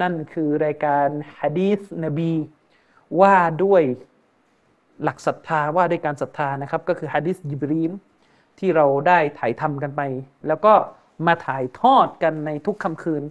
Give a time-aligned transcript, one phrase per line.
[0.00, 1.06] นั่นคือรายการ
[1.40, 2.32] ฮะดีษนบี
[3.20, 3.82] ว่าด้วย
[5.04, 7.92] หลักศรัทธาว่าด้วยการศรัทธานะครับ ก็คือฮะดีษยิบรีม
[8.58, 10.00] ที่เราได้ถ่ายทำกันไป
[10.48, 10.72] แล้วก็
[11.26, 13.22] มาถ่ายทอดกันในทุกค่ำคืน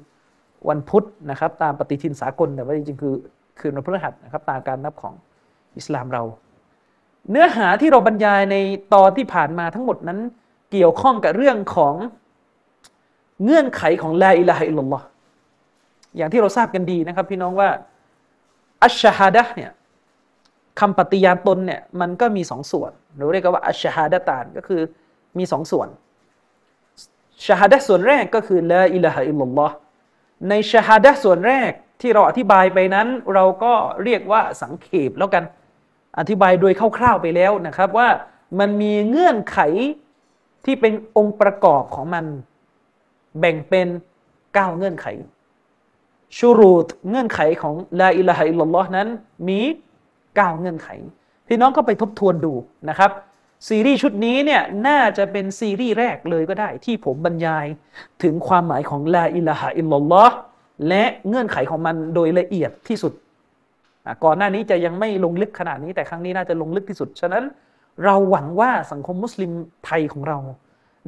[0.70, 3.16] วันพุธนะครับ ตามปฏิทินสากลแต่ว่าจริงๆคือ
[3.60, 5.14] คืนวันพฤหัสนะครับตามการนับของ
[5.78, 6.24] อิสลามเรา
[7.30, 8.56] เนื้อหาที่เราบรรยายใน
[8.94, 10.20] ตอนที่ผ่านมาทั้งหมดนั้น
[10.72, 11.94] เกี่ยวข้องกับเรื่องของ
[13.44, 15.06] เงื่อนไขของลาอิลาฮะอิลลัลลอฮ์
[16.16, 17.70] อย่างที่เราทราบกันดีนะครับ พี่น้องว่า
[18.84, 19.72] อัชชฮาดะเนี่ย
[20.80, 24.82] คำปฏิญาณตนเนี่ยมันก็มีสองส่วนหรือเรียกว่าอัชฮาดะตานก็คือ
[25.38, 25.88] มีสองส่วน
[27.46, 29.76] ชาฮาดะส่วนแรกก็คือลาอิลาฮะอิลลัลลอฮ์
[30.50, 35.44] ในชาฮาดะส่วนแรกที่เราอธิบายไปนั้น เราก็เรียกว่าสังเขปแล้วกัน
[36.20, 38.10] อธิบายโดยคร่าวๆไปแล้วนะครับว่า
[38.60, 39.60] มันมีเงื่อนไข
[40.66, 42.26] ที่เป็นองค์ประกอบของมัน
[43.40, 43.88] แบ่งเป็น
[44.54, 45.08] เก้าเงื่อนไข
[46.38, 49.08] ชูรูตเงื่อนไขของลาอิลาฮะอิลลัลลอฮ์นั้น
[49.48, 49.60] มี
[50.36, 50.90] เก้าเงื่อนไข
[51.48, 52.54] พี่น้องก็ไปทบทวนดู
[52.90, 53.12] นะครับ
[53.68, 57.66] ซีรีส์ชุดนี้เนี่ยน่าจะเป็นซีรีส์แรกเลยก็ได้ ที่ผมบรรยาย
[58.24, 60.36] ถึงความหมายของลาอิลาฮะอิลลัลลอฮ์
[60.88, 63.14] และเงื่อนไขของมันโดยละเอียดที่สุด
[64.24, 67.44] ก่อนหน้านี้จะยังไม่ลงลึกขนาดนี้แต่ครั้งนี้น่าจะลงลึกที่สุด ฉะนั้น
[68.04, 69.52] เราหวังว่าสังคมมุสลิม
[69.86, 70.38] ไทยของเรา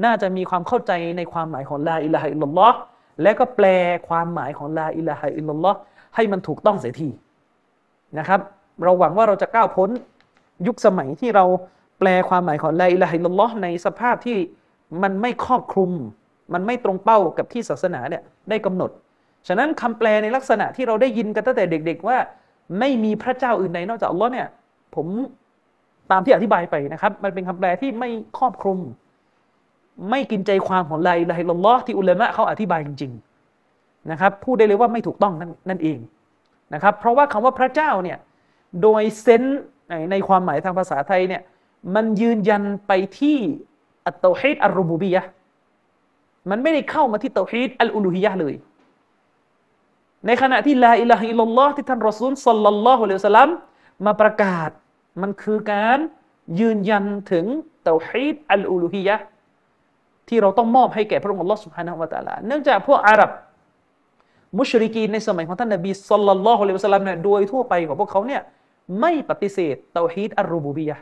[0.04, 2.78] น่าจะมีความเข้าใจในความหมายของลาอิลาฮะอิลลัลลอฮ์
[3.22, 3.66] และก็แปล
[4.08, 5.78] ความหมายของลาอิลาฮะอิลลัลลอฮ์
[6.16, 7.09] ให้มันถูกต้องเสียที
[8.20, 8.39] นะครับ
[8.84, 9.89] เราหวังว่าเราจะก้าวพ้น
[10.67, 11.45] ยุคสมัยที่เรา
[12.00, 14.38] แปลความหมายของลาอิลาฮะอิลลัลลอฮ์ในสภาพที่
[15.04, 15.92] มันไม่ครอบคลุม
[16.54, 18.92] มันไม่ตรงเป้ากับที่ศาสนาเนี่ยได้กำหนด
[19.48, 22.17] ฉะนั้นคำแปลในลักษณะที่เราได้ยินกันตั้งแต่เด็ก ๆ ว่า
[22.80, 24.48] ไม่มีพระเจ้าอื่นใดนอกจากอัลลอฮ์เนี่ย
[24.95, 25.08] ผม
[26.11, 28.80] ตามที่อธิบายไปนะครับ มันเป็นคำแปลที่ไม่ครอบคลุม
[30.10, 35.99] ไม่กินใจความของลาอิลาฮิลลอฮ์ที่อุลามะเขาอธิบายจริงๆนะครับพูดได้เลยว่าไม่ถูกต้องนั่นนั่นเอง
[36.73, 38.17] นะครับเพราะว่าคำว่าพระเจ้าเนี่ย
[38.82, 39.43] โดยเซน
[40.11, 41.42] ในความหมายทางภาษาไทยเนี่ย
[41.95, 43.37] มันยืนยันไปที่
[44.05, 45.21] เตาฮีดอัรรูบูบียะฮ์
[46.49, 48.55] มันไม่ได้เข้ามาที่เตาฮีดอัลอุลูฮียะฮ์เลย
[50.26, 53.49] ในขณะที่ลาอิลาฮะอิลลัลลอฮ์ที่ท่านรอซูลสัลลัลลอฮุอะลัยฮิวะสัลลัม
[54.05, 54.70] มาประกาศ
[55.21, 55.99] มันคือการ
[56.60, 57.45] ยืนยันถึง
[57.83, 59.15] เตาฮีดอัลอุลูฮียะฮ์
[60.30, 63.32] ที่เราต้องมอบให้แก่พระองค์อัลลอฮ์สุบฮานะฮูวะตะอาลาเนื่องจากพวกอาหรับ
[64.60, 68.42] มุชริกีนในสมัยของท่านนบีสัลลัลลอฮุอะลัยฮิวะสัลลัมเนี่ยโดยทั่วไปของพวกเขาเนี่ย
[69.00, 70.98] ไม่ปฏิเสธเตาฮีดอัรรูบูบียะฮ์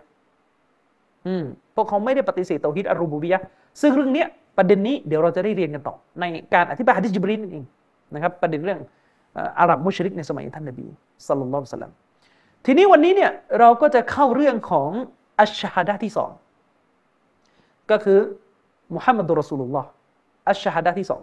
[1.27, 1.43] อืม
[1.75, 3.39] พวกเขาไม่ได้ปฏิเสธเตาฮีดอัรรูบูบียะฮ์
[3.81, 4.25] ซึ่งเรื่องนี้
[4.57, 7.65] ประเด็นนี้เดี๋ยวเราจะได้เรียนกันต่อ ในการอธิบายฮะดีษญิบรีลนั่นเอง
[8.13, 8.79] นะครับประเด็นเรื่อง
[9.59, 10.85] อาหรับมุชริกในสมัยท่านนบี
[11.27, 11.93] สัลลัลลอฮุอะลัยฮิวะสัลลัม
[12.65, 14.89] ทีนี้วันนี้เนี่ยเราก็จะเข้าเรื่องของ
[15.41, 16.31] อัชชะฮาดะฮ์ที่สอง
[17.91, 18.19] ก็คือ
[18.95, 19.89] มุฮัมมะดุรรอซูลุลลอฮ์
[20.49, 21.21] อัชชะฮาดะฮ์ที่สอง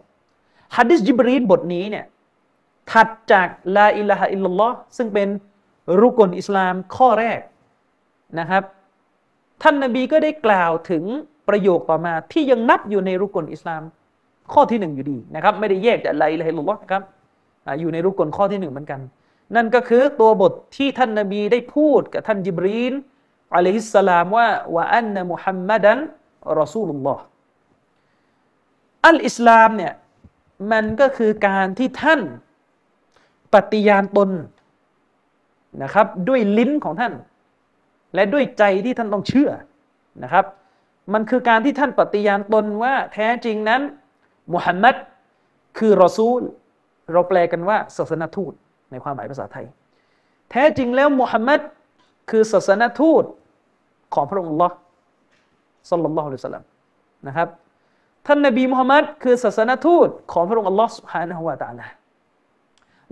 [0.76, 2.04] ฮะดีษญิบรีลบทนี้เนี่ย
[2.92, 5.28] ถัดจากลาอิลาฮะอิลลัลลอฮ์ซึ่งเป็น
[6.02, 7.40] รุกลอิสลามข้อแรก
[8.38, 8.62] นะครับ
[9.62, 11.04] ท่านนบีก็ได้กล่าวถึง
[11.48, 13.82] ประโยคต่อมาที่ยังนับอยู่ในรุกลอิสลาม
[14.52, 17.02] ข้อที่หนึ่งอยู่ดีนะครับไม่ได้แยกจากลาอิลาฮะอิลลัลลอฮ์นะครับ
[17.80, 19.00] อยู่ในรุกลข้อที่หนึ่งเหมือนกัน
[19.56, 22.92] นั่นก็คือตัวบทที่ท่านนบีได้พูดกับท่านจิบรีน
[23.56, 25.98] อะลัยฮิสสลามว่าว่าอันนะมุฮัมมัดัน
[26.60, 27.22] รอซูลุลลอฮ์
[29.06, 29.92] อัลอิสลามเนี่ย
[30.72, 32.20] มันก็คือการที่ท่าน
[33.54, 34.30] ปฏิญาณตน
[35.82, 37.12] นะครับด้วยลิ้นของท่าน
[38.14, 39.50] และด้วยใจที่ท่านต้องเชื่อ
[40.22, 40.44] นะครับ
[41.12, 43.80] มันคือการที่ท่านปฏิญาณตนว่าแท้จริงนั้น
[44.52, 44.94] มุฮัมมัด
[45.78, 46.40] คือรอซูล
[47.12, 48.52] เราแปลกันว่าศาสนทูต
[48.90, 49.66] ในความหมายภาษาไทย
[50.50, 51.60] แท้จริงแล้วมุฮัมมัด
[52.30, 53.24] คือศาสนทูต
[54.14, 54.70] ของพระองค์ลอ
[55.90, 56.64] สัลลัลลอฮุอะลัยฮิสลาม
[57.26, 57.48] นะครับ
[58.26, 61.86] ท่านนบีมุฮัมมัดคือศาสนทูตของพระองค์อัลลอฮ์สุฮานะฮุวาตาลา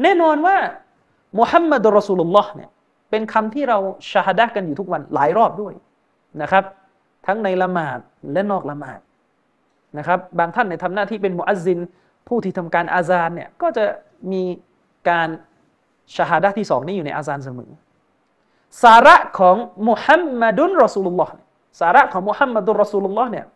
[0.03, 0.57] แน่นอนว่า
[1.39, 2.71] มุฮัมมัดรอสูลุลลอฮ์เนี่ย
[3.11, 3.79] เป็นคำที่เรา
[4.13, 5.73] ชาฮัดะกันอยู่ทุกวันหลายรอบด้วย
[6.43, 6.65] นะครับ
[7.27, 7.99] ทั้งในละหมาด
[8.33, 9.01] และนอกละหมาด
[9.99, 11.79] นะครับ บางท่านในทำหน้าที่เป็นมุอัซซิน
[12.29, 13.85] ผู้ที่ทำการอาซานเนี่ยก็จะ
[14.33, 14.43] มี
[15.09, 15.29] การ
[16.17, 17.71] ชาฮัดะที่สองนี้อยู่ในอาซานเสมอ
[18.83, 19.57] สาระของ
[19.89, 21.33] มุฮัมมัดุลรอสูลุลลอฮ์
[21.81, 23.47] สาระของมุฮัมมัดุลรอสูลุลลอฮ์เนี่ย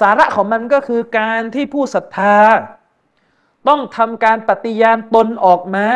[0.00, 2.38] สาระของมันก็คือการที่ผู้ศรัทธา
[3.68, 5.86] ต้องทำการปฏิญาณตนออกมา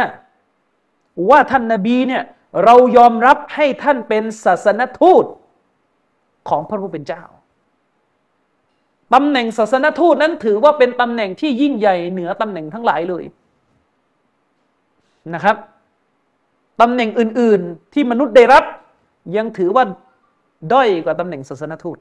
[1.31, 2.23] ว่าท่านนาบีเนี่ย
[2.65, 5.25] เรายอมรับให้ท่านเป็นศาสนทูต
[6.49, 7.23] ของพระผู้เป็นเจ้า
[9.15, 13.25] ตำแหน่งศาสนทูตนั้นถือว่าเป็นตำแหน่งที่ยิ่งใหญ่เหนือตำแหน่งทั้งหลายเลย
[15.35, 15.57] นะครับ
[16.81, 18.65] ตำแหน่งอื่น ๆ ที่มนุษย์ได้รับ
[19.37, 19.85] ยังถือว่า
[20.73, 21.99] ด้อยกว่าตำแหน่งศาสนทูต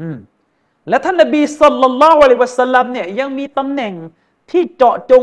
[0.00, 0.16] อืม
[0.88, 3.92] และท่านนบีสัลลัลลอฮุอะลัยฮิวะสัลลัมเนี่ยยังมีตำแหน่ง
[4.50, 5.22] ที่เจาะจง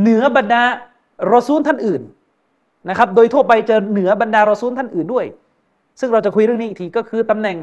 [0.00, 0.62] เหนือบรรดา
[1.32, 2.02] รอซูลท่านอื่น
[2.88, 5.26] นะครับ โดยทั่วไปจะเหนือบรรดารอซูลท่านอื่นด้วย
[6.00, 7.56] ซึ่งเราจะคุยเรื่องนี้อีกทีก็คือตำแหน่ง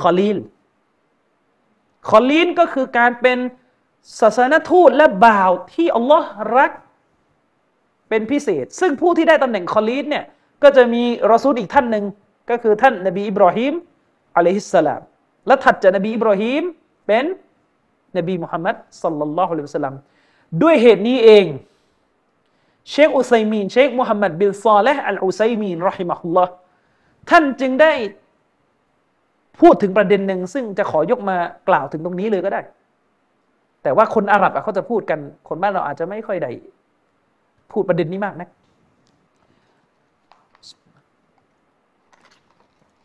[0.00, 0.38] คอลีล
[2.08, 3.38] คอลีลก็คือการเป็น
[4.20, 6.72] ศาสนทูตและบ่าวที่อัลลอฮ์รัก
[8.08, 10.24] เป็นพิเศษ ซึ่งผู้ที่ได้ตำแหน่งคอลีลเนี่ย
[10.62, 11.02] ก็จะมี
[11.32, 12.04] รอซูลอีกท่านหนึ่ง
[12.50, 13.74] ก็คือท่านนบีอิบรอฮิม
[14.36, 15.02] อะลัยฮิสสลาม
[15.46, 16.62] และถัดจากนบีอิบรอฮิม
[17.06, 17.24] เป็น
[18.16, 19.96] นบีมุฮัมมัดสัลลัลลอฮุอะลัยฮิวะสัลลัม
[20.62, 21.44] ด้วยเหตุนี้เอง
[22.90, 26.52] เชคอุซัยมีน เชคมุฮัมมัดบินซอเลห์อัลอุซัยมีนรอฮิมะฮุลลอฮ์
[27.30, 27.92] ท่านจึงได้
[29.60, 31.36] พูดถึงประเด็นหนึ่งซึ่งจะขอยกมา
[31.68, 32.60] กล่าวถึงตรงนี้เลยก็ได้
[33.82, 35.18] แต่ว่าคนอาหรับเขาจะพูดกัน
[35.48, 36.50] คนบ้านเราอาจจะไม่ค่อยได้
[37.72, 38.48] พูดประเด็นนี้มากนะ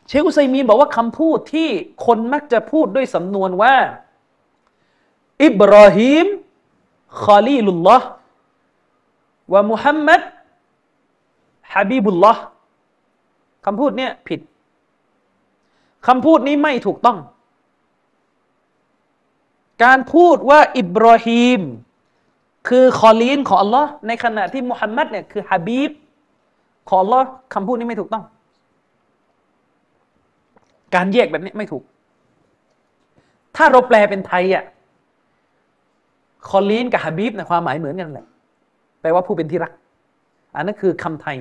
[0.07, 1.69] เชคอุซัยมีนบอกว่าคำพูดที่
[2.06, 3.75] คนมักจะพูดด้วยสำนวนว่า
[5.44, 6.25] อิบราฮิม
[7.24, 8.07] คอลีลุลลอฮ์
[9.51, 10.21] ว่ามุฮัมมัด
[11.74, 12.42] ฮะบีบุลลอฮ์
[13.65, 14.39] คำพูดเนี้ยผิด
[16.07, 17.18] คำพูดนี้ไม่ถูกต้อง
[19.83, 21.62] การพูดว่าอิบราฮิม
[22.68, 25.92] คือคอลีนของอัลลอฮ์ในขณะที่มุฮัมมัดเนี่ยคือฮะบีบ
[26.88, 28.24] ของอัลลอฮ์คำพูดนี้ไม่ถูกต้อง
[30.95, 31.84] การแยกแบบนี้ไม่ถูก
[33.56, 34.63] ถ้าเราแปลเป็นไทยอะ
[36.48, 38.25] คอลีนกับฮะบีบในความหมายเหมือนกันแหละ
[39.01, 39.72] แปลว่าผู้เป็นที่รัก
[40.56, 41.38] อันนั้นคือคำไทย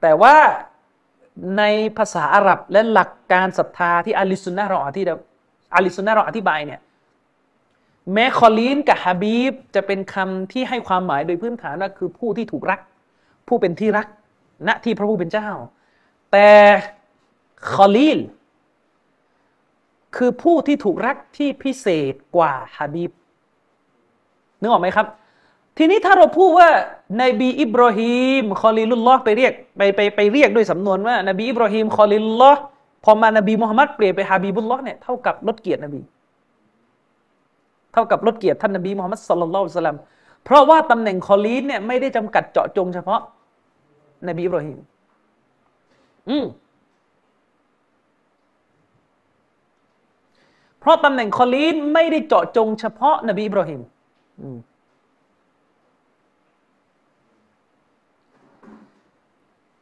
[0.00, 0.34] แต่ว่า
[1.58, 1.62] ใน
[1.96, 5.02] ภาษาอาหรับและหลักการศรัทธาที่อาลิสุนนะเราอธิ
[5.74, 6.80] อะฮ์ลิสซุนนะฮ์เราอธิบายเนี่ย
[8.12, 12.80] แม้คอลีลกับฮะบีบจะเป็นคำที่ให้ความหมายโดยพื้นฐานว่าคือผู้ที่ถูกรัก
[13.48, 14.06] ผู้เป็นที่รัก
[14.68, 15.48] ณที่พระผู้เป็นเจ้า
[16.32, 16.48] แต่
[17.72, 18.20] คอลีล
[20.16, 23.10] คือผู้ที่ถูกรักที่พิเศษกว่าฮะบีบ
[24.60, 25.06] นึกออกไหมครับ
[25.78, 26.68] ทีนี้ถ้าเราพูดว่า
[27.22, 32.60] นบีอิบราฮิมคอลีลุลลอฮ์ไปเรียกไปไปไปเรียกด้วยสำนวนว่านบีอิบราฮิมคอลีลุลลอฮ์
[33.04, 36.00] พอมานบีมุฮัมมัดเปลี่ยนไปฮาบีบุลลอฮ์เนี่ยเท่ากับลดเกียรตินบี
[37.92, 39.98] เท่ากับลดเกียรติท่านนบีมุฮัมมัดสลลัลลอฮุสลัม
[40.44, 43.20] เพราะว่าตำแหน่งคอลีนเนี่ยไม่ได้จำกัดเจาะจงเฉพาะ
[44.28, 44.78] นบีอิบราฮิม
[46.28, 46.44] อืม
[50.84, 53.80] เพราะตำแหน่งคอลีนไม่ได้เจาะจงเฉพาะนบีอิบราฮิม
[54.40, 54.58] อืม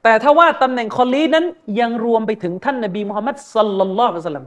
[0.03, 1.45] แต่ถ้าว่าตำแหน่งخليلนั้น
[1.81, 4.47] ยังรวมไปถึงท่านนบีมุฮัมมัดصلى الله عليه وسلم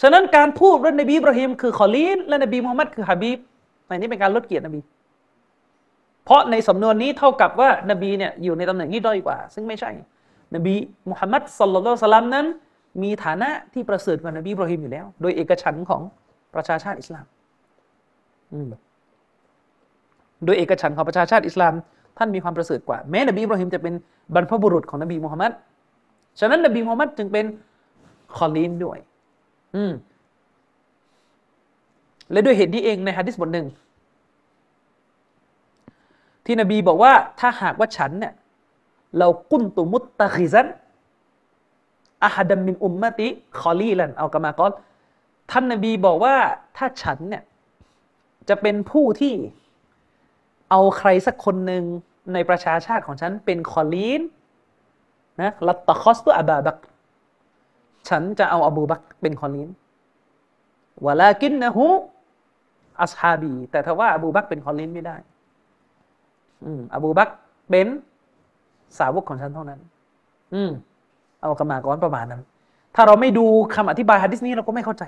[0.00, 3.38] ฉะนั้นการพูดว่านบีอิบราฮิมคือخليلและนบีมุฮัมมัดคือحبيب
[3.86, 4.80] ในนี้เป็นการลดเกียรตินบี
[6.24, 9.90] เพราะในสำนวนนี้เท่ากับว่านบีเนี่ยอยู่ในตำแหน่งที่ด้อยกว่า ซึ่งไม่ใช่
[10.54, 10.74] นบี
[11.10, 12.46] มุฮัมมัดصلى الله عليه وسلمนั้น
[13.02, 16.02] มีฐานะที่ประเสริฐกว่านบีอิบราฮิมอยู่แล้ว โดยเอกฉันท์ของ
[16.54, 17.26] ประชาชาติอิสลาม
[20.44, 21.74] โดยเอกฉันท์ของประชาชาติอิสลาม
[22.18, 23.94] ท่านมีความประเสริฐกว่า แม้นบีอิบราฮิมจะเป็น
[24.34, 25.52] บรรพบุรุษของนบีมูฮัมมัด
[26.40, 27.44] ฉะนั้นนบีมูฮัมมัดจึงเป็น
[28.36, 28.98] خليل ด้วย
[29.76, 29.92] อืม
[32.32, 33.66] และด้วยเหตุนี้เองในฮะดิษบทหนึ่ง
[36.44, 38.32] ที่นบีบอกว่าถ้าหากว่าฉันเนี่ย
[39.18, 44.70] لو كنت متخذا أحدا من أمتي خليلا أو كما قال
[45.50, 46.34] ท่านนบีบอกว่า
[46.76, 47.42] ถ้าฉันเนี่ย
[48.48, 49.34] จะเป็นผู้ที่
[50.70, 51.84] เอาใครสักคนหนึ่ง
[52.32, 54.22] ในประชาชาติของฉันเป็นخليل
[55.40, 56.78] นะ لاتخذت أبا بكر
[58.08, 65.16] ฉันจะเอาอบูบักเป็นخليل ولكنه أصحابي แต่ถ้าว่าอบูบักเป็นخليل ไม่ได้
[66.64, 67.28] อืม อบูบัก
[67.70, 67.86] เป็น
[68.98, 69.80] สาวกของฉันเท่านั้น
[70.54, 70.70] อืม
[71.42, 72.42] เอากรรมากรประมาณนั้น
[72.94, 73.44] ถ้าเราไม่ดู
[73.74, 75.04] คำอธิบายฮะดิษนี้เราก็ไม่เข้าใจ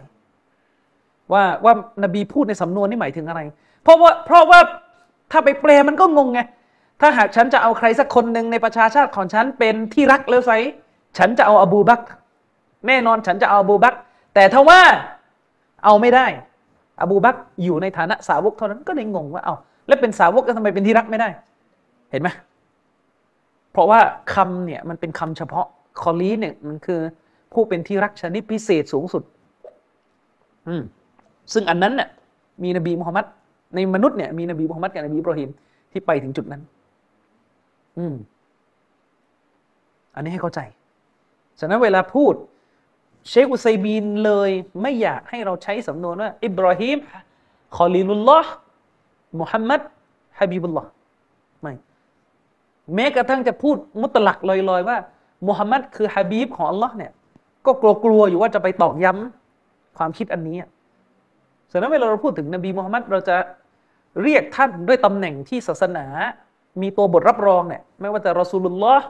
[1.32, 1.72] ว่าว่า
[2.04, 3.40] นบีพูดในสำนวนนี่หมายถึงอะไร
[3.82, 4.60] เพราะว่าเพราะว่า
[5.32, 6.40] ถ้าไปแปลมันก็งงไง
[7.00, 10.52] ถ้าหากฉันจะเอาใครสักคนหนึ่งในประชาชาติของฉันเป็นที่รักแล้วไซ
[11.18, 12.00] ฉันจะเอาอบูบัก
[12.86, 13.94] แน่นอนฉันจะเอาอบูบัก
[14.34, 14.80] แต่ถ้าว่า
[15.84, 16.26] เอาไม่ได้
[17.00, 19.54] อบูบักอยู่ในฐานะสาวกเท่านั้นก็เลยงงว่าเอา
[19.86, 21.28] แล้วเป็นสาวกทำไมเป็นที่รักไม่ได้
[22.10, 22.28] เห็นไหม
[23.72, 24.00] เพราะว่า
[24.34, 25.66] คำเนี่ยมันเป็นคำเฉพาะ
[26.00, 27.00] คอลีเนี่ยมันคือ
[27.52, 29.22] ผู้เป็นที่รักชนิดพิเศษสูงสุด
[30.68, 30.82] อืม
[31.52, 32.08] ซึ่งอันนั้นเนี่ย
[32.62, 33.26] มีนบีมุฮัมมัด
[33.74, 35.50] ในมนุษย์เนี่ยมีนบีมุฮัมมัดกับนบีอิบราฮิม
[35.92, 36.62] ที่ไปถึงจุดนั้น
[37.98, 38.14] อืม
[40.14, 40.60] อันนี้ให้เข้าใจ
[41.60, 42.34] ฉะนั้นเวลาพูด
[43.28, 44.50] เชคอุไซบีนเลย
[44.82, 46.96] ไม่อยากให้เราใช้สำนวนว่า อิบราฮิม
[47.76, 48.52] คอลีลุลลอฮ์
[49.40, 49.80] มุฮัมมัด
[50.38, 50.88] ฮะบีบุลลอฮ์
[51.62, 51.72] ไม่
[52.94, 54.96] แม้กระทั่งจะพูดมุตลักลอยๆว่า
[55.48, 57.12] มุฮัมมัดคือฮะบีบของอัลลอฮ์เนี่ย
[57.66, 57.72] ก็
[58.04, 60.56] กลัวๆอยู่ว่าจะไปตอกย้ำความคิดอันนี้
[61.72, 63.36] ฉะนั้นเวลาเราพูดถึงนบีมุฮัมมัดเราจะ
[64.22, 66.06] เรียกท่านด้วยตำแหน่งที่ศาสนา
[66.82, 69.06] มีตัวบทรับรองเนี่ยไม่ว่าจะรอซูลุลลอฮ์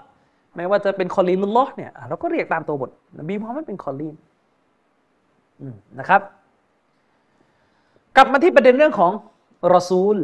[0.56, 4.14] ไม่ว่าจะเป็นคอลีลุลลอฮ์เนี่ยเราก็เรียกตามตัวบท นบีมุฮัมมัดเป็นคอลีน
[5.98, 6.20] นะครับ
[8.16, 9.12] กลับมาที่ประเด็นเรื่องของ
[9.74, 10.16] รอซูล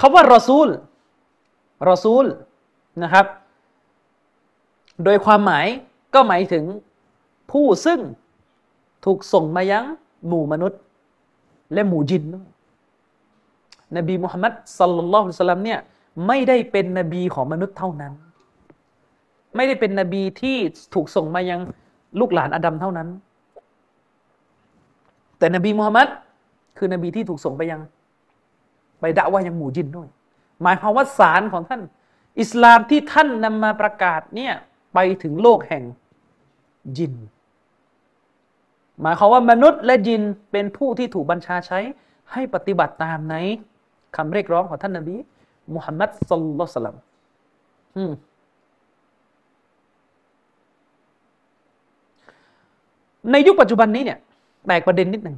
[0.00, 0.68] คาว่ารอซูล
[1.90, 2.24] รอซูล
[3.02, 3.26] นะครับ
[5.04, 5.66] โดยความหมาย
[6.14, 6.64] ก็หมายถึง
[7.50, 8.00] ผู้ซึ่ง
[9.04, 9.84] ถูกส่งมายัง
[10.26, 10.80] หมู่มนุษย์
[11.72, 12.48] และหมู่จินด้วย
[13.96, 15.80] นบีมุฮัมมัดสัลลัลลอฮุสลัมเนี่ย
[16.26, 18.12] ไม่ได้เป็นนบีของมนุษย์เท่านั้น
[19.56, 20.56] ไม่ได้เป็นนบีที่
[20.94, 21.60] ถูกส่งมายัง
[22.20, 23.08] ลูกหลานอาดัมเท่านั้น
[25.38, 26.08] แต่นบีมุฮัมมัด
[26.78, 27.80] คือนบีที่ถูกส่งไปยัง
[29.00, 30.08] ไปด่าว่ายังหมู่จินด้วย
[30.62, 31.82] หมายความว่าสารของท่าน
[32.40, 34.54] อิสลามที่ท่านนำมาประกาศเนี่ย
[34.98, 35.84] ไปถึงโลกแห่ง
[36.96, 37.14] จิน
[39.00, 40.22] หมายความว่ามนุษย์และจิน
[40.52, 41.78] เป็นผู้ที่ถูกบัญชาใช้
[42.32, 43.34] ให้ปฏิบัติตามใน
[44.16, 45.16] คำเรียกร้องของท่านนบี
[45.74, 46.96] มุฮัมมัดสุลลัลสลัม
[53.30, 54.18] ในยุคปัจจุบันนี้เนี่ย
[54.66, 55.36] แตกประเด็นนิดหนึ่ง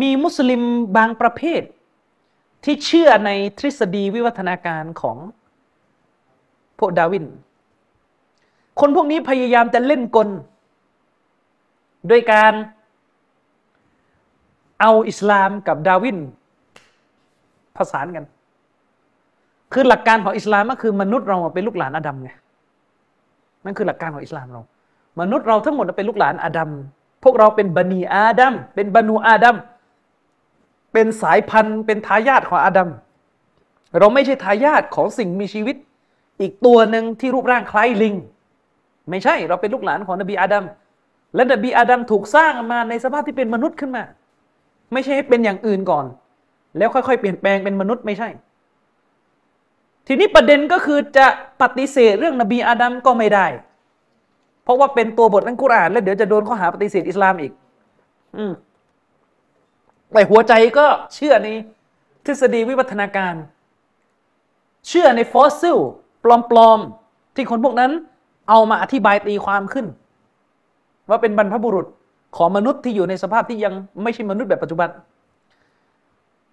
[0.00, 0.62] มีมุสลิม
[0.96, 1.62] บางประเภท
[2.64, 5.16] ที่เชื่อในทฤษฎีวิวัฒนาการของ
[6.78, 7.26] พวกดาวิน
[8.80, 10.28] คนพวกนี้พยายามจะเล่นกล
[12.08, 12.52] โดยการ
[14.80, 16.18] เอาอิสลามกับดาวิน
[17.76, 18.24] ผสานกัน
[19.72, 22.30] คือหลักการของอิสลามก็คือมนุษย์เราเป็นลูกหลานอาดัมไง
[23.64, 24.60] นั่นคือหลักการของอิสลามเรา
[25.20, 26.70] มนุษย์เราทั้งหมดเป็นลูกหลานอาดัม
[27.24, 29.56] พวกเราเป็นบันีอาดัมเป็นบรรนูอาดัม
[30.92, 32.88] เป็นสายพันธุ์ เป็นทายาทของอาดัม
[33.98, 35.76] เราไม่ใช่ทายาทของสิ่งมีชีวิต
[36.40, 38.14] อีกตัวหนึ่งที่รูปร่างคล้ายลิง
[39.10, 40.64] ไม่ใช่เราเป็นลูกหลานของนบีอาดัม
[41.34, 44.04] และนบีอาดัมถูกสร้างมาในสภาพที่เป็นมนุษย์ขึ้นมา
[44.92, 46.04] ไม่ใช่เป็นอย่างอื่นก่อน
[46.78, 48.28] แล้วค่อยๆเปลี่ยนแปลงเป็นมนุษย์ไม่ใช่
[50.06, 51.26] ทีนี้ประเด็นก็คือจะ
[51.62, 53.46] ปฏิเสธเรื่องนบีอาดัมก็ไม่ได้
[54.64, 57.52] เพราะว่าเป็นตัวบทอัลกุรอาน แล้วเดี๋ยวจะโดนข้อหาปฏิเสธอิสลามอีก
[58.36, 58.52] อืม
[60.12, 61.48] แต่หัวใจก็เชื่อใน
[62.24, 63.34] ทฤษฎีวิวัฒนาการ
[64.88, 65.78] เชื่อในฟอสซิล
[66.50, 67.92] ปลอมๆที่คนพวกนั้น
[68.48, 69.86] เอามาอธิบายตีความขึ้น
[71.08, 71.86] ว่าเป็นบรรพบุรุษ
[72.36, 74.88] ของมนุษย์ที่อยู่ในสภาพที่ยังไม่ใช่มนุษย์แบบปัจจุบัน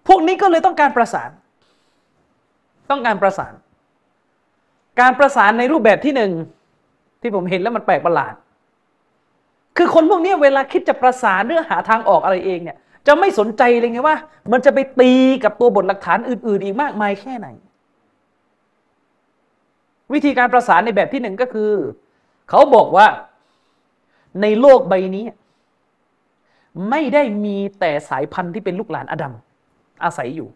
[0.06, 1.30] พวกนี้ก็เลยต้องการประสาน
[2.90, 3.52] ต้องการประสาน
[5.00, 6.32] การประสานในรูปแบบที่หนึ่ง
[7.20, 8.34] ที่ผมเห็นแล้วมันแปลกประหลาด
[9.76, 12.76] คือคนพวกนี้เวลาคิดจะประสานเรื่องหาทางออกอะไรเองเนี่ย
[13.06, 14.16] จะไม่สนใจเลยไงว่า
[14.52, 15.12] มันจะไปตี
[15.44, 17.48] กับตัวบทหลักฐานอื่น ๆ อีกมากมายแค่ไหน
[20.12, 21.70] วิธีการประสานในแบบที่หนึ่งก็คือ
[22.50, 23.06] เขาบอกว่า
[24.42, 25.24] ในโลกใบนี้
[26.90, 29.32] ไม่ได้มีแต่สายพันธุ์ที่เป็นลูกหลานอดัม
[30.04, 30.48] อาศัยอยู่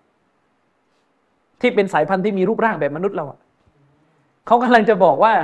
[1.61, 3.25] ที่เป็นสายพันธุ์ที่มีรูปร่างแบบมนุษย์เรา
[4.47, 5.35] เขากำลังจะบอกว่า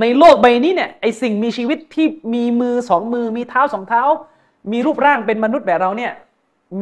[0.00, 4.02] ในโลกใบนี้เนี่ยไอสิ่งมีชีวิตที่มีมือสองมือมีเท้าสองเท้า
[4.72, 6.12] มีรูปร่างเป็นมนุษย์แบบเราเนี่ย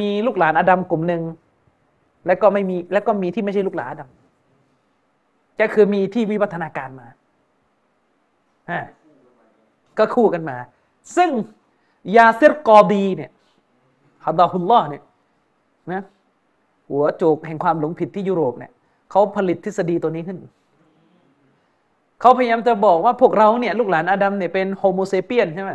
[0.00, 1.22] มีลูกหลานอดัมกลุ่มหนึ่ง
[2.26, 4.08] แล้วก็ไม่มีแล้วก็มีที่ไม่ใช่ลูกหลานอดัม
[5.60, 7.08] ก็คือมีที่วิวัฒนาการมา
[9.98, 10.56] ก็คู่กันมา
[11.16, 11.30] ซึ่ง
[12.16, 13.30] ยาเซรกอดีเนี่ย
[14.24, 15.02] ฮัดดาฮุลลอฮ์เนี่ย
[15.92, 16.02] นะ
[16.88, 18.72] หัวโจกแห่งความหลงผิดที่ยุโรปเนี่ย
[19.10, 20.38] เขาผลิตทฤษฎีตัวนี้ขึ้น
[22.20, 25.72] เขาพยายามจะบอกว่าพวกเราเนี่ยลูกหลานอาดัมเนี่ยเป็นโฮโมเซเปียนใช่ไหม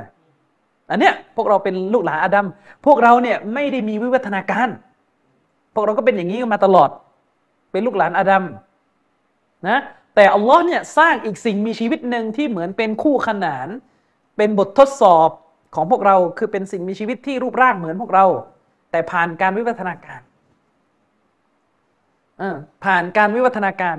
[0.89, 2.45] อันเนี้ยพวกเราเป็นลูกหลานอาดัม
[2.85, 4.69] พวกเราเนี่ยไม่ได้มีวิวัฒนาการ
[5.73, 6.89] พวกเราก็เป็นอย่างนี้มาตลอด
[7.71, 8.43] เป็นลูกหลานอาดัม
[9.67, 9.79] นะ
[10.15, 13.67] แต่อัลลอฮ์เนี่ยสร้างอีกสิ่งมีชีวิตหนึ่งที่เหมือนเป็นคู่ขนาน
[14.37, 15.29] เป็นบททดสอบ
[15.75, 18.25] ของพวกเราคือเป็นสิ่งมีชีวิตที่รูปร่างเหมือนพวกเรา
[18.91, 20.21] แต่ผ่านการวิวัฒนาการ
[22.85, 23.97] ผ่านการวิวัฒนาการ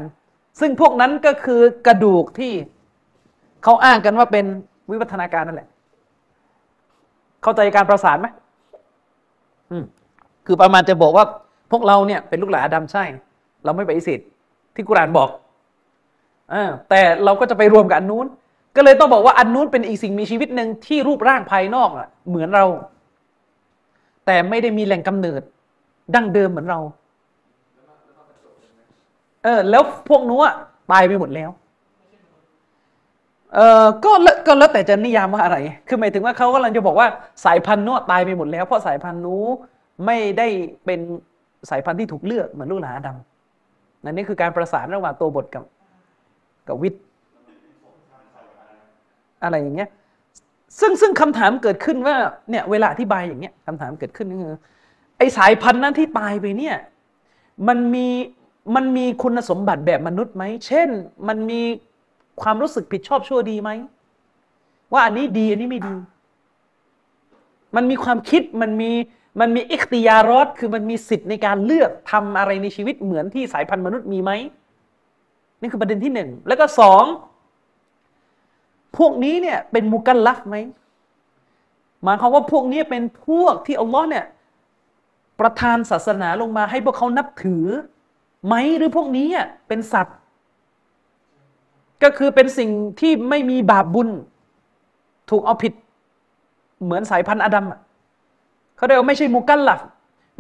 [0.61, 2.53] ซึ่งพวกนั้นก็คือกระดูกที่
[3.65, 4.47] เขาอ้างกันว่าเป็น
[4.91, 5.69] วิวัฒนาการนั่นแหละ
[7.43, 8.27] เข้าใจการประสานไหม
[10.47, 11.25] คือประมาณจะบอกว่า
[11.71, 13.05] พวกเราเนี่ยเป็นลูกหลานอาดัมใช่
[13.65, 14.21] เราไม่ไปอิสิท
[14.75, 15.29] ที่กุรานบอก
[16.89, 18.27] แต่เราก็จะไปรวมกับอันนู้น
[18.77, 22.65] ก็เลยต้องบอกว่าอันนู้นเป็นอีกสิ่งมีชีวิตหนึ่งที่รูปร่างภายนอกอะเหมือนเรา
[24.27, 25.43] แต่ไม่ได้มีแหล่งกำเนิด
[26.15, 26.81] ดั้งเดิมเหมือนเรา
[29.45, 30.43] เออ แล้วพวกนู้น
[30.93, 31.51] ตายไปหมดแล้ว
[33.55, 34.13] เออก็
[34.47, 35.57] ก็แล้วแต่จะนิยามว่าอะไร
[35.89, 37.09] คือหมายถึงว่าเขากำลังจะบอกว่า
[37.45, 39.45] สายพันธุ์นู้นตายไปหมดแล้ว เพราะสายพันธุ์นู้
[40.07, 40.47] ไม่ได้
[40.85, 41.01] เป็น
[41.71, 43.17] สายพันธุ์ที่ถูกเลือกเหมือนลูกหลานาดัม
[44.05, 45.65] นั่นนี่คือการประสานระหว่างตัวบทกับ
[46.69, 47.03] กับวิทย์
[49.43, 49.91] อะไรอย่างเงี้ย
[50.79, 52.17] ซึ่งซึ่งคำถามเกิดขึ้นว่า
[52.51, 54.59] เนี่ยเวลาอธิบายอย่างเงี้ยคำถามเกิดขึ้นก็คือ
[55.19, 56.77] ไอสายพันธุ์นั้นที่ตายไปเนี่ย
[57.69, 58.09] มันมี
[58.75, 60.89] มันมีคุณสมบัติแบบมนุษย์ไหม เช่น
[61.29, 61.61] มันมี
[62.43, 63.71] ความรู้สึกผิดชอบชั่วดีไหม
[64.93, 65.95] ว่าอันนี้ดีอันนี้ไม่ดี
[67.77, 68.91] มันมีความคิดมันมี
[69.41, 74.31] มันมีอิคติยารอดคือมันมีสิทธิ์ในการเลือกทำอะไรในชีวิตเหมือนที่สายพันธุ์มนุษย์มีไหม
[75.61, 77.05] นี่คือประเด็นที่หนึ่งแล้วก็สอง
[78.99, 80.57] พวกนี้เนี่ยเป็นมุกัลลัฟไหม
[82.05, 84.25] หมายความว่าพวกนี้เป็นพวกที่อัลลอฮ์เนี่ย
[85.41, 87.65] ประทานศาสนาลงมาให้พวกเขานับถือ
[88.47, 89.29] ไหมหรือพวกนี้
[89.69, 90.17] เป็นสัตว์
[92.03, 94.09] ก็คือเป็นสิ่งที่ไม่มีบาปบุญ
[95.31, 95.73] ถูกเอาผิด
[96.85, 97.65] เหมือนสายพันธุ์อดัม
[98.77, 99.81] เขาเรียกว่าไม่ใช่มุกัลลัฟ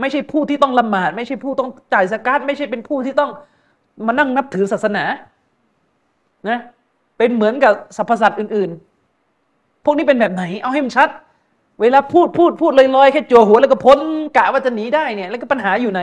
[0.01, 3.31] ไม่ใช่ผู้ที่ต้องละหมาด ไม่ใช่ผู้ต้องจ่ายสกาดไม่ใช่เป็นผู้ที่ต้อง
[4.07, 5.05] มานั่งนับถือศาสนา
[6.49, 6.59] นะ
[7.19, 8.71] เป็นเหมือนกับสรรพสัตว์อื่น
[9.27, 11.09] ๆ พวกนี้เป็นแบบไหน เอาให้มันชัด
[11.81, 13.99] เวลาพูดพูดพูดลอยๆแค่จัวหัวแล้วก็พ้น
[14.37, 16.03] กะว่าจะหนีได้เนี่ย แล้วก็ปัญหาอยู่ไหน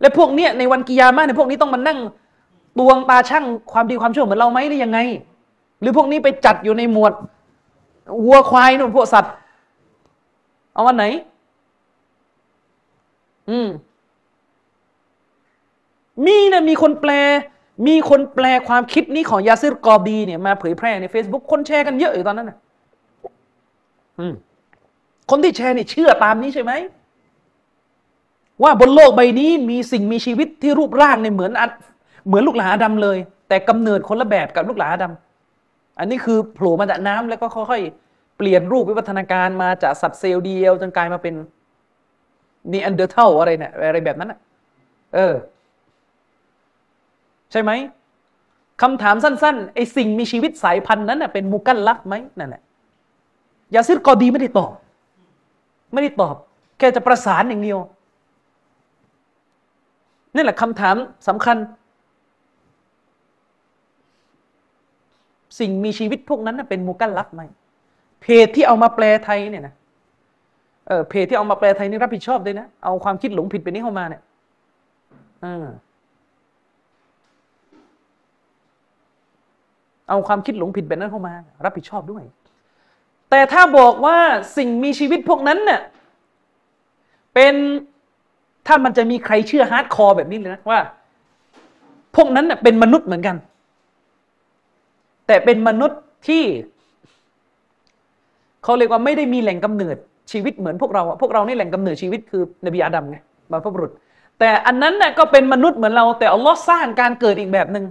[0.00, 1.98] และพวกเนี้ยในวันกิยามะเนี่ยพวกนี้ต้องมานั่ง
[2.78, 4.98] ตวงตาช่างความดีความชั่วเหมือนเราไหมหรือยังไง
[5.80, 7.12] หรือพวกนี้ไปจัดอยู่ในหมวด
[8.24, 9.32] วัวควายนู่นพวกสัตว์
[10.74, 11.04] เอาวันไหน
[13.50, 13.68] อืม
[16.26, 17.12] มีนะมีคนแปล
[17.86, 22.58] มีคนแปลความคิดนี้ของยาซิรกอบีเนี่ยมาเผยแพร่ใน Facebook คนแชร์กันเยอะอยู่ตอนนั้นนะ
[25.30, 26.72] คนที่แชร์เนี่ยเชื่อตามนี้ใช่ไหม
[28.62, 31.52] ว่าบนโลกใบนี้มีสิ่งมีชีวิตที่รูปร่างเนี่ยเหมือน
[32.26, 33.18] เหมือนลูกหลานอาดัมเลย
[33.48, 35.12] แต่กำเนิดคนละแบบกับลูกหลานอาดัม
[35.98, 41.34] อันนี้คือโผล่มาจากน้ำแล้วก็ค่อยๆเปลี่ยนรูปวิวัฒนาการมาจากสัตว์เซลล์เดียวจนกลายมาเป็น
[42.72, 44.38] Neanderthal อะไรเนี่ยอะไรแบบนั้นอะ
[45.14, 45.34] เออ
[47.52, 47.70] ใช่ไหม
[48.82, 52.62] คำถามสั้นๆไอสิ่งมีชีวิตสายพันธุ์นั้นเป็นمكلف ไหมนั่นแหละ
[53.74, 54.72] ยาซิรกอดีไม่ได้ตอบ
[55.92, 56.36] ไม่ได้ตอบ
[56.78, 57.78] แค่จะประสานอย่างเดียว
[60.34, 60.96] นี่แหละคำถาม
[61.28, 61.56] สำคัญ
[65.58, 67.42] สิ่งมีชีวิตพวกนั้นเป็นمكلف ไหม
[68.22, 69.74] เพจที่เอามาแปลไทยเนี่ยนะ
[70.86, 74.22] เออเพจที่เอามาแปลไทยนี่รับผิดชอบด้วยนะ เอาความคิดหลงผิดไปนี้เข้ามาเนี่ย
[75.44, 75.66] อ่า
[80.12, 82.22] เอาความคิดหลงผิดแบบนั้นเข้ามา รับผิดชอบด้วย
[83.30, 84.18] แต่ถ้าบอกว่า
[84.56, 85.80] สิ่งมีชีวิตพวกนั้นเนี่ย
[87.34, 87.54] เป็น
[88.66, 90.80] ถ้ามันจะมีใครเชื่อ hardcore แบบนี้เลยนะว่า
[92.16, 93.36] พวกนั้นเนี่ยเป็นมนุษย์เหมือนกัน
[95.26, 96.44] แต่เป็นมนุษย์ที่
[98.62, 99.96] เขาเรียกว่าไม่ได้มีแหล่งกำเนิด
[100.32, 103.16] ชีวิตเหมือนพวกเราพวกเรานี่แหล่งกำเนิดชีวิตคือนบีอาดัมไง
[103.50, 103.90] บรรพบุรุษ
[104.38, 107.84] แต่อันนั้นน่ยก็เป็นมนุษย์เหมือนเรา แต่อัลลอฮ์สร้างการเกิดอีกแบบหนึ่ง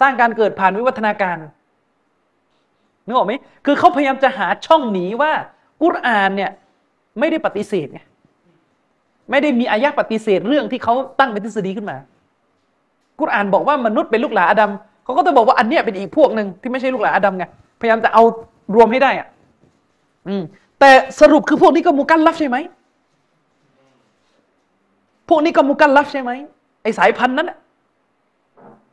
[0.00, 1.36] สร้างการเกิดผ่านวิวัฒนาการ
[3.06, 3.32] นึกออกไหม
[3.66, 5.32] คือเขาพยายามจะหาช่องหนีว่า
[5.82, 6.50] กุรอานเนี่ย
[7.18, 8.00] ไม่ได้ปฏิเสธไง
[9.30, 11.96] ไม่ได้มีอายะปฏิเสธเรื่องที่เขาตั้งเป็นทฤษฎีขึ้นมา
[13.20, 14.70] กุรอานบอกว่ามนุษย์เป็นลูกหลานอาดัม
[15.04, 17.44] เขาก็จะบอกว่าอันเนี้ยเป็นอีกพวกหนึ่งที่ไม่ใช่ลูกหลานอาดัมไง
[17.80, 18.22] พยายามจะเอา
[18.74, 19.28] รวมให้ได้อะ
[20.28, 20.42] อืม
[20.80, 22.56] แต่สรุปคือพวกนี้ก็มุกันลับใช่ไหม
[25.28, 26.30] พวกนี้ก็มุกันลับใช่ไหม
[26.82, 27.50] ไอสายพันธุ์นั้น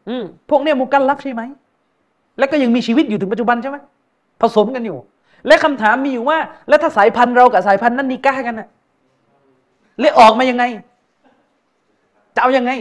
[0.10, 1.44] อืมพวกเนี้ยมุกันลับใช่ไหม
[2.40, 3.78] แล้วก็ยังมีชีวิตอยู่ถึงปัจจุบันใช่ไหม
[4.42, 4.98] ผสมกันอยู่
[5.48, 6.38] และคำถามมีอยู่ว่า
[6.70, 8.68] แล้วถ้าสายพันธุ์เรากับสายพันธุ์นั้นนิก้ากันนะ
[10.00, 10.64] เละออกมายังไง
[12.36, 12.72] จะเอายังไง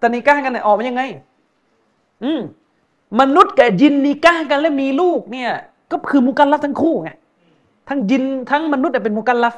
[0.00, 1.02] ตนิก้ากันเนี่ยออกมายังไง
[2.24, 2.40] อืม
[3.20, 5.50] มนุษย์กับยินนิก้ากันแล้วมีลูกเนี่ย
[5.90, 7.10] ก็คือมุกันลับทั้งคู่ไง
[7.88, 9.54] ทั้งยินทั้งมนุษย์เป็นมุกันลับ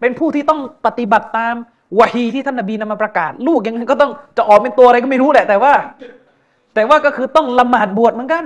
[0.00, 1.54] เป็นผู้ที่ต้องปฏิบัติตาม
[1.98, 5.72] วะฮีที่ท่านนบีนำมาประกาศ ลูกยังไงก็ต้องจะออกเป็นตัวอะไรก็ไม่รู้แหละแต่ว่า
[6.76, 8.44] แต่ว่าก็คือต้องละหมาดบวชเหมือนกัน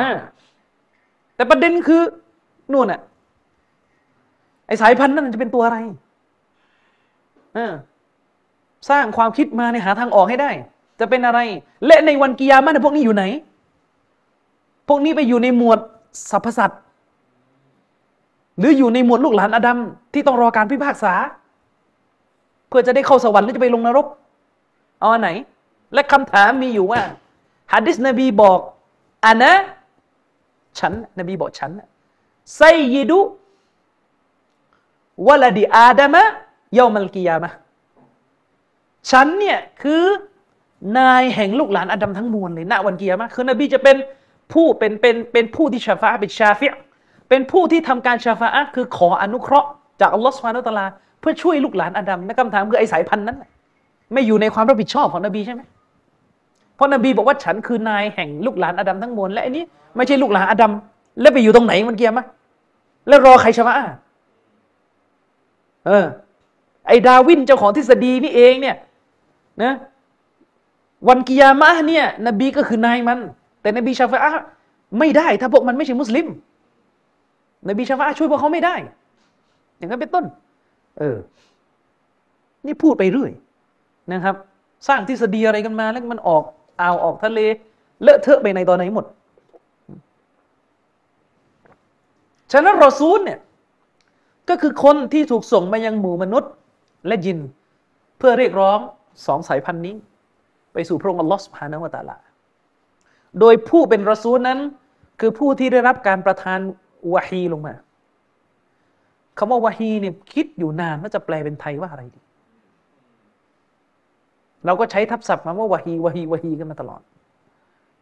[0.00, 0.10] นะ
[1.36, 2.02] แต่ประเด็นคือ
[2.72, 3.00] นู่นอะ
[4.66, 5.78] ไอสายพันธุ์นั่นจะเป็นตัวอะไร
[8.90, 10.50] สร้างความคิดมาในหาทางออกให้ได้
[11.00, 11.40] จะเป็นอะไร
[11.86, 13.24] และในวันกิยามันพวกนี้อยู่ไหน
[14.88, 15.78] พวกนี้ไปอยู่ในหมวด
[16.30, 16.80] สรรพสัตว์
[18.58, 19.78] หรืออยู่ในหมวดลูกหลานอดัม
[20.12, 21.14] ที่ต้องรอการพิพากษา
[22.68, 24.06] เพื่อจะได้เข้าสวรรค์หรือจะไปลงนรก
[25.00, 25.30] เอาอันไหน
[25.94, 27.02] และคำถามมีอยู่ว่า
[27.72, 28.60] ฮะดิษนบีบอก
[29.26, 29.52] อันนะ
[30.78, 31.70] ฉันนบีบอกฉัน
[32.56, 32.62] ไซ
[32.94, 33.20] ยิดุ
[35.26, 36.22] วลดีอาดามะ
[36.74, 37.50] เยามัลกิยามะ
[39.10, 40.04] ฉันเนี่ยคือ
[40.98, 43.96] นายแห่งลูกหลานอาดัมทั้งมวลเลยณวันกิยามะคือนบีจะเป็น
[44.52, 46.66] ผู้เป็นเป็นเป็นผู้ที่ชาฟาเป็นชาฟิ
[47.28, 49.68] เป็นผู้ที่ทำการชาฟาคือขออนุเคราะห์
[50.00, 50.86] จากอัลลอฮฺสุบฮานุตะลา
[51.20, 53.36] เพื่อช่วยลูกหลานอาดัมในคำถามคือไอสายพันธุ์นั้น
[54.12, 55.62] ไม่อยู่ในความรับผิดชอบของนบีใช่ไหม
[56.74, 59.64] เพราะนบีบอกว่าฉันคือนายแห่งลูกหลานอาดัมทั้งมวลและอันนี้
[59.96, 60.72] ไม่ใช่ลูกหลานอาดัม
[61.20, 62.24] แล้วไปอยู่ตรงไหนมันเกียร์มะ
[63.08, 63.74] แล้วรอใครชฟะ
[65.86, 66.04] เออ
[66.86, 68.76] ไอ้ดาวินเจ้าของทฤษฎีนี่เองเนี่ย
[69.62, 69.72] นะ
[71.08, 73.18] วันกิยามะเนี่ยนบีก็คือนายมัน
[73.60, 74.20] แต่นบีชาฟะ
[74.98, 76.26] ไม่ได้ ถ้าพวกมันไม่ใช่มุสลิม
[77.68, 78.74] นบีชาฟะช่วยพวกเขาไม่ได้
[79.76, 80.24] อย่างนั้นเป็นต้น
[80.98, 81.16] เออ
[82.66, 83.30] นี่พูดไปเรื่อย
[84.12, 84.34] นะครับ
[84.88, 86.42] สร้างทฤษฎีอะไรกันมาแล้วมันออก
[86.80, 87.40] อ่าวออกทะเล
[88.02, 89.06] เลอะเทอะไปในตอนไหนหมด
[92.52, 93.38] ฉะนั้นรอซูลเนี่ย
[94.48, 96.52] ก็คือคนที่ถูกส่งมายังหมู่มนุษย์
[97.06, 97.38] และยิน
[98.18, 98.78] เพื่อเรียกร้อง
[99.26, 99.94] สองสายพันธุ์นี้
[100.72, 102.16] ไปสู่พระองค์อัลลอฮฺสุบฮานาวะตาลา
[103.40, 104.58] โดยผู้เป็นรอซูลนั้น
[105.20, 106.60] คือผู้ที่ได้รับการประทาน
[107.14, 107.74] วะฮีลงมา
[109.38, 112.20] คำว่าวะฮีเนี่ยคิดอยู่นานว่าจะแปลเป็นไทยว่าอะไรดี
[114.66, 117.00] เราก็ใช้ทับศัพท์มาว่าวะฮีวะฮีวะฮีกันมาตลอด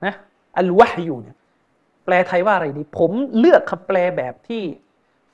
[0.04, 0.14] นะ
[0.58, 1.36] อัลวะฮยูเนี่ย
[2.04, 4.62] แปลไทยว่าอะไรดี ผมเลือกคำแปลแบบที่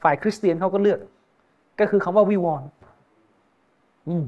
[0.02, 0.98] ฝ่ายคริสเตียนเขาก็เลือก
[1.80, 2.68] ก็คือคำว่าวิวรณ์
[4.08, 4.24] อืม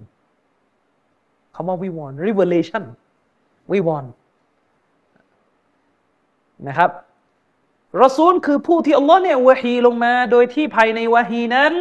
[1.54, 2.84] คำว่าวิวรณ์ revelation
[3.72, 4.10] วิวรณ์
[6.68, 6.90] นะครับ
[8.02, 11.72] รอซูลคือผู้ที่อัลลอฮ์เนี่ยวะฮีลงมาโดยที่ภายในวะฮีนั้น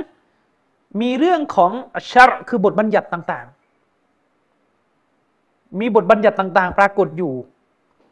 [1.01, 1.71] มีเรื่องของ
[2.11, 3.47] ชาร์คือบทบัญญัติต่าง
[5.79, 7.33] มีบทบัญญัติต่างๆ ปรากฏอยู่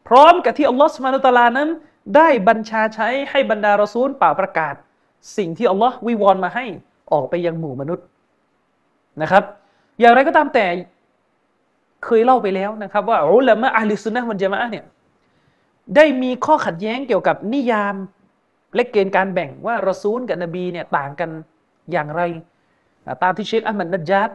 [0.07, 1.69] พร้อมกับที่อัลลอฮ์สุมานุตลานั้น
[2.15, 4.75] ได้บัญชาใช้ให้บรรดารอซูลป่าประกาศ
[5.37, 6.65] สิ่งที่อัลลอฮ์วิวร์มาให้
[7.11, 8.05] ออกไปยังหมู่มนุษย์
[9.21, 9.43] นะครับ
[9.99, 10.65] อย่างไรก็ตามแต่
[12.05, 14.85] เคยเล่าไปแล้วนะครับ ว่าอุลามะأهل السنة والجماعةเนี่ย
[15.95, 17.95] ได้มีข้อขัดแย้งเกี่ยวกับนิยาม
[18.75, 21.29] และเกณฑ์การแบ่งว่ารอซูลกับนบีเนี่ยต่างกัน
[21.91, 22.21] อย่างไร
[23.23, 24.29] ตามที่เชคอัลมันนัจญาด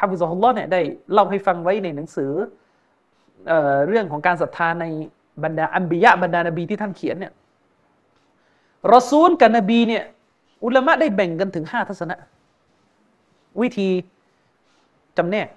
[0.00, 0.80] حفظه اللهเนี่ยได้
[1.12, 2.32] เล่าให้ฟังไว้ในหนังสือ
[3.46, 3.52] เอ
[3.88, 4.84] เรื่องของการศรัทธาใน
[5.44, 7.32] บรรดาأنبياءบรรดานบีที่ท่านเขียนเนี่ย
[8.94, 10.02] รอซูลกับนบีเนี่ย
[10.64, 12.16] อุลามะได้แบ่งกันถึงห้าทัศนะ
[13.60, 13.88] วิธี
[15.16, 15.48] จำแนก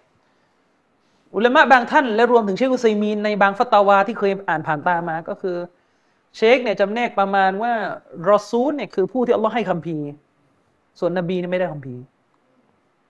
[1.36, 5.58] อุลามะบางท่านและรวมถึงเชคอุซัยมีนในบางฟัตาวาที่เคยอ่านผ่านตามาก็คือ
[6.38, 7.73] เชคเนี่ยจำแนกประมาณว่า
[8.30, 9.97] รอซูลเนี่ยคือผู้ที่อัลลอฮ์ให้คำพี
[10.99, 11.95] ส่วนนบีนี่ไม่ได้คำพี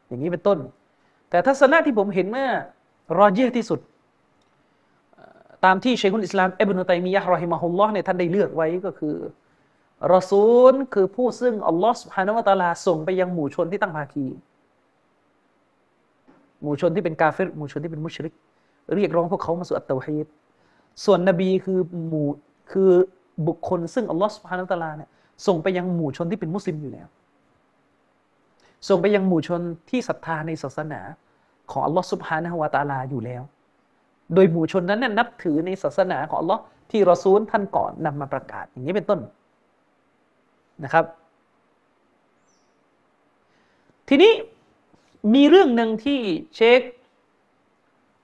[0.07, 0.57] อย่างนี้เป็นต้น
[1.29, 2.49] แต่ทัศนะที่ผมเห็นเมื่อ
[3.19, 3.79] รอเยที่สุด
[5.65, 9.15] ตามที่เชคุลอิสลามอับนุตัยมียะรอฮิมะฮุลลอฮ์เนี่ยท่านได้เลือกไว้ก็คือ
[10.13, 14.25] รอซูลคือผู้ซึ่งอัลลอฮ์สุฮานวะตาลาส่งไปยังหมู่ชนที่ตั้งภาคี
[16.61, 18.33] หมู่ชนที่เป็นกาเฟรหมู่ชนที่เป็นมุชริก
[18.95, 20.27] เรียกร้องพวกเขามาสู่อัตตวฮีด
[21.05, 22.27] ส่วนนบีคือหมู่
[22.71, 22.89] คือ
[23.47, 25.09] บุคคลซึ่งอัลลอฮฺสุฮานาตะลาเนี่ย
[25.47, 27.07] ส่งไปยังหมู่ชนที่เป็นมุสลิมอยู่แล้ว
[28.87, 31.01] ส่งไปยังหมู่ชนที่ศรัทธาในศาสนา
[31.71, 33.43] ของอัลลอฮฺสุบฮานะฮวาตาลาอยู่แล้ว
[34.33, 36.61] โดยหมู่ชนนั้นนับถือในศาสนาของอัลลอฮ์
[36.91, 39.19] ที่รอซูลท่านก่อนนำมาประกาศอย่างนี้เป็นต้น
[40.83, 41.05] นะครับ
[44.07, 44.31] ทีนี้
[45.33, 46.19] มีเรื่องหนึ่งที่
[46.55, 46.81] เชค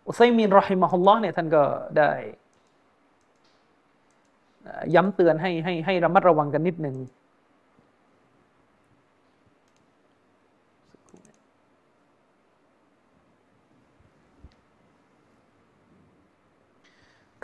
[0.07, 1.63] อุซัยมินรอฮิมะฮุลลอฮ์เนี่ยท่านก็
[1.97, 2.11] ได้
[4.95, 6.95] ย้ำเตือนให้ให้ให้ระมัดระวังกันนิดหนึ่ง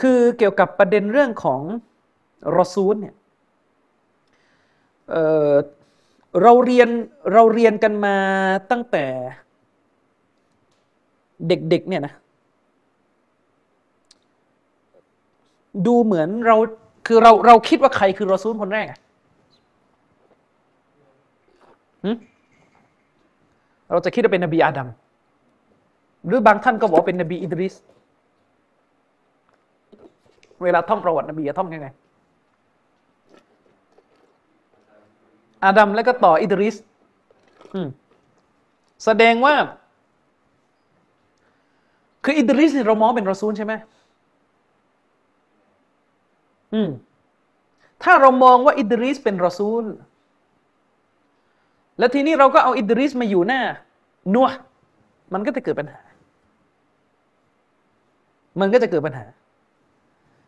[0.02, 1.62] คือเกี่ยวกับประเด็นเรื่องของ
[2.58, 3.16] รอซูลเนี่ย
[6.42, 6.90] เราเรียน
[7.34, 8.16] เราเรียนกันมา
[8.72, 9.06] ตั้งแต่
[11.48, 12.14] เด็กๆเนี่ยนะ
[15.86, 16.56] ดูเหมือนเรา
[17.08, 19.00] คือเราเราคิดว่าใครคือรอซูลคนแรกอะ
[23.90, 24.88] เราจะคิดว่าเป็นนบีอาดัม
[26.28, 27.74] หรือบางท่านก็บอกเป็นนบีอิดริส
[30.64, 31.88] เวลาท่องประวัตินบีจะท่องยังไง
[35.64, 36.76] อาดัมแล้วก็ต่ออิดริส
[39.06, 39.56] แสดงว่า
[42.24, 43.74] คืออิดริสเรามองเป็นรอซูลใช่ไหม
[46.74, 46.90] อืม
[48.04, 49.84] ถ้าเรามองว่าอิดริสเป็นรอซูล
[52.00, 53.62] แล้วทีนี้เราก็เอาอิดริสมาอยู่หน้า
[54.34, 54.48] นัว
[55.34, 56.02] มันก็จะเกิดปัญหา
[58.60, 59.26] มันก็จะเกิดปัญหา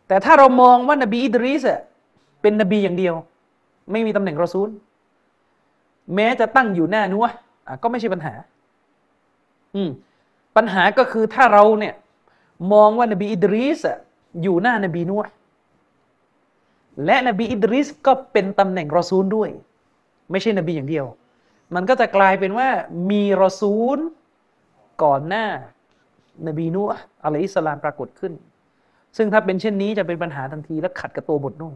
[0.08, 1.62] แต่ถ้าเรามองว่านบีอิดริส
[2.42, 3.14] เป็นนบีอย่างเดียว
[3.92, 4.68] ไม่มีตำแหน่งรอซูล
[6.14, 7.26] แม้จะตั้งอยู่หน้านัว
[7.82, 8.34] ก็ไม่ใช่ปัญหา
[9.74, 9.90] อืม
[10.56, 11.94] ปัญหาก็คือถ้าเราเนี่ย
[12.72, 13.78] มองว่านบีอิดริส
[14.42, 15.32] อยู่หน้านบีนูห์
[17.04, 19.50] และนบีอิดริสก็เป็นตำแหน่งรอซูลด้วย
[20.30, 21.06] ไม่ใช่นบีอย่างเดียว
[21.74, 22.68] มันก็จะกลายเป็นว่า
[23.10, 23.98] มีรอซูล
[25.02, 25.46] ก่อนหน้า
[26.46, 26.90] นบีนูห์
[27.24, 28.32] อะลัยฮิสลามปรากฏขึ้น
[29.16, 31.74] ซึ่งถ้าเป็นเช่นนี้จะเป็นปัญหาทันทีและขัดกับตัวบทด้วย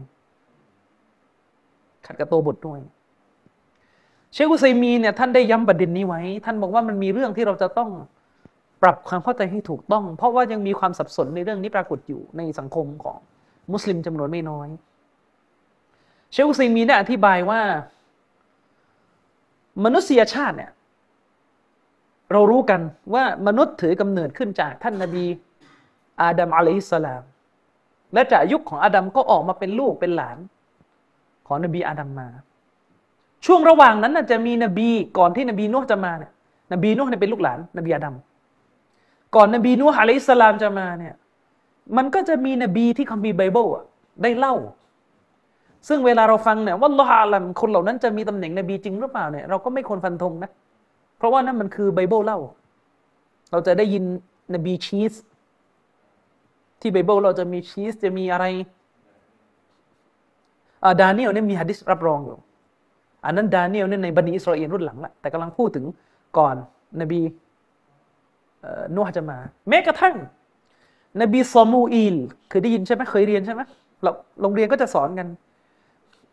[2.05, 2.79] ขัดกับตัวบทด้วย
[4.33, 7.89] เชคอุซัยมีเนี่ยท่านได้ย้ำประเด็นนี้ไว้ ท่านบอกว่ามันมีเรื่องที่เราจะต้อง
[8.81, 13.17] ปรับความเข้าใจให้ถูกต้อง เพราะว่ายังมีความสับสนในเรื่องนี้ปรากฏอยู่ในสังคมของ
[13.71, 14.67] มุสลิมจำนวนไม่น้อย
[16.31, 17.61] เชคอุซัยมีได้อธิบายว่า
[19.85, 20.71] มนุษยชาติเนี่ย
[22.31, 22.81] เรารู้กัน
[23.13, 25.25] ว่ามนุษย์ถือกำเนิดขึ้นจากท่านนาบี
[26.21, 27.23] อาดัมอะลัยฮิสสลาม
[28.13, 30.37] และจากยุคของอาดัมก็ออกมาเป็นลูกเป็นหลาน
[31.47, 32.27] ของนบีอาดัมมา
[33.45, 36.31] ช่วงระหว่างนั้นจะมีนบีก่อนที่นบีนูฮ์จะมาเนี่ย
[36.73, 38.15] นบีนูฮ์เนี่ยเป็นลูกหลาน นบีอาดัม
[39.35, 41.13] ก่อนนบีนูฮ์عليه السلامจะมาเนี่ย
[41.97, 43.83] มันก็จะมีนบีที่คัมภีร์ไบเบิลอะ
[44.23, 44.55] ได้เล่า
[45.87, 50.49] ซึ่งเวลาเราฟังเนี่ยوالله أعلمคนเหล่านั้นจะมีตำแหน่งนบีจริงหรือเปล่าเนี่ยเราก็ไม่ควรฟันธงนะ
[51.17, 52.39] เพราะว่านั่นมันคือไบเบิลเล่า
[53.51, 54.03] เราจะได้ยิน
[54.53, 55.13] นบีชีส
[56.81, 58.45] ที่ไบเบิลเราจะมีชีสจะมีอะไร
[60.85, 62.37] อาดาเนียลเนี่ยมีฮะดิษรับรองอยู่
[63.25, 65.85] อันนั้นดาเนียลเนี่ยในبني إسرائيلรุ่นหลังละแต่กำลังพูดถึง
[66.37, 66.55] ก่อน
[67.01, 67.21] นบี
[68.61, 69.37] เอ่อนูฮ์จะมา
[69.69, 70.15] แม้กระทั่ง
[71.21, 72.15] นบีซอมูอีล
[72.49, 73.61] เคยได้ยินใช่ไหมเคยเรียนใช่ไหม
[74.03, 74.11] เรา
[74.41, 75.27] โรงเรียนก็จะสอนกัน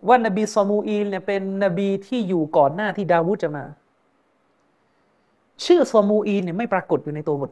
[0.08, 3.64] ว่านบีซอมูอีลเนี่ยเป็นนบีที่อยู่ก่อนหน้าที่ดาวูดจะมา
[5.64, 7.50] ชื่อซอมูอีลเนี่ยไม่ปรากฏอยู่ในตัวบท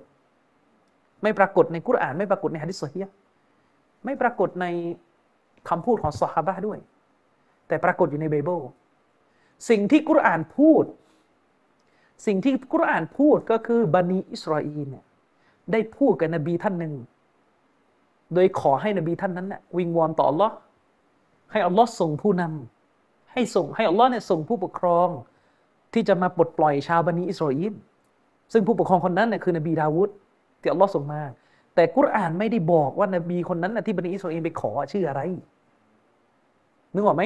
[1.22, 3.07] ไม่ปรากฏในกุรอาน ไม่ปรากฏในฮะดิษโซฮีย
[4.05, 4.66] ไม่ปรากฏใน
[5.68, 6.79] คำพูดของสฮาบะด้วย
[7.68, 8.61] แต่ปรากฏอยู่ในไบเบิล
[9.68, 10.85] สิ่งที่กุรอานพูด
[12.27, 15.05] สิ่งที่กุรอานพูดก็คือบันิอิสราเอลเนี่ย
[15.72, 16.94] ได้พูดกับนบีท่านหนึ่ง
[18.35, 20.55] โดยขอให้นบีท่านนั้นน่ะวิงวอนต่ออัลลอฮ์
[21.53, 25.09] ให้อัลลอฮ์ส่งผู้นำให้ส่งให้อัลลอฮ์เนี่ยส่งผู้ปกครอง
[25.92, 27.74] ที่จะมาปลดปล่อยชาวบันิอิสราเอล
[28.53, 30.09] ซึ่งผู้ปกครองคนนั้นเนี่ยคือนบีดาวุฒ
[30.64, 31.22] ที่อัลลอฮ์ส่งมา
[31.74, 35.20] แต่กุรอานไม่ได้บอกว่านบีคนนั้นนะที่บันิอิสราเอลไปขอชื่ออะไร
[36.94, 37.22] นึกออกไหม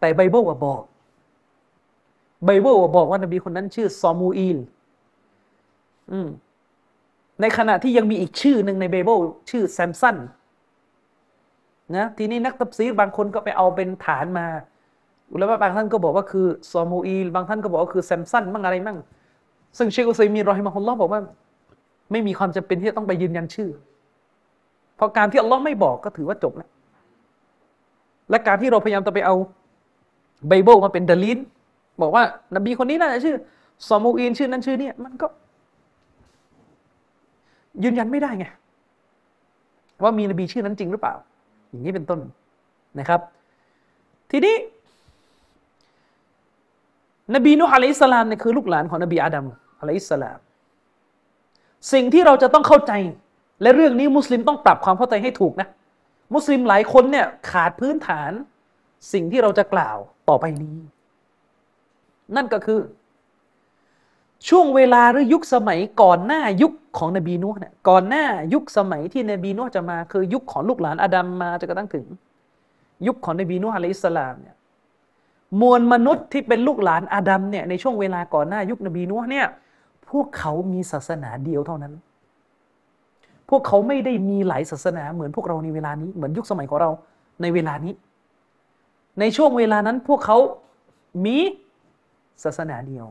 [0.00, 0.80] แต่ไบเบิลว่าบอก
[2.44, 4.58] ไบเบิลว่าบอกว่านบีคนนั้นชื่อซอมูอีล
[6.12, 6.28] อืม
[7.40, 9.18] ในขณะที่ยังมีอีกชื่อหนึ่งในไบเบิล
[9.50, 10.16] ชื่อแซมสัน
[11.96, 14.46] นะทีนี้นักตับซีรบางคนก็ไปเอาเป็นฐานมา
[15.32, 18.98] อุลามะบางท่านก็บอกว่าคือซอมูอีลบางท่านก็บอกว่าคือแซมสันมั่งอะไรมั่ง
[19.78, 21.20] ซึ่งเชคอุซัยมีนรอฮิมะฮุลลอฮ์บอกว่า
[22.12, 23.70] ไม่มีความจำเป็นที่จะต้องไปยืนยันชื่อ
[24.96, 26.70] เพราะการที่อัลลอฮ์ไม่บอกก็ถือว่าจบแล้ว
[28.30, 29.34] และการที่เราพยายามจะไปเอา
[30.48, 31.38] ไบเบิลมาเป็นดลีน
[32.02, 32.22] บอกว่า
[32.56, 33.36] นบีคนนี้น่าจะชื่อ
[33.88, 35.26] ซอมูอีนชื่อนั้นชื่อนี้มันก็
[37.84, 38.46] ยืนยันไม่ได้ไง
[40.02, 41.14] ว่ามีนบีชื่อนั้นจริงหรือเปล่า
[41.70, 42.20] อย่างนี้เป็นต้น
[42.98, 43.20] นะครับ
[44.30, 44.54] ทีนี้
[47.34, 49.46] นบีนูฮ์อะลัยฮิสลามเนี่ยคือลูกหลานของนบีอาดัม
[49.80, 50.38] อะลัยฮิสลาม
[51.92, 52.92] สิ่งที่เราจะต้องเข้าใจ
[53.62, 55.68] และเรื่องนี้มุสลิมต้องปรับความเข้าใจให้ถูกนะ
[56.34, 58.30] มุสลิมหลายคนเนี่ยขาดพื้นฐาน
[59.12, 59.96] สิ่งที่เราจะกล่าว
[60.28, 60.76] ต่อไปนี้
[62.36, 62.80] นั่นก็คือ
[64.48, 72.06] ช่วงเวลาหรือยุคสมัยก่อนหน้ายุคของนบีนูฮ์เนี่ยก่อนหน้ายุคสมัยที่นบีนูฮ์จะมา คือยุคของลูกหลานอาดัมมาจนกระทั่งถึง
[73.06, 74.56] ยุคของนบีนูฮ์อะลัยฮิสลามเนี่ย
[75.60, 79.46] มวลมนุษย์ที่เป็นลูกหลานอาดัมเนี่ยในช่วงเวลาก่อนหน้ายุคนบีนูฮ์เนี่ย
[80.10, 81.94] พวกเขามีศาสนาเดียวเท่านั้น
[83.50, 86.90] พวกเขาไม่ได้มีหลายศาสนาเหมือนพวกเราในเวลานี้เหมือนยุคสมัยของเรา
[87.42, 87.94] ในเวลานี้
[89.20, 90.38] ในช่วงเวลานั้นพวกเขา
[91.24, 91.38] มี
[92.44, 93.06] ศาสนาเดียว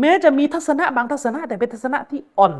[0.00, 2.54] แม้จะมีทัศนะบางทัศนะแต่เป็นทัศนะที่อ่อน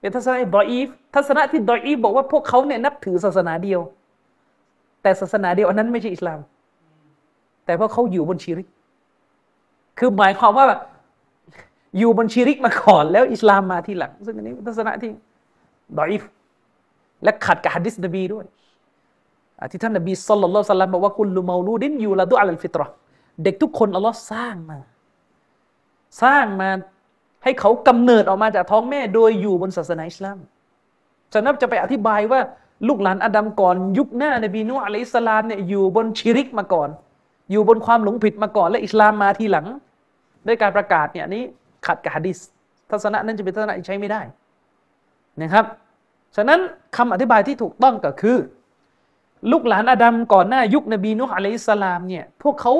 [0.00, 3.80] เป็นทัศนะดออีฟทัศนะที่ดออีฟบอกว่าพวกเขาเนี่ยนับถือศาสนาเดียว
[5.02, 6.40] แต่ศาสนาเดียวอันนั้นไม่ใช่อิสลาม
[7.64, 8.66] แต่เพราะเขาอยู่บนชีริก
[9.98, 10.66] คือหมายความว่า
[11.98, 15.10] อยู่บนชีริกมาก่อน แล้วอิสลามมาทีหลัง ซึ่งอันนี้เป็นทัศนะที่
[15.98, 16.22] ดออีฟ
[17.24, 18.44] และขัดกับฮะดิษนบีด้วย
[19.70, 22.86] ที่ท่านนบีสุลต่านละสัลลัมบอกว่ากุลมาลูดินอยู่ละดุอัลฟิตรอ
[23.44, 24.78] เด็กทุกคนอัลลอฮ์สร้างมา
[26.22, 26.70] สร้างมา
[27.44, 30.38] ให้เขากำเนิดออกมาจากท้องแม่โดยอยู่บนศาสนาอิสลาม
[31.32, 32.40] ฉะนั้นจะไปอธิบายว่า
[32.88, 36.88] ลูกหลานอาดัมก่อน ยุคหน้านบีนูอะลัยฮิสสลามเนี่ยอยู่บนชิริกมาก่อน
[37.50, 39.66] อยู่บนความหลงผิดมาก่อนและอิสลามมาทีหลัง
[40.46, 41.42] ด้วยการประกาศเนี่ยนี้
[41.86, 42.38] ขัดกับฮะดิษ
[42.90, 44.22] ทัศนะนั้นจะเป็นทัศนะที่ใช้ไม่ได้
[45.42, 45.64] นะครับ
[46.36, 46.60] ฉะนั้น
[46.96, 48.38] คำอธิบายที่ถูกต้องก็คือ
[49.52, 52.72] ลูกหลานอาดัมก่อนหน้ายุคนบีนุฮ์อะลัยฮิสลามเนี่ยพวกเขา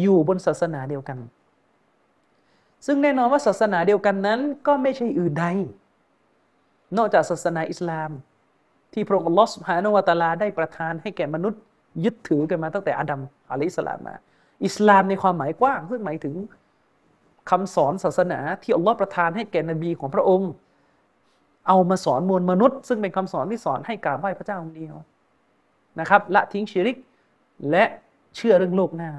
[0.00, 1.18] อยู่บนศาสนาเดียวกัน
[2.86, 5.46] ซึ่งแน่นอนว่าศาสนาเดียวกันนั้นก็ไม่ใช่อื่นใด
[6.96, 8.10] นอกจากศาสนาอิสลาม
[8.92, 11.60] ที่พระองค์ลอสฮานาวตาลาได้ประทานให้แก่มนุษย์
[12.04, 14.14] ยึดถือกันมาตั้งแต่อาดัมอะลัยสลามมา
[14.64, 16.34] อิสลามในความหมายกว้าง ซึ่งหมายถึง
[17.50, 20.50] คำสอนศาสนาที่อัลลอฮ์ประทานให้แก่นบีของพระองค์
[21.68, 24.94] เอามาสอนมวลมนุษย์ ซึ่งเป็นคำสอนที่สอนให้กราบไหว้พระเจ้าองค์เดียว
[26.00, 26.96] นะครับละทิ้งชิริก
[27.70, 27.84] และ
[28.36, 29.12] เชื่อเรื่องโลกหน้า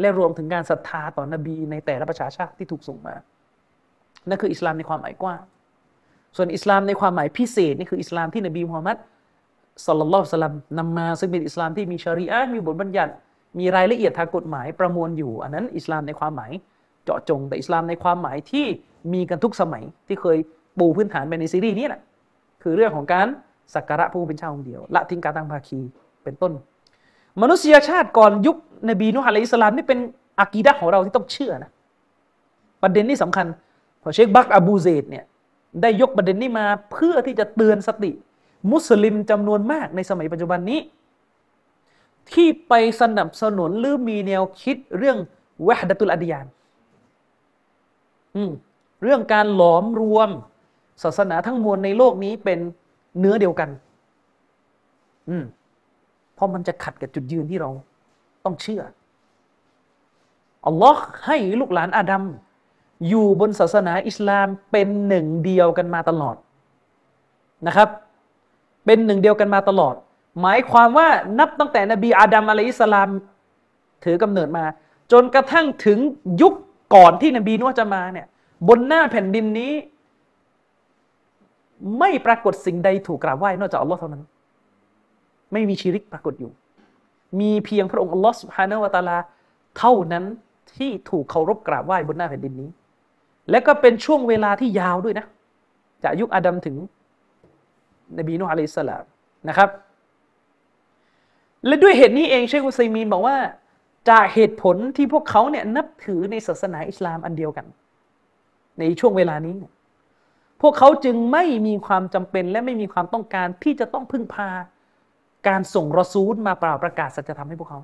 [0.00, 3.14] และรวมถึงการศรัทธาต่อนบีในแต่ละประชาชาติที่ถูกส่งมา
[4.28, 5.42] นั่นคืออิสลามในความหมายกว้าง
[6.36, 8.96] ส่วนอิสลามในความหมายพิเศษนี่คืออิสลามที่นบีมุฮัมมัด
[9.86, 13.12] สัลลัลลอฮุสลัมนำมาซึ่งเป็นอิสลามที่มีชรีอะมีบทบัญญัติ
[13.58, 16.50] มีรายละเอียดทางกฎหมายประมวลอยู่ อันนั้นอิสลามในความหมาย
[17.04, 18.66] เจาะจง แต่อิสลามในความหมายที่
[19.12, 20.38] มีกันทุกสมัยที่เคย
[20.78, 22.00] ปูพื้นฐานไปในซีรีส์นี้แหละ
[22.62, 23.26] คือเรื่องของการ
[23.74, 25.80] สักการะผู้เป็นเจ้าองค์เดียว ละทิ้งการตั้งภาคี
[26.24, 26.52] เป็นต้น
[27.42, 28.56] มนุษยชาติก่อนยุค
[28.90, 29.98] นบีนุฮัลอิสลามนี่เป็น
[30.40, 31.70] อากีดะของเราที่ต้องเชื่อนะ
[32.82, 33.46] ประเด็นนี้สำคัญ
[34.02, 35.24] พอเชคบักอบูเซดเนี่ย
[35.82, 38.10] ได้ยกประเด็นนี้มาเพื่อที่จะเตือนสติ
[38.72, 40.80] มุสลิมจำนวนมากในสมัยปัจจุบันนี้
[42.32, 45.18] ที่ไปสนับสนุนหรือมีแนวคิดเรื่อง
[45.66, 46.46] วะฮดะตุลอดียาน
[49.02, 50.28] เรื่องการหลอมรวม
[51.02, 52.58] ศาสนาทั้งมวลในโลกนี้เป็น
[53.18, 53.70] เนื้อเดียวกัน
[55.28, 55.44] อืม
[56.34, 57.70] เพราะมันจะขัดกับจุดยืนที่เรา
[58.44, 58.82] ต้องเชื่อ
[60.66, 62.24] อัลลอฮ์ให้ลูกหลานอาดัม
[63.08, 66.36] อยู่บนศาสนาอิสลามเป็นหนึ่งเดียวกันมาตลอด
[67.66, 67.88] นะครับ
[68.84, 69.94] เป็นหนึ่งเดียวกันมาตลอด
[70.40, 73.08] หมายความว่านับตั้งแต่นบีอาดัมอะลัยอิสลาม
[74.04, 74.64] ถือกำเนิดมา
[75.12, 75.98] จนกระทั่งถึง
[76.42, 76.54] ยุค
[76.94, 78.26] ก่อนที่นบีนุ่จะมาเนี่ย
[78.68, 79.72] บนหน้าแผ่นดินนี้
[81.98, 84.22] ไม่ปรากฏสิ่งใดถูกกราบไหว้นอกจากอัลลอฮ์เท่านั้น
[85.52, 86.50] ไม่มีชีริกปรากฏอยู่
[87.40, 89.18] มีเพียงพระองค์อัลลอฮ์สุบฮานาวะตาลา
[89.78, 90.24] เท่านั้น
[90.76, 92.68] ที่ถูกเคารพกราบไหว้บนหน้าแผ่นดินนี้
[93.50, 95.26] และก็เป็นช่วงเวลาที่ยาวด้วยนะ
[96.04, 96.76] จากยุคอาดัมถึง
[98.18, 99.04] นบีนูฮ์อะลัยฮิสลาม
[99.48, 99.68] นะครับ
[101.66, 103.36] และด้วยเหตุนี้เองเชคอุซัยมีนบอกว่า
[104.10, 107.66] จากเหตุผลที่พวกเขาเนี่ยนับถือในศาสนาอิสลามอันเดียวกัน
[108.78, 109.56] ในช่วงเวลานี้
[110.62, 114.48] พวกเขาจึงไม่มีความจำเป็นและไม่มีความต้องการที่จะต้องพึ่งพา
[115.48, 117.80] การส่งรอซูลมาเปล่าประกาศสัจธรรมให้พวกเขา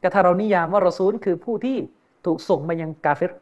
[0.00, 1.76] แต่ถ้าเรานิยามว่ารอซูลคือผู้ที่
[2.24, 3.32] ถูกส่งมายังกาเฟร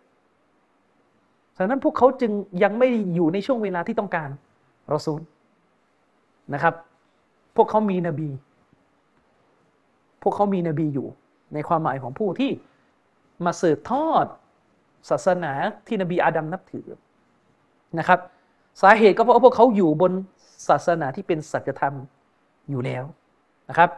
[1.56, 4.28] ฉะนั้นพวกเขาจึงยังไม่อยู่ในช่วงเวลาที่ต้องการ
[4.92, 5.20] รอซูล
[6.54, 6.74] นะครับ
[7.56, 8.30] พวกเขามีนบี
[10.22, 11.08] พวกเขามีนบีอยู่
[11.54, 12.50] ในความหมายของผู้ที่
[13.44, 14.26] มาสืบทอด
[15.10, 15.52] ศาสนา
[15.86, 16.86] ที่นบีอาดัมนับถือ
[17.98, 18.20] นะครับ
[18.82, 20.12] สาเหตุก็เพราะพวกเขาอยู่บน
[20.68, 21.94] ศาสนาที่เป็นสัจธรรม
[22.70, 23.04] อยู่แล้ว
[23.68, 23.90] นะครับ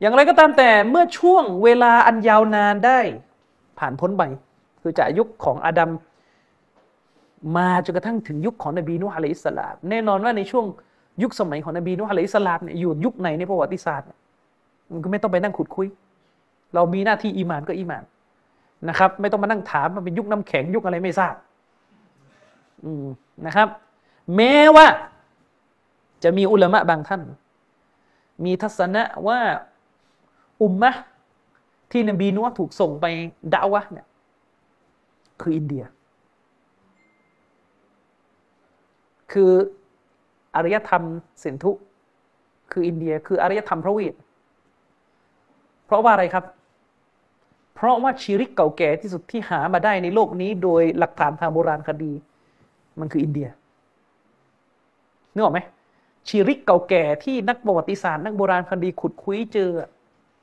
[0.00, 2.98] อย่างไรก็ตามแต่เมื่อช่วงเวลาอันยาวนานได้
[3.78, 4.22] ผ่านพ้นไป
[4.82, 5.90] คือจากยุคของอาดัม
[7.56, 10.66] มาจนกระทั่งถึงยุคของนบีนุฮ์อะลัยฮิสสลามแน่นอนว่าในช่วง
[11.22, 14.08] ยุคสมัยของนบีนุฮ์อะลัยฮิสลามเนี่ยอยู่ยุคไหนในประวัติศาสตร์
[14.92, 15.86] มันก็ไม่ต้องไปนั่งขุดคุย
[16.74, 18.04] เรามีหน้าที่อีมานก็อีมาน
[18.88, 21.34] นะครับ ไม่ต้องมานั่งถามมันเป็นยุคน้ำแข็งยุคอะไรไม่ทราบ
[23.46, 23.68] นะครับ
[24.36, 24.86] แม้ว่า
[26.24, 27.22] จะมีอุลามะบางท่าน
[28.44, 29.38] มีทัศนะว่า
[30.62, 30.92] อุมมะ
[31.92, 33.06] ที่นบีนัวถูกส่งไป
[33.54, 34.06] ดาวะเนี่ย
[35.40, 35.84] คืออินเดีย
[39.32, 39.52] คือ
[40.54, 41.02] อารยธรรม
[41.42, 41.72] สินทุ
[42.72, 44.14] คืออินเดียคืออารยธรรมพระเวท
[45.86, 46.44] เพราะว่าอะไรครับ
[47.74, 52.12] เพราะว่าชีริกเก่าแก่ที่สุดที่หามาได้ในโลกนี้ โดยหลักฐานทางโบราณคดี
[53.00, 53.48] มันคืออินเดีย
[55.34, 55.60] นึกออกไหม
[56.28, 59.68] ชีริกเก่าแก่ที่นักประวัติศาสตร์นักโบราณคดีขุดคุ้ยเจอ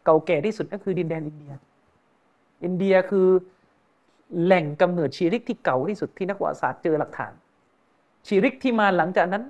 [0.05, 1.53] เก่าแก่ที่สุดก็คือดินแดนอินเดีย
[2.63, 3.27] อินเดียคือ
[4.43, 7.33] แหล่งกำเนิดชีริกที่เก่าที่สุดที่นักประวัติศาสตร์เจอหลักฐาน
[8.27, 9.43] ชีริกที่มาหลังจากนั้น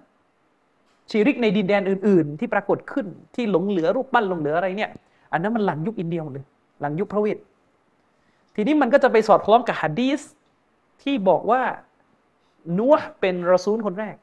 [1.12, 3.06] ชีริกในดินแดนอื่น ๆ ที่ปรากฏขึ้น
[3.36, 4.92] ที่หลงเหลือรูปปั้นหลงเหลืออะไรเนี่ย
[5.32, 6.46] อันนั้นมันหลังยุคอินเดียหมดเลย
[6.82, 7.38] หลังยุคพระเวท
[8.56, 10.22] ทีนี้มันก็จะไปสอดคล้องกับฮะดีส
[11.02, 11.62] ที่บอกว่า
[12.78, 14.16] นัวเป็นรอซูลคนแรก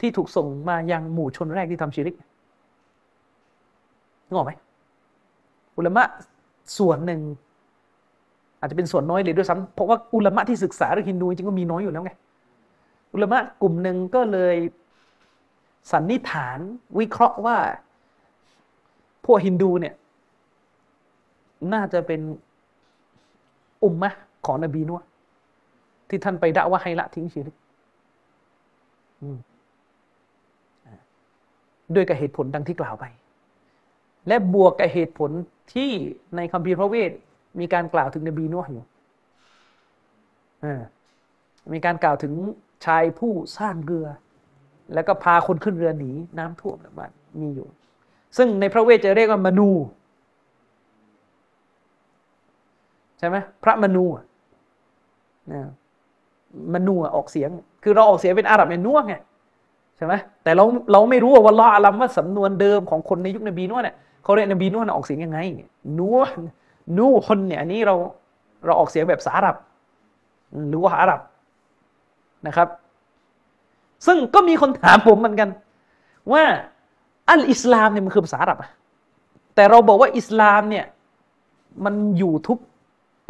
[0.00, 2.16] ที่ถูกส่งมายังหมู่ชนแรกที่ทำชีริก
[4.26, 4.52] นึกออกไหม
[5.76, 6.04] อุลามะ
[6.78, 7.20] ส่วนหนึ่ง
[8.60, 12.12] อาจจะเป็นส่วนน้อยเลยด้วยซ้ำเพราะว่าอุลามะที่ศึกษาเรื่องฮินดูจริงก็มีน้อยอยู่แล้วไง
[13.12, 14.56] อุลามะกลุ่มหนึ่งก็เลย
[15.92, 16.58] สันนิษฐาน
[16.98, 17.58] วิเคราะห์ว่า
[19.24, 19.94] พวกฮินดูเนี่ย
[21.72, 22.20] น่าจะเป็น
[23.84, 24.10] อุมมะ
[24.46, 25.00] ของนบีนัว
[26.08, 27.56] ที่ท่านไปด่าว่าให้ละทิ้งชีริก
[31.94, 33.04] ด้วยกับเหตุผลดังที่กล่าวไป
[34.28, 35.30] และบวกกับเหตุผล
[35.74, 35.90] ที่
[36.36, 37.10] ในคัมภีร์พระเวท
[37.60, 38.84] มีการกล่าวถึงนบีนัวอยู่
[41.72, 42.32] มีการกล่าวถึง
[42.86, 44.06] ชายผู้สร้างเรือ
[44.94, 47.10] แล้วก็พาคนขึ้นเรือหนีน้ำท่วมบ้าน
[47.40, 47.66] มีอยู่
[48.36, 49.70] ซึ่งในพระเวทจะเรียกว่ามนู
[53.18, 54.04] ใช่ไหมพระมนู
[55.52, 55.60] นะ
[56.74, 57.50] มนูออกเสียง
[57.82, 59.14] คือเราออกเสียงเป็นอาหรับเป็นนัวไง
[59.96, 65.38] ใช่ไหมแต่เราเราไม่รู้ว่าวันละอัลลัมว่าสำนวนเดิมของคนในยุคนบีนัวเนี่ยเขาเรียกนบีนัวออกเสียงยังไง
[65.98, 66.18] นัว
[66.98, 67.94] นูคนเนี่ยอันนี้เรา
[68.66, 69.56] เราออกเสียงแบบสารับ
[70.68, 71.20] หรือว่าอาหรับ
[72.46, 72.68] นะครับ
[74.06, 75.48] ซึ่งก็มีคนถามผมเหมือนกัน
[76.32, 76.44] ว่า
[77.30, 78.58] อัลอิสลามเนี่ยมันคือภาษาอาหรับ
[79.54, 80.84] แต่เราบอกว่าอิสลามเนี่ย
[81.84, 82.58] มันอยู่ทุก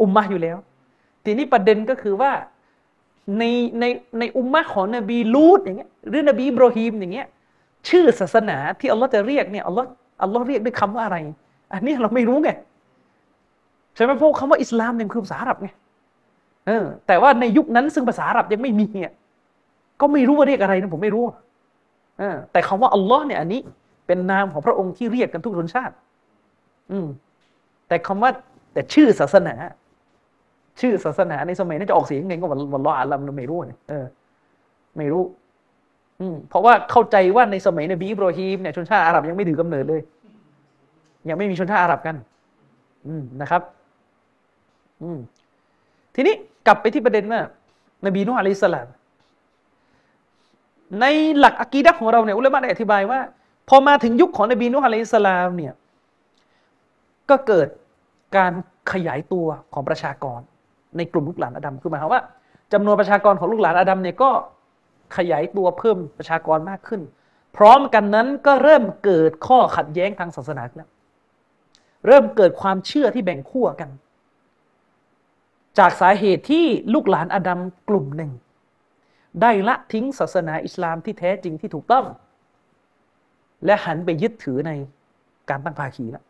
[0.01, 0.57] อุมมะอยู่แล้ว
[1.23, 2.31] ทีนี้ประเด็นก็คือว่า
[3.37, 3.43] ใน
[3.79, 3.85] ใน
[4.19, 7.27] ในอุมมะของนบีลูดอย่างเงี้ยหรือนบีอิบรอฮีมอย่างเงี้ย
[7.89, 9.87] ชื่อศาสนาที่อัลลอฮ์จะเรียกเนี่ยอัลลอฮ์
[10.23, 11.17] อัลลอฮ์เรียกด้วยคำว่าอะไร
[11.73, 12.49] อันนี้เราไม่รู้ไง
[13.95, 15.69] ใช่ไหมเพราะคำว่าอิสลามเนี่ยคือภาษาอาหรับไง
[16.67, 19.13] เออแต่ว่าในยุคนั้นซึ่งภาษาอาหรับยังไม่มีเนี่ย
[20.01, 21.23] ก็ไม่รู้ว่าเรียกอะไรนะผมไม่รู้
[22.51, 23.61] แต่คำว่าอัลลอฮ์เนี่ยอันนี้
[24.07, 25.93] เป็นนามของพระองค์ที่เรียกกันทุกชนชาติ
[26.91, 27.07] อืม
[27.87, 28.31] แต่คำว่า
[28.73, 29.55] แต่ชื่อศาสนา
[30.79, 34.05] ชื่อศาสนาในสมัยนั้นจะออกเสียงไงก็วันวันลออาลัมเราไม่รู้เนี่ยเออ
[34.97, 35.23] ไม่รู้
[36.19, 40.01] อืม เพราะว่าเข้าใจว่าในสมัยนบีอิบรอฮีมเนี่ยชนชาติอาหรับยังไม่ถือกำเนิดเลย
[41.29, 42.15] ยังไม่มีชนชาติอาหรับกัน
[43.07, 43.61] อืมนะครับ
[45.01, 45.19] อืม
[46.15, 46.35] ทีนี้
[46.67, 47.41] กลับไปที่ประเด็นว่า
[48.05, 48.87] นบีนุฮ์อะลัยสลาม
[50.99, 51.05] ใน
[51.37, 53.19] หลักอะกีดะของเราเนี่ยอุลามะได้อธิบายว่า
[53.69, 55.73] พอมาถึงยุคของนบีนุฮ์อะลัยสลามเนี่ย
[57.29, 57.67] ก็เกิด
[58.37, 58.51] การ
[58.91, 60.39] ขยายตัวของประชากร
[60.97, 62.21] ในกลุ่มลูกหลานอาดัมคือหมายความว่า
[62.73, 64.29] จำนวนประชากรของลูกหลานอาดัมเนี่ยก็
[65.17, 67.01] ขยายตัวเพิ่มประชากรมากขึ้น
[67.57, 70.89] พร้อมกันนั้นก็เริ่มเกิดข้อขัดแย้งทางศาสนาแล้ว
[72.07, 73.89] เริ่มเกิดความเชื่อที่แบ่งขั้วกัน
[75.79, 78.31] จากสาเหตุที่ลูกหลานอาดัมกลุ่มหนึ่ง
[79.41, 82.05] ได้ละทิ้งศาสนาอิสลามที่แท้จริงที่ถูกต้อง
[83.65, 84.71] และหันไปยึดถือใน
[85.49, 86.23] การตั้งภาคีแล้ว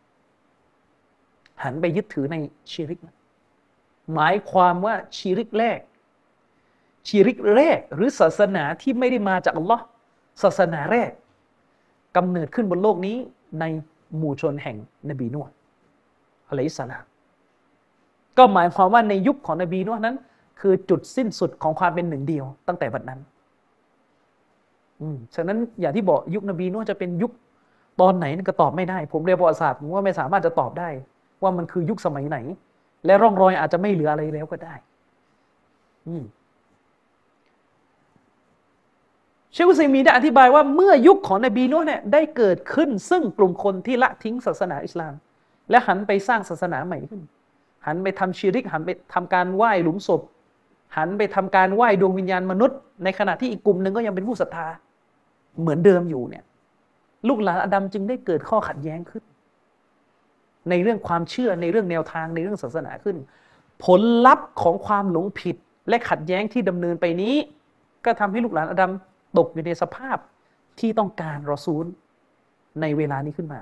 [1.62, 2.36] หันไปยึดถือใน
[2.70, 3.16] ชีริกนะ
[4.14, 5.80] หมายความว่าชีริกแรก
[7.08, 9.84] ชีริกแรกหรือศาสนาที่ไม่ได้มาจากอัลลอฮ์
[10.42, 11.10] ศาสนาแรก
[12.16, 13.16] กำเนิดขึ้นบนโลกนี้
[13.60, 13.64] ใน
[14.16, 14.76] หมู่ชนแห่ง
[15.10, 15.52] นบีนูฮ์
[16.48, 17.04] อะลัยฮิสสลาม
[18.38, 20.16] ก็หมายความว่าในยุคของนบีนุ่นั้น
[20.60, 23.20] คือจุดสิ้นสุดของความเป็นหนึ่งเดียว ตั้งแต่บัดนั้น
[25.00, 27.32] อืมฉะนั้นอย่างที่บอกยุคนบีนุ่จะเป็นยุค
[28.00, 30.88] ตอนไหนก็ตอบไม่ได้ ผมเรียนประวัติศาสตร์ผมว่าไม่สามารถจะตอบได้
[31.42, 32.38] ว่ามันคือยุคสมัยไหน
[33.06, 34.74] และร่องรอยอาจจะไม่เหลืออะไรแล้วก็ได้
[36.08, 36.24] อืม
[39.52, 45.14] เชคุซีมีได้อธิบายว่าเมื่อยุคของนบีนุ่เนี่ยได้เกิดขึ้น ซึ่งกลุ่มคนที่ละทิ้งศาสนาอิสลาม
[45.70, 47.22] และหันไปสร้างศาสนาใหม่ขึ้น
[47.86, 50.20] หันไปทำชีริกหันไปทำการไหว้หลุมศพ
[50.96, 54.66] หันไปทำการไหว้ดวงวิญญาณมนุษย์ ในขณะที่อีกกลุ่มหนึ่งก็ยังเป็นผู้ศรัทธา
[55.60, 56.44] เหมือนเดิมอยู่เนี่ย
[57.28, 59.22] ลูกหลานอดัมจึงได้เกิดข้อขัดแย้งขึ้น
[60.70, 63.16] ในเรื่องความเชื่อในเรื่องแนวทางในเรื่องศาสนาขึ้น
[63.84, 65.56] ผลลัพธ์ของความหลงผิด
[65.88, 67.34] และขัดแย้งที่ดำเนินไปนี้
[68.04, 68.92] ก็ทำให้ลูกหลานอดัม
[69.38, 70.16] ตกอยู่ในสภาพ
[70.80, 71.84] ที่ต้องการรอซูล
[72.80, 73.60] ในเวลานี้ขึ้นมา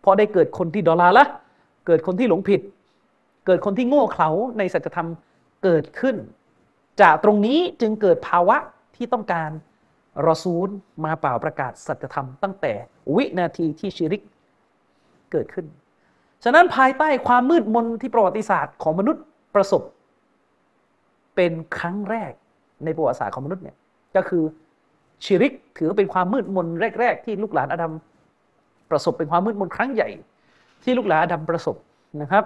[0.00, 1.24] เพราะได้เกิดคนที่ดอลลาละ
[1.86, 2.60] เกิดคนที่หลงผิด
[3.46, 5.08] เกิดคนที่โง่เขลาในสัจธรรม
[5.64, 6.16] เกิดขึ้น
[7.00, 8.56] จากตรงนี้จึงเกิดภาวะ
[8.96, 9.50] ที่ต้องการ
[10.28, 10.68] รอซูล
[11.04, 12.72] มาเป่าประกาศสัจธรรมตั้งแต่
[13.16, 14.22] วินาทีที่ชิริก
[15.32, 15.66] เกิดขึ้น
[16.44, 19.24] ฉะนั้นภายใต้ความมืดมนที่ประวัติศาสตร์ของมนุษย์
[19.54, 19.82] ประสบ
[21.36, 22.32] เป็นครั้งแรก
[22.84, 23.76] ในประวัติศาสตร์ของมนุษย์เนี่ย
[24.16, 24.42] ก็คือ
[25.24, 26.66] ชิริกถือเป็นความมืดมน
[27.00, 27.92] แรก ๆ ที่ลูกหลานอาดัม
[28.90, 30.10] ประสบเป็นความมืดมนครั้งใหญ่
[30.84, 31.76] ที่ลูกหลานอาดัมประสบ
[32.22, 32.44] นะครับ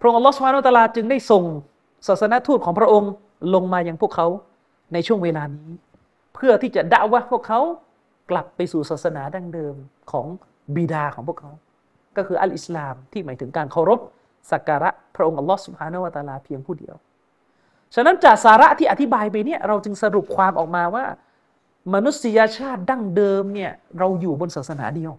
[0.00, 1.44] พระองค์อัลลอฮฺสุบฮานุตะลาจึงได้ส่ง
[2.06, 3.10] ศาสนทูตของพระองค์
[3.54, 4.26] ลงมายังพวกเขา
[4.92, 5.70] ในช่วงเวลานี้
[6.34, 7.60] เพื่อที่จะด่าว่าพวกเขา
[8.30, 9.74] กลับไปสู่ศาสนาดั้งเดิม
[10.10, 10.26] ของ
[10.76, 11.50] บิดาของพวกเขา
[12.16, 14.00] ก็คืออัลอิสลามที่หมายถึงการเคารพ
[14.50, 16.94] สักการะพระองค์อัลลอฮฺสุบฮานุวะตะลาเพียงผู้เดียว
[17.94, 21.04] ฉะนั้นจากสาระที่อธิบายไปเนี่ยเราจึงสรุปความออกมาว่า
[21.94, 25.12] มนุษยชาติดั้งเดิมเนี่ยเราอยู่บนศาสนาเดียว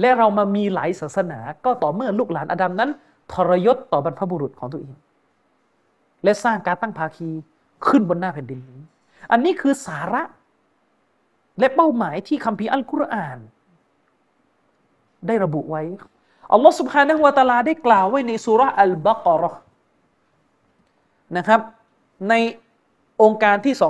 [0.00, 2.90] และเรามามีหลายศาสนาก็ต่อเมื่อลูกหลานอาดัมนั้น
[3.32, 4.94] ทรยศต่อบรรพบุรุษของตัวเอง
[6.24, 7.28] และสร้างการตั้งภาคี
[7.86, 8.80] ขึ้นบนหน้าแผ่นดินนี้
[9.32, 10.22] อันนี้คือสาระ
[11.58, 13.38] และเป้าหมายที่คัมภีร์อัลกุรอาน
[15.26, 15.82] ได้ระบุไว้
[16.52, 19.52] อัลลอฮฺสุบฮานะฮุวาตาลาได้กล่าวไว้ในสุราอัลบากรอ
[21.36, 21.60] นะครับ
[22.28, 22.34] ใน
[23.22, 23.82] องค์การที่ 213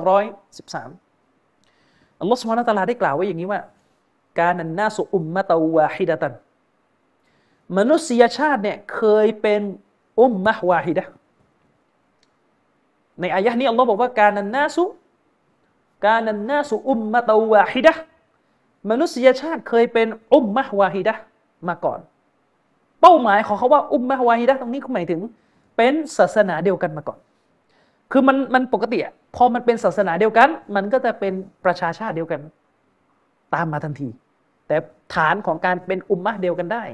[2.20, 3.60] อัลลอฮฺสุบฮานะฮุวาตาลาได้กล่าวไว้อย่างนี้ว่า
[4.40, 6.34] การนันนาสุอุมมะตาวาฮิดะตัน
[7.76, 9.62] มนุษยชาติเนี่ยเคยเป็น
[10.20, 11.04] อุมมะวาฮิดะ
[13.20, 14.84] ในอายะนี้อัลลอฮ์บอกว่าการนันนาสุ
[16.06, 17.92] การนันนาสุอุมมะตวาฮิดะ
[18.90, 21.14] มนุษยชาติเคยเป็นอุมมะวาฮิดะ
[21.68, 22.00] มาก่อน
[23.00, 25.20] เป้าหมายของเขาว่าอุมมะวาฮิดะตรงนี้หมายถึง
[25.76, 27.18] เป็นศาสนาเดียวกันมาก่อน
[28.12, 31.32] คือมันมันปกติอะพอมันเป็นศาสนาเดียวกัน มันก็จะเป็น
[31.64, 32.40] ประชาชาติเดียวกัน
[33.54, 34.08] ตามมาทันที
[34.66, 34.76] แต่
[35.14, 36.84] ฐานของการเป็นอุมมะเดียวกันได้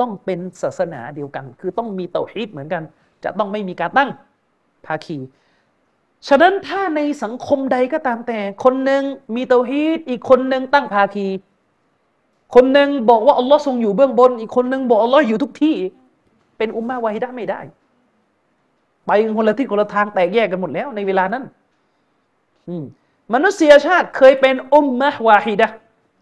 [0.00, 2.82] ต้องเป็นศาสนาเดียวกัน คือต้องมีเตาฮีดเหมือนกัน
[3.24, 4.10] จะต้องไม่มีการตั้ง
[4.86, 5.18] ภาคี
[6.26, 9.02] ฉะนั้นถ้าในสังคมใดก็ตามแต่ คนหนึ่ง
[9.34, 11.28] มีเตาฮีดอีกคนหนึ่งตั้งภาคี
[12.54, 15.76] คนหนึ่งบอกว่าอัลลอฮ์ทรงอยู่เบื้องบน อีกคนหนึ่งบอกอัลลอฮ์อยู่ทุกที่
[16.58, 17.60] เป็นอุมมะวาฮิดะไม่ได้
[19.06, 21.44] ไปคนละทิศคนละทางแตกแยกกันหมดแล้ว ในเวลานั้น
[23.34, 25.68] มนุษยชาติเคยเป็นอุมมะวาฮิดะ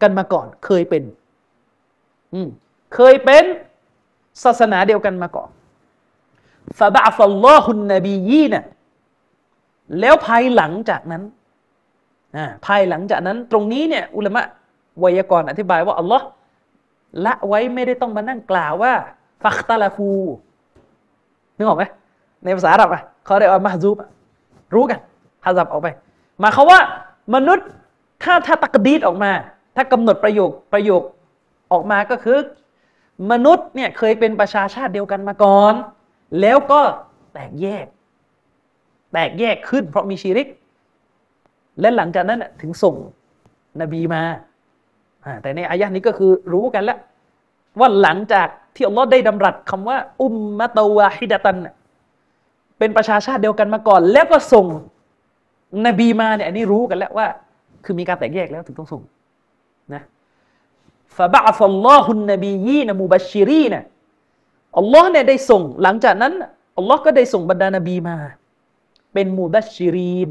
[0.02, 1.02] กันมาก่อน เคยเป็น
[2.94, 3.44] เคยเป็น
[4.44, 5.50] ศาสนาเดียวกันมาก่อน
[6.78, 8.62] ฟาบะฟัลลอฮุนนบียีนะ
[10.00, 11.22] แล้วภายหลังจากนั้น
[12.66, 14.42] ภายหลังจากนั้นตรงนี้เนี่ยอุลามะ
[15.02, 16.26] วยากรณ์อธิบายว่าอัลลอฮ์
[17.24, 18.92] ละไว้ไม่ได้ต้องมานั่งกล่าวว่า
[19.44, 20.10] ฟักตาลาฟู
[21.56, 21.84] นึกออกไหม
[22.44, 23.96] ในภาษาอาหรับอะเขาเรียกว่ามหซูบ
[24.74, 25.00] รู้กัน
[25.44, 25.88] ฮาซับออกไป
[26.38, 26.80] หมายเขาว่า
[27.34, 27.66] มนุษย์
[28.22, 29.30] ถ้าถ้าตักดีดออกมา
[29.76, 31.02] ถ้ากำหนดประโยคประโยค
[31.72, 32.38] ออกมาก็คือ
[33.30, 35.74] มนุษย์เนี่ยเคยเป็นประชาชาติเดียวกันมาก่อน
[36.40, 36.80] แล้วก็
[37.32, 37.86] แตกแยก
[39.12, 40.48] แตกแยกขึ้น เพราะมีชีริก
[41.80, 42.94] และหลังจากนั้นถึงส่ง
[43.80, 44.22] นบีมา
[45.42, 46.98] แต่ในอายะนี้ก็คือรู้กันแล้ว
[47.80, 51.58] ว่าหลังจากที่อัลลอฮ์ได้ดำรัสคำว่า อุมมะตาวาฮิดะตัน
[52.78, 54.66] เป็นประชาชาติเดียวกันมาก่อน แล้วก็ส่ง
[55.86, 57.26] นบีมาเนี่ยอันนี้รู้กันแล้วว่า
[57.84, 59.02] คือมีการแตกแยกแล้วถึงต้องส่ง
[59.94, 60.02] นะ
[61.16, 63.82] ฟะบะอัลลอฮุนนบียีนมูบัชชิรีนะ
[64.78, 66.32] อัลลอฮ์เนี่ยได้ส่ง หลังจากนั้น
[66.78, 68.16] อัลลอฮ์ก็ได้ส่งบรรดานบีมา
[69.16, 70.30] เป็นมูบัชชิรีน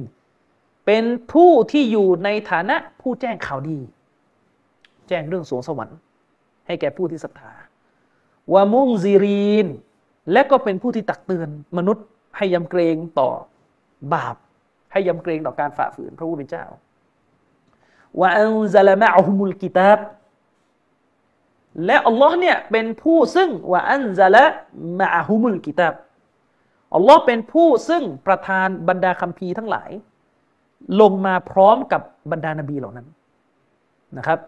[0.85, 3.79] เป็นผู้ที่อยู่ในฐานะผู้แจ้งข่าวดี
[5.07, 5.97] แจ้งเรื่องสวงสวรรค์
[6.67, 7.53] ให้แก่ผู้ที่ศรัทธา
[8.53, 9.67] วามุงซีรีน
[10.31, 12.05] และก็เป็นผู้ที่ตักเตือนมนุษย์
[12.37, 13.29] ให้ยำเกรงต่อ
[14.13, 14.35] บาป
[14.91, 16.65] ให้ยำเกรงต่อการฝ่าฝืนพระผู้เป็นเจ้า
[18.19, 19.99] วะอันซาลามะฮุมุลกิตาบ
[21.85, 24.45] และอัลลอฮ์เนี่ยเป็นผู้ซึ่งว่าอันซาละ
[24.99, 25.93] มะฮุมุลกิตาบ
[26.95, 29.89] อัลลอฮ์เป็นผู้ซึ่งประทานบรรดาคัมภีร์ทั้งหลาย
[31.01, 33.07] ลงมาพร้อมกับบรรดานบีเหล่านั้น
[34.17, 34.39] นะครับ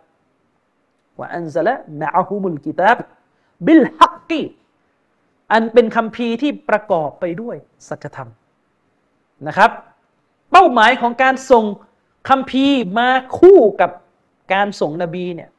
[1.20, 2.98] ว่าอันซาละมะฮุมุลกิตาบ
[3.66, 4.44] บิลฮักกี
[5.54, 7.56] อันเป็นคัมภีร์ที่ประกอบไปด้วย
[7.88, 8.30] สัจธรรม
[9.48, 9.72] นะครับ
[10.52, 11.66] เป้าหมายของการส่ง
[12.30, 13.92] คัมภีร์มาคู่กับ
[14.54, 15.50] การส่งนบีเนี่ย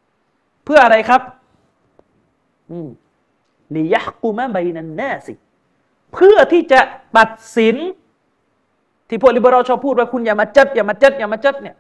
[0.65, 1.23] เพื่ออะไรครับ
[3.75, 5.35] ลียะกุมะใบนันนาสิ
[6.15, 6.81] เพื่อที่จะ
[7.17, 7.77] ตัดสิน
[9.09, 11.77] ที่พวกลิเบอรัลชอบพูดว่าคุณอย่ามาจัดอย่ามาจัดอย่ามาจัดเนี่ย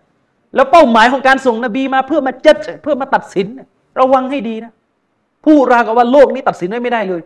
[0.54, 3.46] แล้วเป้าหมายของการส่งนบีมาเพื่อมาจัดเพื่อมาตัดสิน
[4.00, 4.72] ระวังให้ดีนะ
[5.44, 7.22] พูดราวกับว่าโลกนี้ตัดสินได้ไม่ได้เลย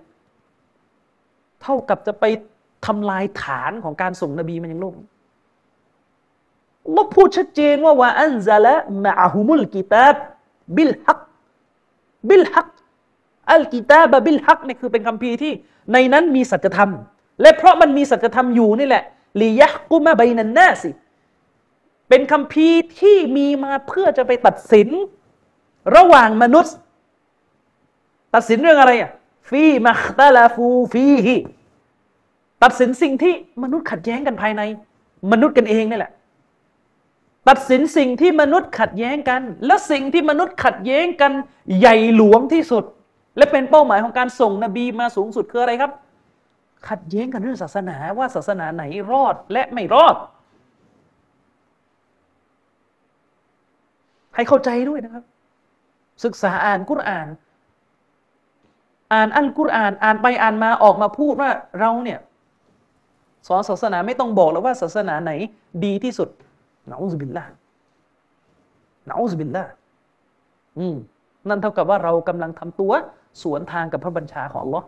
[1.62, 2.24] เท่ากับจะไป
[2.86, 4.94] ทำลายฐานของการส่งนบีมันยังโลก
[6.92, 10.16] เราพูดชัดเจนว่าวาอันซาละมะฮุมุลกิตาบ
[10.76, 11.20] บิลฮัก
[12.28, 12.68] บิลฮัก
[13.52, 15.52] อัลกิตาบบิลฮักนี่คือเป็นคำพีที่
[15.92, 16.90] ในนั้นมีสัจธรรม
[17.42, 19.04] และเพราะมันมีสัจธรรมอยู่นี่แหละ
[19.40, 20.90] ลียะกุมาบนันนาสิ
[22.08, 22.68] เป็นคำพี
[23.00, 24.88] ที่มีมาเพื่อจะไปตัดสิน
[25.96, 26.74] ระหว่างมนุษย์
[28.34, 29.10] ตัดสินเรื่องอะไรอะ
[29.48, 31.36] ฟีมัคตาลาฟูฟีฮี
[32.62, 34.62] ตัดสินสิ่งที่มนุษย์ขัดแย้งกันภายใน
[35.32, 36.12] มนุษย์กันเองนี่แหละ
[37.48, 41.32] ตัดสินสิ่งที่มนุษย์ขัดแย้งกัน และสิ่งที่มนุษย์ขัดแย้งกัน
[41.78, 42.84] ใหญ่หลวงที่สุด
[43.36, 45.92] และเป็นเป้าหมายของการส่งนบีมาสูงสุดคืออะไรครับ
[46.88, 50.16] ขัดแย้งกันเรื่องศาสนาว่าศาสนาไหนรอดและไม่รอด
[54.34, 55.24] ให้เข้าใจด้วยนะครับ
[56.24, 57.28] ศึกษาอ่านกุรอาน
[59.12, 62.18] อ่านอัลกุรอาน อ่านไปอ่านมาออกมาพูดว่าเราเนี่ย
[63.46, 65.32] สอนศาสนาไม่ต้องบอกแล้วว่าศาสนาไหน
[65.84, 66.28] ดีที่สุด
[66.90, 67.44] นะอุบิลละ
[69.08, 69.64] นะอุบิลละ
[70.78, 70.96] อืม
[71.48, 72.92] นั่นเท่ากับว่าเรากำลังทำตัว
[73.42, 74.82] สวนทางกับพระบัญชาของลอ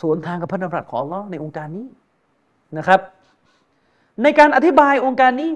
[0.00, 1.86] สวนทางกับพระดำรัสของลอในองค์การนี้
[2.78, 3.00] นะครับ
[4.22, 5.50] ในการอธิบายองค์การนี้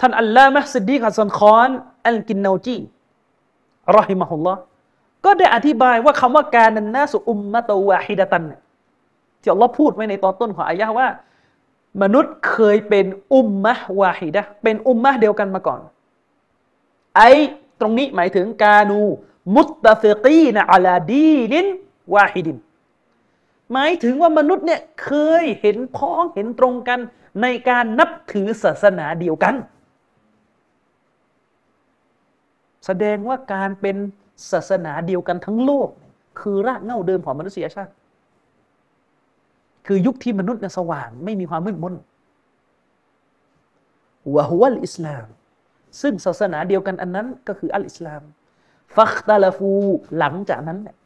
[0.00, 1.68] ท่านอัลลอฮ์มะสดีกัสันคอน
[2.08, 2.78] อัลกินนาจี
[3.96, 4.60] รอฮิมะฮุลลอฮ์
[5.24, 8.44] ก็ได้อธิบายว่าคำว่าكان الناس أمة واحدة
[9.40, 11.08] ที่อัลลอฮ์พูดไว้ในตอนต้นของอายะว่า
[12.02, 15.80] มนุษย์เคยเป็นأمة واحدةเป็นأمة เดียวกันมาก่อน
[17.16, 17.22] ไอ
[17.80, 21.66] ตรงนี้หมายถึงكانوا متفقين على دين
[22.14, 22.56] واحد
[23.72, 25.10] หมายถึงว่ามนุษย์เนี่ยเค
[25.42, 27.00] ยเห็นพ้องเห็นตรงกัน
[27.42, 29.54] ในการนับถือศาสนาเดียวกัน
[32.86, 33.96] แสดงว่าการเป็น
[34.50, 35.88] ศาสนาเดียวกันทั้งโลก
[36.40, 37.92] คือรากเหง้าเดิมของมนุษยชาติ
[39.86, 41.94] คือยุคที่มนุษย์สว่างไม่มีความมืดมน
[44.34, 45.26] วะฮุวัลอิสลาม
[46.00, 48.22] ซึ่งศาสนาเดียวกันอันนั้นก็คืออัลอิสลาม
[48.96, 49.70] ฟักตาลาฟู
[50.18, 50.96] หลังจากนั้นเนี่ย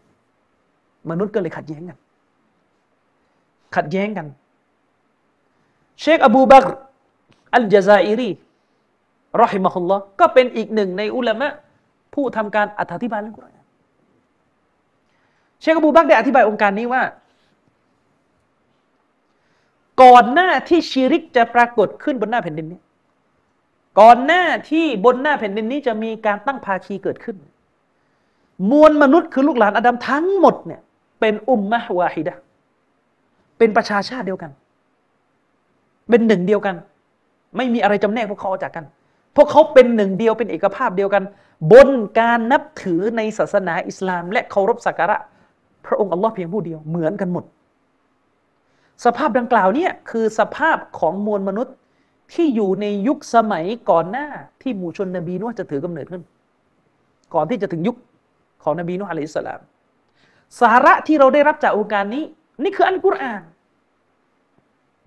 [1.11, 1.99] มนุษย์ก็เลยขัดแย้งกัน
[3.76, 4.26] ขัดแย้งกัน
[6.01, 6.70] เชคอบูบักร
[7.55, 8.30] อัลจาซาอิรี
[9.43, 11.49] รอฮิมะฮุลลอฮ์ก็เป็นอีกหนึ่งในอุลามะ
[12.14, 13.66] ผู้ทำการอธิบายเรื่องกุรอาน
[15.61, 17.03] เชคอบูบักรได้อธิบายองค์การนี้ว่า
[20.03, 22.80] ก่อนหน้าที่ชีริกจะปรากฏขึ้นบนหน้าแผ่นดินนี้
[24.01, 27.37] ก่อนหน้าที่บนหน้าแผ่นดินนี้จะมีการตั้งภาคีเกิดขึ้น
[28.71, 30.81] มวลมนุษย์คือลูกหลานอาดัมทั้งหมดเนี่ย
[31.21, 32.35] เป็นอุมมะวาฮิดะ
[33.59, 34.51] เป็นประชาชาติเดียวกัน
[36.09, 36.77] เป็นหนึ่งเดียวกัน
[37.57, 38.85] ไม่มีอะไรจำแนกพวกเขาออกจากกัน
[39.37, 41.23] พวกเขาเป็นหนึ่งเดียวเป็นเอกภาพเดียวกัน
[41.73, 41.89] บน
[42.19, 45.17] การนับถือในศาสนาอิสลาม และเคารพสักการะ
[45.87, 47.45] พระองค์อัลลอฮ์เพียงผู้เดียวเหมือนกันหมด
[49.05, 51.75] สภาพดังกล่าวเนี่ยคือสภาพของมวลมนุษย์
[52.33, 54.26] ที่อยู่ในยุคสมัยก่อนหน้า
[54.62, 56.22] ที่หมู่ชนนบีนุ่จะถือกำเนิดขึ้น
[57.35, 57.97] ก่อนที่จะถึงยุค
[58.62, 59.61] ของนบีนุ่อะลัยฮิสสลาม
[60.61, 62.24] สาระที่เราได้รับจากองค์การนี้
[62.62, 63.43] นี่คืออัลกุรอาน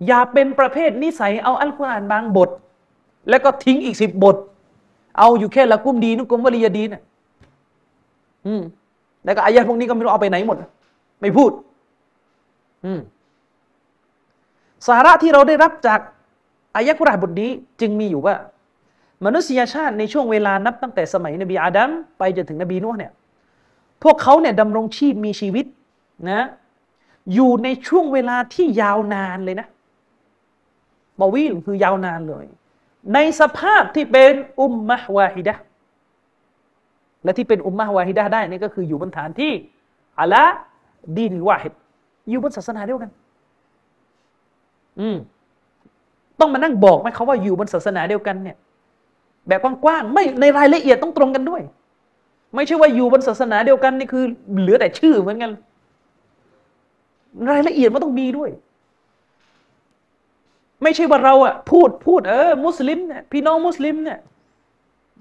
[0.06, 2.50] อย่าเป็นประเภทนิสัยเอาอัลกุรอานบางบท
[3.30, 4.36] แล้วก็ทิ้งอีกสิบบท
[5.18, 7.02] เอาอยู่แค่ละกุมดีนุกุมวลียดีนะ
[8.46, 8.62] อืม
[9.24, 10.56] แล้วก็อายะพวกนี้ก็ไม่รู้เอาไปไหนหมด
[11.20, 11.50] ไม่พูด
[12.84, 13.00] อืม
[14.88, 16.00] สาระที่เราได้รับจาก
[16.76, 17.50] อายะกุรอานบทนี้
[17.80, 18.34] จึงมีอยู่ว่า
[19.24, 23.12] มนุษยชาติในช่วงเวลานับตั้งแต่สมัยนบีอาดัมไปจนถึงนบีนูห์เนี่ย
[24.02, 25.66] พวกเขาเนี่ยดำรงชีพมีชีวิต
[26.30, 26.42] นะ
[27.34, 29.66] อยู่ในช่วงเวลาที่ยาวนานเลยนะ
[31.20, 32.44] บาวีลคือยาวนานเลย
[33.14, 35.54] ในสภาพที่เป็นอุมมะวาฮิดะ
[37.24, 39.52] และที่เป็นอุมมะวาฮิดะได้นี่ก็คืออยู่บนฐานที่
[40.20, 40.44] อะละ
[41.16, 41.72] ดีนวาฮิด
[42.28, 43.10] อยู่บนศาสนาเดียวกัน
[45.00, 45.16] อืม
[46.40, 48.56] ต้องมานั่งบอกไหมเขาว่าอยู่บนศาสนาเดียวกันเนี่ย
[49.48, 51.62] แบบกว้างๆไม่ในรายละเอียดต้องตรงกันด้วย
[52.54, 54.24] ไม่ใช่ว่าอยู่บนศาสนาเดียวกันนี่คือ
[54.60, 55.50] เหลือแต่ชื่อเหมือนกัน
[57.50, 58.50] รายละเอียดมันต้องมีด้วย
[60.82, 64.18] ไม่ใช่ว่าเราอะพูดพูดเออมุสลิมเนี่ยพี่น้องมุสลิมเนี่ย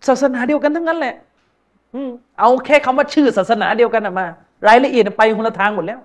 [0.08, 1.16] ศาสนาเดียวกันทั้งนั้นแหละ
[1.94, 2.02] อื
[2.40, 4.26] เอาแค่คำว่าชื่อศาสนาเดียวกันมา
[4.68, 6.00] รายละเอียดไปคนละทางหมดแล้ว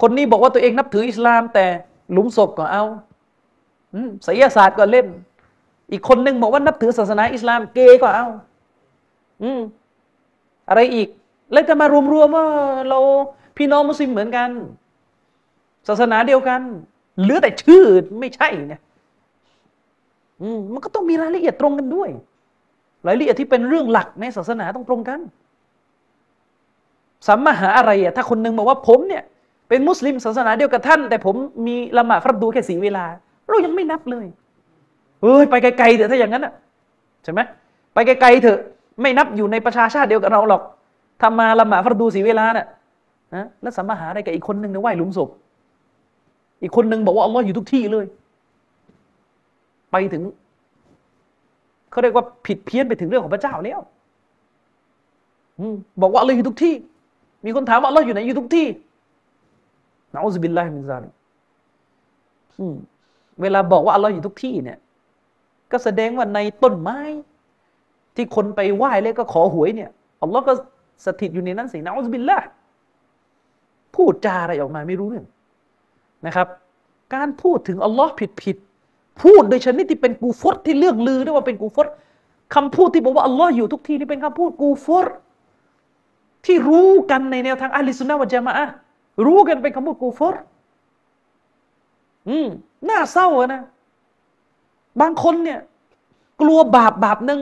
[0.00, 1.64] คนนี้บอกว่าตัวเองนับถืออิสลาม แต่
[2.12, 2.84] หลุมศพก็เอา
[4.26, 5.06] ศิลศาสตร์ก็เล่น
[5.92, 8.26] อีกคนหนึ่งบอกว่านับถือศาสนาอิสลามเกย์ก็เอา
[9.42, 9.60] อืม
[10.68, 11.08] อะไรอีก
[11.52, 12.46] แล้วจะมารวมๆว่า
[12.88, 12.98] เรา
[13.56, 14.50] พี่น้องมุสลิมเหมือนกัน
[15.88, 16.60] ศาสนาเดียวกัน
[17.20, 17.84] เหลือแต่ชื่อ
[18.20, 18.82] ไม่ใช่เนี่ย
[20.42, 22.10] อืมมันก็ต้องมีรายละเอียดตรงกันด้วย
[23.06, 25.20] รายละเอียดที่เป็นเรื่องหลักในศาสนาต้องตรงกัน
[27.26, 29.22] สัมมาหาอะไรอะถ้าคนหนึ่งบอกว่าผมเนี่ย
[29.68, 31.36] เป็นมุสลิมศาสนาเดียวกับท่าน แต่ผม
[31.66, 33.04] มีละหมาดฟัรดูแค่สีเวลา
[33.48, 34.26] เรายังไม่นับเลย
[35.20, 36.52] เฮ้ยไปไกลๆเถอะถ้าอย่างนั้นอะ
[37.24, 37.40] ใช่ไหม
[37.94, 38.58] ไปไกลๆเถอะ
[39.00, 40.62] ไม่นับอยู่ในประชาชาติเดียวกับเราหรอก
[41.22, 42.66] ทำมาละหมาดฟัรดูสีเวลาน่ะ
[43.34, 45.28] นะแล้วสัมมาหาอะไรกับอีกคนหนึ่งเนี่ยไหว้หลุมศพ
[46.62, 48.06] อีกคนหนึ่งบอกว่าอัลลอฮ์อยู่ทุกที่เลย
[49.92, 50.22] ไปถึง
[51.90, 53.80] เขาเรียกว่าผิดเพี้ยนไปถึงเรื่องของพระเจ้าแล้ว
[56.02, 56.74] บอกว่าอัลลอฮ์อยู่ทุกที่
[57.44, 58.66] มีคนถามว่าอัลลอฮ์อยู่ไหนอยู่ทุกที่
[60.12, 61.08] نعوذ بالله من ذلك
[63.42, 64.78] เวลาบอกว่าอัลลอฮ์อยู่ทุกที่เนี่ย
[65.72, 67.00] ก็แสดงว่าในต้นไม้
[68.14, 69.90] ที่คนไปไหว้แล้วก็ขอหวยเนี่ย
[70.22, 70.52] อัลลอฮ์ก็
[71.04, 72.38] สถิตอยู่ในนั้นสินะอุบิลลา
[73.94, 75.26] พูดจาอะไรออกมาไม่รู้เรื่อง
[76.26, 76.48] นะครับ
[77.14, 78.56] การพูดถึงอัลลอฮ์ผิดผิด
[79.22, 81.86] พูดโดยชนิดที่เป็นกูฟรที่เรื่องลือได้ว่าเป็นกูฟร
[82.54, 85.06] คำพูดที่บอกว่าอัลลอฮ์อยู่ทุกที่นี่เป็นคำพูดกูฟร
[86.44, 88.52] ที่รู้กันในแนวทางอัลลิสุนนะวะจามะ
[89.26, 90.34] รู้กันเป็นคำพูดกูฟร
[92.28, 92.48] อืม
[92.88, 93.62] น่าเศร้านะ
[95.00, 95.60] บางคนเนี่ย
[96.40, 97.40] กลัวบาปบาปหนึ่ง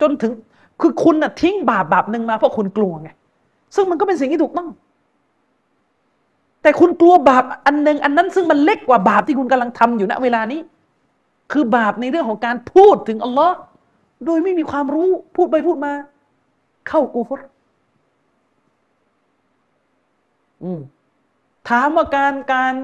[0.00, 0.32] จนถึง
[0.80, 3.08] คือคุณน่ะทิ้งบาปบาปหนึ่งมาเพราะคุณกลัวไง
[3.74, 4.68] ซึ่งมันก็เป็นสิ่งที่ถูกต้อง
[6.62, 10.60] แต่คุณกลัวบาปอันหนึ่งอันนั้น ซึ่งมันเล็กกว่าบาปที่คุณกำลังทำอยู่ณเวลานี้
[11.52, 13.56] คือบาปในเรื่องของการพูดถึงอัลลอฮ์
[14.24, 15.92] โดยไม่มีความรู้พูดไปพูดมา
[16.88, 17.40] เข้ากูฟร
[21.68, 22.74] ถามว่าการการ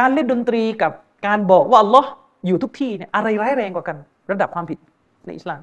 [0.00, 0.92] การเล่นดนตรีกับ
[1.26, 2.08] การบอกว่าอัลลอฮ์
[2.46, 3.96] อยู่ทุกที่เนี่ยอะไรร้ายแรงกว่ากัน
[4.30, 4.78] ระดับความผิด
[5.26, 5.60] ในอิสลาม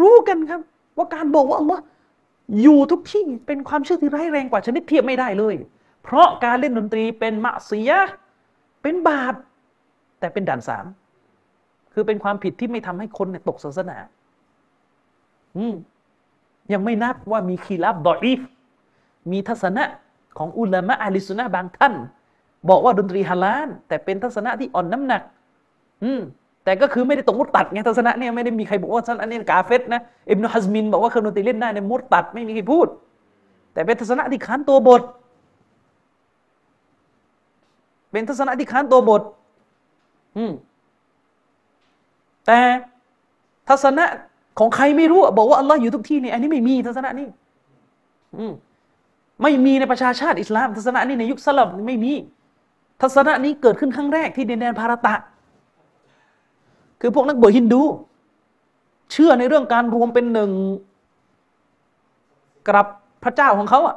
[0.00, 0.60] รู้กันครับ
[0.96, 1.82] ว่าการบอกว่าอัลลอฮ์
[2.62, 5.54] อยู่ทุกที่เป็นความเชื่อที่ร้ายแรงกว่าชนิดเทียบไม่ได้เลย
[6.02, 8.00] เพราะการเล่นดนตรีเป็นมะซียะ
[8.82, 9.34] เป็นบาป
[10.18, 10.84] แต่เป็นด่านสาม
[11.92, 13.96] คือเป็นความผิดที่ไม่ทำให้คนเนี่ยตกศาสนา
[15.56, 15.74] อืม
[16.72, 18.40] ยังไม่นับว่ามีคีรับดออีฟ
[19.30, 19.84] มีทัศนะ
[20.38, 21.94] ของอุลามะอาลิสุนนะบางท่าน
[22.68, 25.22] บอกว่าดนตรีฮาลาลแต่เป็นทัศนะที่อ่อนน้ำหนัก
[26.04, 26.20] อืม
[26.64, 30.00] แต่ก็คือไม่ได้ตกมุตตัดไงทัศนะเนี่ยไม่ได้มีใครบอกว่าทัศนะนี้กาเฟตนะ
[30.30, 32.86] อิบนุฮัซมินบอกว่าเครื่องดนตรีเล่นได้ในมุตตัดไม่มีใครพูด
[33.72, 35.02] แต่เป็นทัศนะที่ค้านตัวบท
[38.10, 39.22] เป็นทัศนะที่ค้านตัวบท
[40.36, 40.52] อืม
[42.46, 42.58] แต่
[43.68, 44.04] ทัศนะ
[44.58, 47.28] ของใครไม่รู้บอกว่าอัลลอฮ์อยู่ทุกที่นี่อันนี้ไม่มีทัศนะนี้
[48.38, 48.52] อืม
[49.42, 52.12] ไม่มีในประชาชาติอิสลาม ทัศนะนี้ในยุคสลับไม่มี
[53.00, 55.14] ทัศนะนี้เกิดขึ้นครั้งแรกที่ดินแดนพาราตะ
[57.00, 57.82] คือพวกนักบวชฮินดู
[59.12, 60.50] เชื่อในเรื่องการรวมเป็นหนึ่ง
[62.66, 62.86] กับ
[63.24, 63.96] พระเจ้าของเขาอะ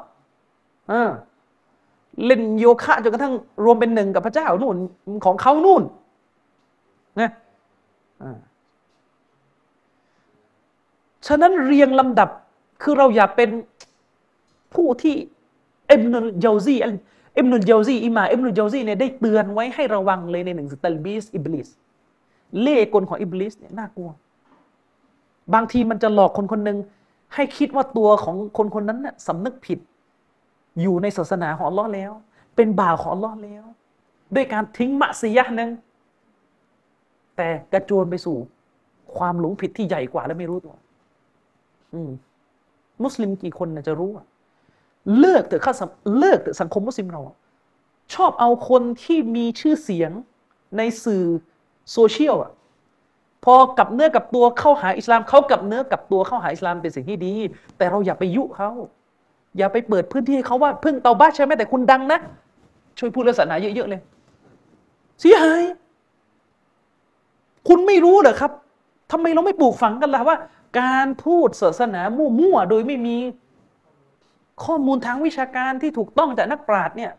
[2.25, 3.33] เล่นโยคะจนกระทั่ง
[3.63, 4.77] รวมเป็นหนึ่งกับพระเจ้านู่น
[5.25, 5.83] ของเขานู่น
[7.19, 7.31] นะ
[8.21, 8.29] อ่
[11.27, 12.29] ฉะนั้นเรียงลำดับ
[12.81, 13.49] คือเราอย่าเป็น
[14.73, 15.15] ผู้ที่
[15.87, 16.75] อิบนุลเจาซี
[17.37, 21.67] อิบนุลเจาซีอิมามอิบนุลเจาซีเนี่ยได้เตือนไว้ให้ระวังเลยในหนังสือتلبيس إبليس
[22.61, 24.09] เล่กลของอิบลิสเนี่ยน่ากลัว
[25.53, 26.77] บางทีมันจะหลอกคนคนหนึ่ง
[27.35, 29.79] ให้คิดว่าตัวของคนคนนั้นน่ะสำนึกผิด
[30.81, 32.11] อยู่ในศาสนาของอัลลอฮ์แล้ว
[32.55, 33.63] เป็นบ่าวของอัลลอฮ์แล้ว
[34.35, 35.69] ด้วยการทิ้งมะซียะหนึ่ง
[37.37, 38.37] แต่กระโจนไปสู่
[39.17, 40.75] ความหลงผิดที่ใหญ่กว่าและไม่รู้ตัว
[41.93, 42.09] อืม
[43.03, 44.25] มุสลิมกี่คนนะจะรู้อะ
[45.19, 45.73] เลิกเถอะข้า
[46.19, 47.21] เลิกเถอะสังคมมุสลิมเรา
[48.15, 50.11] ชอบเอาคนที่มีชื่อเสียง
[50.77, 51.23] ในสื่อ
[51.91, 52.51] โซเชียลอะ
[53.45, 57.33] พอกับเนื้อกับตัวเข้าหาอิสลามเขากับเนื้อกับตัวเข้าหาอิสลามเป็นสิ่งที่ดี
[57.77, 58.69] แต่เราอย่าไปยุเขา
[59.57, 62.19] อย่าไปเปิดพื้นที่ให้เขาว่าเพิ่งเตาบ้าใช่ไหมแต่คุณดังนะ
[62.97, 64.01] ช่วยพูดเรื่องศาสนาเยอะๆเลย
[65.21, 65.63] เสียหาย
[67.67, 68.51] คุณไม่รู้เหรอครับ
[69.11, 70.37] ทำไมเราไม่ปลูกฝังกันล่ะว่า
[70.79, 73.17] การพูดศาสนามั่วๆโดยไม่มี
[74.65, 77.11] ข้อมูลทางวิชาการที่ถูกต้องจากนักปราชญ์เนี่ย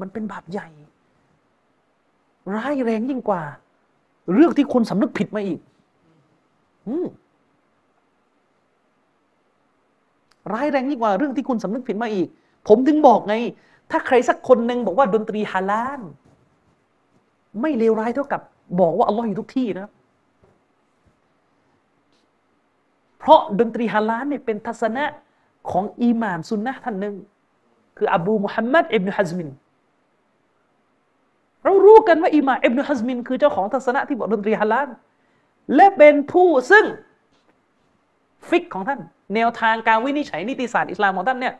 [0.00, 0.68] มันเป็นบาปใหญ่
[2.54, 3.42] ร้ายแรงยิ่งกว่า
[4.34, 5.60] เรื่องที่คนสำนึกผิดมาอีก
[6.88, 6.90] อ
[10.52, 12.28] ร้ายแรงยิ่งกว่าเรื่องที่คุณสำนึกผิดมาอีก
[12.68, 13.34] ผมถึงบอกไง
[13.90, 16.00] ถ้าใครสักคนหนึ่งบอกว่าดนตรีฮาลาล
[17.60, 18.40] ไม่เลวร้ายเท่ากับ
[18.80, 19.90] บอกว่าอัลลอฮ์อยู่ทุกที่นะ
[23.18, 25.04] เพราะดนตรีฮาลาลเนี่ยเป็นทัศนะ
[25.70, 27.14] ของอิหม่ามซุนนะท่านหนึ่ง
[27.96, 29.48] คืออบูมุฮัมมัดอิบนุฮัซมิน
[31.64, 34.88] เรารู้กันว่าอิหม่ามอิบนุฮัซมิน คือเจ้าของทัศนะที่บอกดนตรีฮาลาล
[35.74, 36.84] และเป็นผู้ซึ่ง
[38.48, 39.00] ฟิกของท่าน
[39.34, 41.54] แนวทางการวินิจฉัยนิติศาสตร์อิสลามของท่านเนี่ย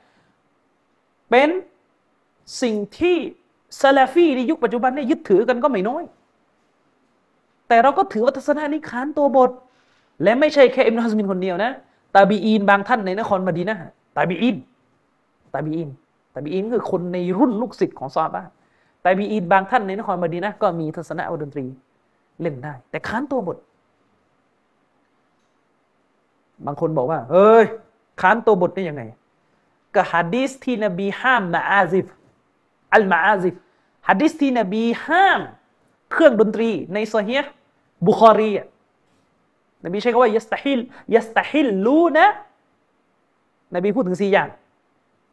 [1.30, 1.48] เป็น
[2.62, 3.16] สิ่งที่
[3.80, 6.04] ซาลาฟีในยุคปัจจุบันเนี่ยยึดถือกันก็ไม่น้อย
[7.68, 9.50] แต่เราก็ถือว่าทัศนะนี้ค้านตัวบท
[10.22, 11.72] และไม่ใช่แค่อิบนุฮัซมินคนเดียวนะ
[12.14, 13.76] ตาบีอีนบางท่านในนครมดีนะ
[14.18, 14.56] ตาบีอีน
[15.54, 15.88] ตาบีอีน
[16.34, 18.42] ตาบีอีนคือคนในรุ่นลูกศิษย์ของซาบะ
[19.04, 21.64] ตาบีอีนบางท่านในนครมดีนะก็มีทัศนะดนตรี
[22.40, 23.56] เล่นได้ แต่ค้านตัวบท
[26.66, 27.64] บางคนบอกว่าเฮ้ย
[28.20, 29.02] ค้านตัวบทได้ยังไง
[29.94, 32.06] ก็ฮะดีสที่นบีห้ามمعازف
[32.94, 33.54] المعازف
[34.08, 35.40] ฮะดีสที่นบีห้าม
[36.12, 38.52] เครื่องดนตรีในصحيح البخاري
[39.84, 40.80] นบีใช้คำว่าيستحل
[41.14, 42.26] يستحلون นะ
[43.74, 44.48] นบีพูดถึงสี่อย่าง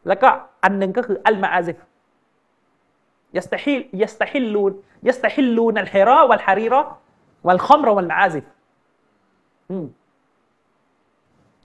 [0.08, 0.28] แล้วก็
[0.64, 1.76] อันหนึ่งก็คือالمعازف
[3.36, 4.72] يستحل يستحلون
[5.08, 8.44] يستحلون الحر والحرير والخمر والمعازف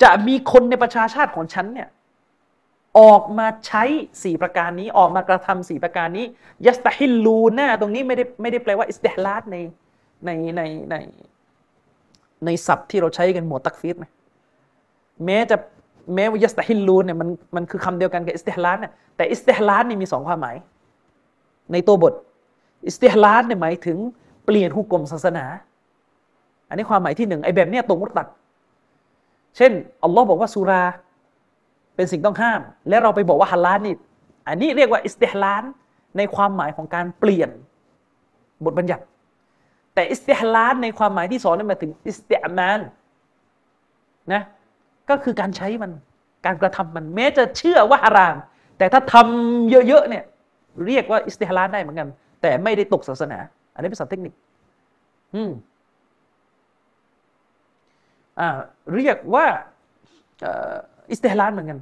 [0.01, 1.89] จะมีคนในประชาชาติของฉันเนี่ย
[2.99, 3.83] ออกมาใช้
[4.23, 6.25] สี่ประการนี้ออกมากระทำสี่ประการนี้
[6.67, 9.57] يستحلون นะตรงนี้ไม่ได้ไม่ได้แปลว่าاستحلالใน
[10.25, 10.95] ในในใน
[12.45, 14.11] ในศัพท์ที่เราใช้กันหมวดتكفيرนะ
[15.25, 15.57] แม้จะ
[16.15, 20.55] แม้ว่าيستحلونเนี่ยมันมันคือคำเดียวกันกับاستحلال เนี่ยแต่استحلال นี่มีสองความหมาย
[21.71, 22.13] ในตัวบท
[22.87, 23.97] استحلال เนี่ยหมายถึง
[24.45, 25.45] เปลี่ยนحكمศาสนา
[26.69, 28.27] อันนี้ความหมายที่หนึ่งไอ้แบบเนี้ยตรงมุตตัด
[29.57, 29.71] เช่น
[30.03, 30.83] อัลลอฮ์บอกว่าสุรา
[31.95, 33.95] เป็นสิ่งต้องห้าม และเราไปบอกว่าฮาลาลนี่
[34.47, 35.63] อันนี้เรียกว่าاستحلال
[36.17, 37.49] ในความหมายของการเปลี่ยน
[38.65, 39.03] บทบัญญัติ
[39.93, 42.79] แต่استحلالในความหมายที่สองนั้นหมายถึง استعمال
[44.33, 44.41] นะ
[45.11, 45.91] ก็คือการใช้มัน
[46.45, 48.37] การกระทำมันแม้จะเชื่อว่าฮาราม
[48.77, 50.23] แต่ถ้าทำเยอะๆเนี่ย
[50.85, 52.07] เรียกว่าอิสติฮลาดได้เหมือนกัน
[52.41, 53.39] แต่ไม่ได้ตกศาสนา
[53.73, 54.33] อันนี้เป็นศัพท์เทคนิค
[55.35, 55.51] อืม
[58.39, 58.49] อ่า
[58.93, 59.45] เรียกว่า
[61.11, 61.79] อิสติฮลาดเหมือนกัน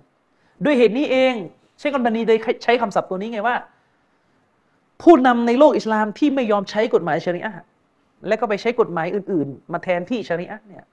[0.63, 1.34] ด้วยเหตุนี้เอง
[1.80, 3.55] เชคอัลบานีได้ใช้คำศัพท์ตัวนี้ไงว่า
[5.01, 7.65] ผู้นำในโลกอิสลามที่ไม่ยอมใช้กฎหมายชริอะห์
[8.27, 10.86] และก็ไปใช้กฎหมายอื่น ๆ มาแทนที่ชริอะห์เนี่ย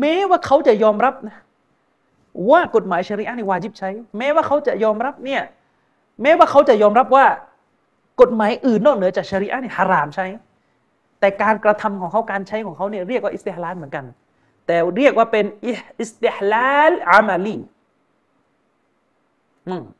[0.00, 1.36] แม้ว่าเขาจะยอมรับนะ
[2.50, 5.42] ว่ากฎหมายชริอะห์นี่วาจิบใช้ แม้ว่าเขาจะยอมรับเนี่ย
[6.22, 7.26] แม้ว่าเขาจะยอมรับว่า
[8.20, 10.26] กฎหมายอื่นนอกเหนือจากชริอะห์นี่ฮารามใช้
[11.20, 14.04] แต่การกระทำของเขาการใช้ของเขาเนี่ยเรียกว่าอิสติฮลาลเหมือนกัน
[14.66, 15.44] แต่เรียกว่าเป็น
[16.00, 17.56] อิสติฮลาลอามาลี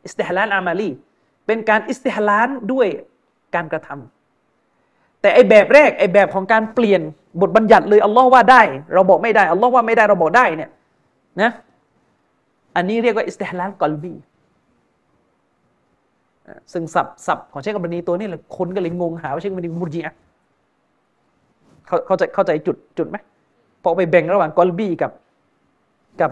[0.05, 0.91] อิสติฮลาลอามาลี
[1.47, 2.89] เป็นการอิสติฮลาลด้วย
[3.55, 7.03] การกระทำแต่ไอแบบแรกไอแบบของการเปลี่ยน
[7.41, 8.63] บทบัญญัติเลยอัลลอฮ์ว่าได้
[8.95, 10.71] เราบอกไม่ได้อัลลอฮ์ว่าไม่ได้เราบอกได้เนี่ย
[11.43, 11.51] นะ
[12.77, 14.15] อันนี้เรียกว่าอิสติฮลาลกอลบี
[16.73, 20.15] ซึ่งสับสับของเชคกับบนีตัวนี้เลยคนก็เลยงงหาว่าเชคกับบนีมุจีอะ
[21.87, 23.17] เขาเขาใจเข้าใจจุดจุดไหม
[23.83, 25.13] พอไปแบ่งระหว่างกอลบีกับ
[26.21, 26.31] กับ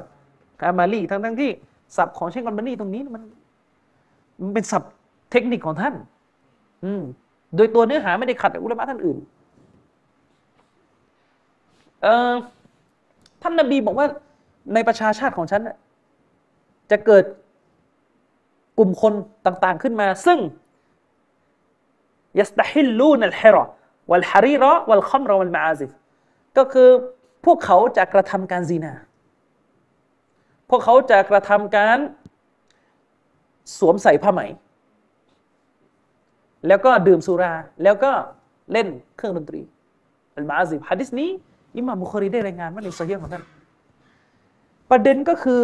[0.63, 1.51] อามาลีทั้งทั้งที่
[1.97, 3.23] สับของเชคกับบนีตรงนี้มัน
[4.43, 4.83] มันเป็นสับ
[5.31, 5.95] เทคนิคของท่าน
[6.85, 7.03] อืม
[7.57, 9.19] โดยตัวเนื้อหาไม่ได้ขัดอุลามะท่านอื่น
[13.43, 14.07] ท่านนบีบอกว่า
[14.75, 15.63] ในประชาชาติของฉัน
[16.91, 17.25] จะเกิด
[18.79, 19.13] กลุ่มคน
[19.47, 20.39] ต่างๆขึ้นมา ซึ่ง
[22.39, 23.65] ยัสตฮิลลูนัลฮิรอ
[24.11, 25.91] วัลฮารีรอวัลคอมรอวัลมาอาซิฟ
[26.57, 26.89] ก็คือ
[27.45, 28.93] พวกเขาจะกระทำการซีนา
[30.71, 31.99] พวกเขาจะกระทำการ
[33.79, 34.41] สวมใส่ผ้าไหม
[36.67, 38.13] แล้วก็ดื่มสุรา แล้วก็
[38.73, 39.63] เล่นเครื่องดนตรี
[40.37, 41.31] อัลมาอาซิฟฮะดิษนี้
[41.77, 43.45] อิหม่ามบุคอรีได้รายงานมาในโซเฮียของท่าน
[44.91, 45.63] ประเด็นก็คือ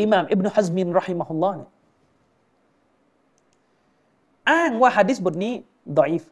[0.00, 1.70] อิหม่ามอิบนุฮัซมินรอฮิมะฮุลลอฮ์เนี่ย
[4.50, 5.52] อ้างว่าฮะดิษบทนี้
[5.98, 6.24] ดอยฟ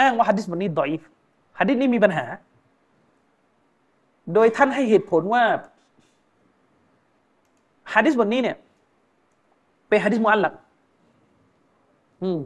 [0.00, 1.02] อ้างว่าฮะดิษบทนี้ดอยฟ
[1.58, 2.24] ฮะดิษนี้มีปัญหา
[4.34, 5.42] โดยท่านให้เหตุผลว่า
[7.94, 8.56] ฮะดิษบทนี้เนี่ย
[9.88, 10.54] เป็นฮะดิษมุอัลลัก
[12.22, 12.38] อืม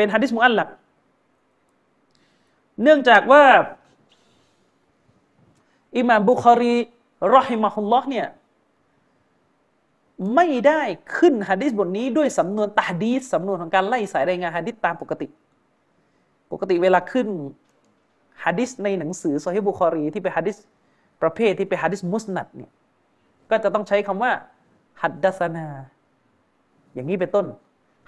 [0.00, 0.68] เป็นฮะดิษมุอัลลัก
[2.82, 3.44] เนื่องจากว่า
[5.96, 6.74] อิหม่ามบุคอรี
[7.36, 8.26] รอฮิมะฮุลลอฮ์เนี่ย
[10.34, 10.82] ไม่ได้
[11.16, 15.26] ขึ้นฮะดิษบทนี้ด้วยสำนวนตาดีสสำนวนของการไล่สายรายงานฮะดิษตามปกติ
[16.52, 17.28] ปกติเวลาขึ้น
[18.44, 20.56] ฮะดิษในหนังสือซอฮีบุคอรีที่เป็นฮะดิษ
[21.22, 22.70] ประเภทที่เป็นฮะดิษมุสนัดเนี่ย
[23.50, 24.32] ก็จะต้องใช้คำว่า
[25.02, 25.66] ฮัดดัสนา
[26.94, 27.46] อย่างนี้เป็นต้น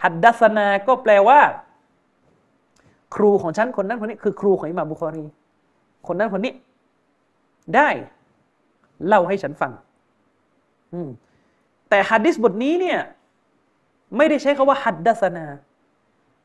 [0.04, 1.40] ฮัดดัสนาก็แปลว่า
[3.14, 5.24] ครูของฉันคนนั้นคนนี้คือครูของอิหม่ามบุคอรี
[6.06, 6.52] คนนั้นคนนี้
[7.76, 7.88] ได้
[9.06, 9.72] เล่าให้ฉันฟัง
[11.90, 13.00] แต่ฮัดดิสบทนี้เนี่ย
[14.16, 15.46] ไม่ได้ใช้คาว่าฮัดดัสนา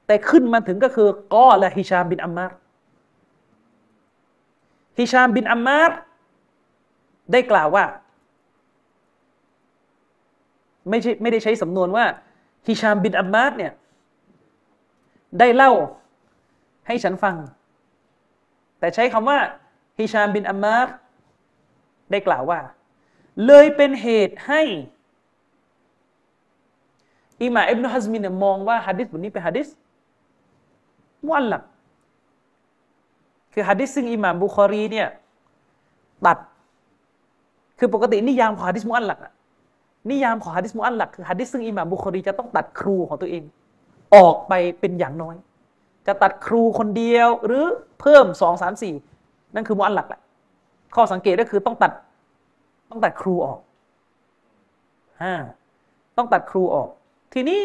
[0.08, 2.52] แต่ขึ้นมาถึงก็คือกอละฮิชามบินอัมมาร
[5.00, 5.92] ฮิชามบินอัมมาร
[7.32, 7.86] ได้กล่าวว่า
[10.90, 12.06] ไม่ใช่ไม่ได้ใช้สำนวนว่า
[12.68, 13.74] ฮิชามบินอัมมารเนี่ย
[15.40, 15.72] ได้เล่า
[16.88, 17.36] ให้ฉันฟัง
[18.80, 19.40] แต่ใช้คำว่า
[19.98, 20.88] ฮิชามบินอัมมาร
[22.12, 22.60] ได้กล่าวว่า
[23.46, 24.62] เลยเป็นเหตุให้
[27.42, 29.68] อิมาอิบนุฮัซมินมองว่าฮะดิษบทนี้เป็นฮะดิษ
[31.26, 31.62] มุอัลลัก
[33.54, 35.08] คือฮะดิษซึ่งอิหม่ามบุคอรีเนี่ย
[36.26, 36.38] ตัด
[37.80, 39.20] คือปกตินิยามของฮะดิษมุอัลลัก
[40.10, 43.44] นิยามของฮะดิษมุอัลลักคือฮะดิษซึ่งอิหม่ามบุคอรีจะต้องตัดครูของตัวเอง
[44.16, 45.36] ออกไปเป็นอย่างน้อย
[46.08, 47.66] จะตัดครูคนเดียวหรือ
[48.02, 48.94] เพิ่มสองสามสี่
[49.56, 50.22] นั่นคือมุอัลลักแหละ
[50.96, 51.92] ข้อสังเกตก็คือต้องตัด
[52.90, 53.60] ต้องตัดครูออก
[55.24, 55.34] ฮะ
[56.18, 56.90] ต้องตัดครูออก
[57.34, 57.60] ทีนี้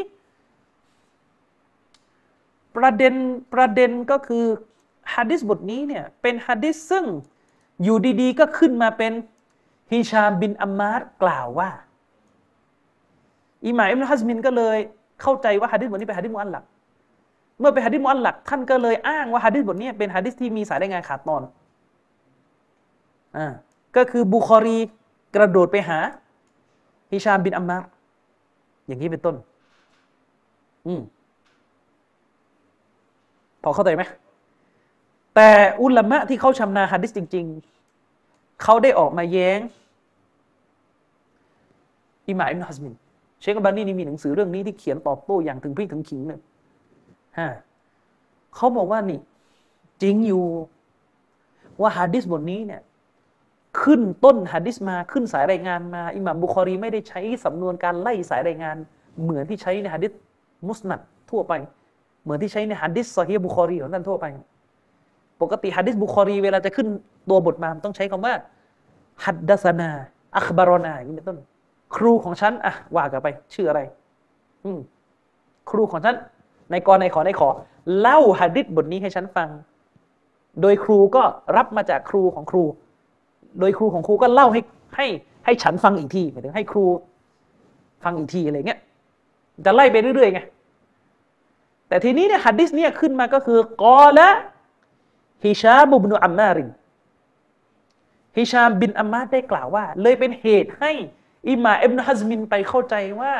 [2.77, 3.15] ประเด็น
[3.55, 4.45] ประเด็นก็คือ
[5.15, 7.05] ฮะดิษบทนี้เนี่ยเป็นฮะดิษซึ่ง
[7.83, 9.13] อยู่ดีๆ ก็ขึ้นมาเป็น
[9.93, 11.71] ฮิชามบินอัมมาร์กล่าวว่า
[13.67, 14.79] อิหม่ามอิบนุฮัซมินก็เลย
[15.23, 16.65] เข้าใจว่าฮะดิษบทนี้เป็นฮะดิษมุอัลลัก
[17.59, 21.43] เมื่อเป็นฮะดิษมุอัลลักท่านก็เลยอ้างว่าฮะดิษบทนี้เป็นฮะดิษที่มีสายรายงานขาดตอน
[23.37, 23.47] อ่า
[23.97, 24.79] ก็คือบุคอรี
[25.35, 25.99] กระโดดไปหา
[27.13, 27.83] ฮิชามบินอัมมาร
[28.87, 29.35] อย่างนี้เป็นต้น
[30.87, 31.03] อืม
[33.63, 34.03] พอเข้าใจไหม
[35.35, 35.51] แต่
[35.83, 37.45] อุลามะที่เขาชำนาญฮะดิษจริง
[38.03, 39.61] ๆ เขาได้ออกมาแย้ง
[42.29, 42.95] อิหม่ามอิบนุฮัซมิน
[43.41, 46.41] เชคบานีนี่มีหนังสือเรื่องนี้ที่เขียนตอบโต้อย่างถึงพริกถึงขิงเลย
[47.39, 47.49] ฮะ
[48.55, 49.21] เขาบอกว่านี่
[50.03, 50.45] จริงอยู่
[51.81, 52.83] ว่าฮะดิษบทนี้เนี่ย
[53.83, 58.77] ขึ้นต้นฮะดิษมาขึ้นสายรายงานมาอิหม่ามบุคอรีไม่ได้ใช้สำนวนการไล่สายรายงาน
[59.23, 60.13] เหมือนที่ใช้ในฮะดิษ
[60.69, 61.53] มุสนัดทั่วไป
[62.23, 64.27] เหมือนที่ใช้ในฮะดิษซอฮีบุคอรีของท่านทั่วไป
[65.43, 66.89] ปกติฮะดิษบุคอรีเวลาจะขึ้น
[67.31, 68.35] ตัวบทมาต้องใช้คำว่า
[69.25, 69.91] ฮัดดัสนา
[70.37, 71.39] อัคบารอนาอย่างนี้เป็นต้น
[71.97, 73.81] ครูของฉันอะว่ากันไป ชื่ออะไร
[74.65, 74.79] อืม
[75.71, 76.17] ครูของฉัน
[76.73, 77.49] ในกรในขอในขอ
[78.01, 79.49] เล่าหะดิษบทนี้ให้ฉันฟัง
[80.61, 81.23] โดยครูก็
[81.57, 82.65] รับมาจากครูของครู
[83.61, 84.61] โดยครูของครูก็เล่าให้
[84.97, 85.07] ให้
[85.45, 86.85] ให้ฉันฟังอีกทีหมายถึงให้ครู
[88.05, 88.81] ฟังอีกทีอะไรเงี้ย
[89.65, 90.41] จะไล่ไปเรื่อยๆไง
[91.89, 94.29] แต่ทีนี้เนี่ยฮัดดิสเนี่ยขึ้นมาก็คือกอละ
[95.45, 96.71] ฮิชาบุบนุอัมมาริน
[98.37, 100.93] ฮิชามบินอัมมาดได้กล่าวว่า เลยเป็นเหตุให้
[101.49, 103.33] อิมาเอ็บนฮัซมินไปเข้าใจว่า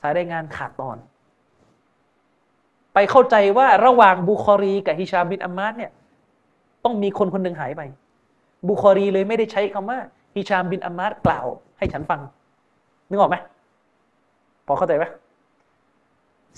[0.00, 0.96] สายรายงานขาดตอน
[2.94, 5.90] ไปเข้าใจว่าระหว่างบุคอรี กับฮิชามบินอัมมาดเนี่ย
[6.84, 7.82] ต้องมีคนคนหนึ่งหายไป
[8.68, 9.98] บุคอรีเลยไม่ได้ใช้คำว่า
[10.34, 11.46] ฮิชามบินอัมมารกล่าว
[11.78, 12.20] ให้ฉันฟัง
[13.08, 13.36] นึกออกไหม
[14.66, 15.04] พอเข้าใจไหม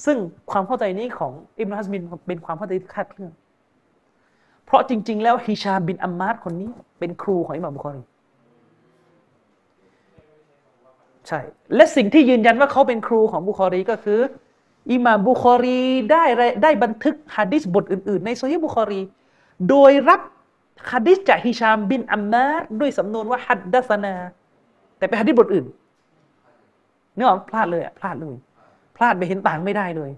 [0.04, 0.16] ซึ่ง
[0.50, 3.32] ความเข้าใจนี้ของอิบนุฮัซมินเป็นความเข้าใจที่คาดเคลื่อน
[4.64, 8.02] เพราะจริง ๆ แล้วฮิชามบินอัมมารคนนี้ เป็นครูของอิหม่ามบุคอรี
[11.28, 11.40] ใช่
[11.74, 14.20] และสิ่งที่ยืนยันว่าเขาเป็นครูของบุคอรีก็คือ
[14.92, 15.80] อิหม่ามบุคอรี
[16.10, 16.24] ได้
[16.62, 19.00] ได้บันทึกฮะดิษบทอื่น ๆ ในโซฮีบุคอรี
[19.68, 20.20] โดยรับ
[20.90, 24.14] ฮะดิษจากฮิชามบินอัมมาดด้วยสำนวนว่าฮัดดัสนา
[24.98, 25.66] แต่เป็นฮะดิษบทอื่น
[27.14, 28.34] เนื้อพลาดเลยอะพลาดเลย
[28.96, 30.10] พลาดไปเห็นต่างไม่ได้เลย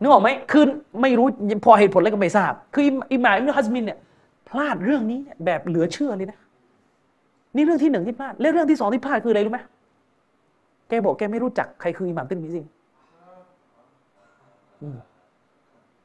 [0.00, 0.64] นึกออกไหมคือ
[1.02, 1.26] ไม่รู้
[1.64, 2.82] พอเหตุผลอะไรก็ไม่ทราบ คือ
[3.12, 3.98] อิหม่ามอิบนุฮัซมินเนี่ย
[4.48, 6.38] พลาดเรื่องนี้แบบเหลือเชื่อเลยนะ
[7.56, 9.60] นี่เรื่องที่หนึ่งที่พลาดและเรื่องที่สองที่พลาดคืออะไรรู้ไหม
[10.88, 12.64] แกบอกแกไม่รู้จักใครคืออิหม่ามติรมิซี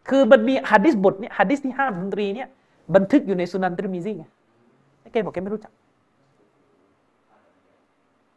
[0.09, 2.47] คือมันมีฮะดิษบทเนี่ยฮะดิษที่ห้ามดนตรีเนี่ย
[2.95, 4.25] บันทึกอยู่ในสุนันติรมิซีไง
[5.11, 5.71] แกบอกแกไม่รู้จัก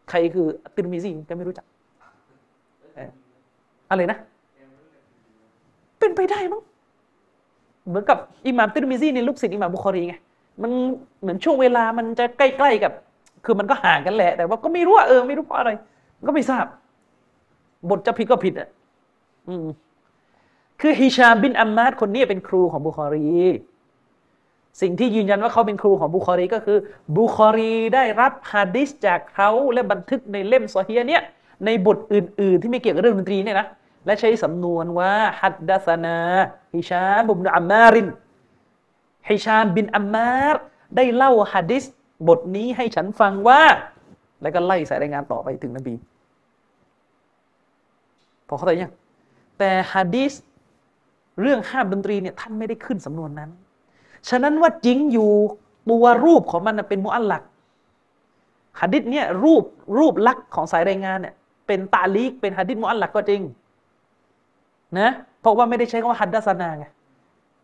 [0.08, 1.66] ใครคือติรมิซีแกไม่รู้จัก
[3.90, 4.18] อะไรนะ
[5.98, 6.62] เป็นไปได้มั้ง
[7.88, 10.14] เหมือนกับอิหม่ามติรมิซีในลูกศิษย์อิหม่ามบุคอรีไง
[10.62, 10.70] มัน
[11.20, 12.92] เหมือนช่วงเวลามันจะใกล้ๆกับ
[13.44, 15.70] คือมันก็ห่างกันแหละ แต่ว่าก็ไม่รู้ว่าเออไม่รู้เพราะอะไร
[16.28, 16.64] ก็ไม่ทราบ
[17.90, 18.68] บทจะผิดก็ผิดอะ
[19.48, 19.64] อืม
[20.80, 23.26] คือฮิชามบินอัมมาดคนนี้เป็นครูของบุคอรี
[24.80, 26.78] สิ่งที่ยืนยันว่าเขาเป็นครูของบุคอรีก็คือ
[27.16, 31.22] บุคอรีได้รับฮะดิษจากเขาและบันทึกในเล่มซอฮีเนี่ย
[31.64, 33.66] ในบทอื่น ๆ ที่ไม่เกี่ยวกับเรื่องดนตรีเนี่ยนะ
[34.06, 36.18] และใช้สำนวนว่าฮัดดัสนา
[36.74, 38.08] ฮิชามบุบนอัมมาริน
[39.28, 40.56] ฮิชามบินอัมมาร
[40.96, 41.84] ได้เล่าฮะดิษ
[42.28, 43.62] บทนี้ให้ฉันฟังว่า
[44.42, 45.94] แล้วก็ไล่สายรายงานต่อไปถึงนบี
[48.48, 48.92] พอเข้าใจยัง
[49.58, 50.32] แต่ฮะดิษ
[51.40, 53.50] เรื่องห้ามดนตรีเนี่ยท่านไม่ได้ขึ้นสำนวนนั้น
[54.28, 55.30] ฉะนั้นว่าจริงอยู่
[55.90, 57.42] ตัวรูปของมันเป็นมุอัลลัก
[58.80, 59.64] ฮะดิษเนี่ยรูป
[59.98, 61.34] รูปลักษณ์ของสายรายงานเนี่ย
[61.66, 63.42] เป็นตาลีกเป็นฮะดิษมุอัลลักก็จริง
[64.98, 65.10] นะ
[65.40, 66.86] เพราะว่าไม่ได้ใช้คำว่าحدثنا ไง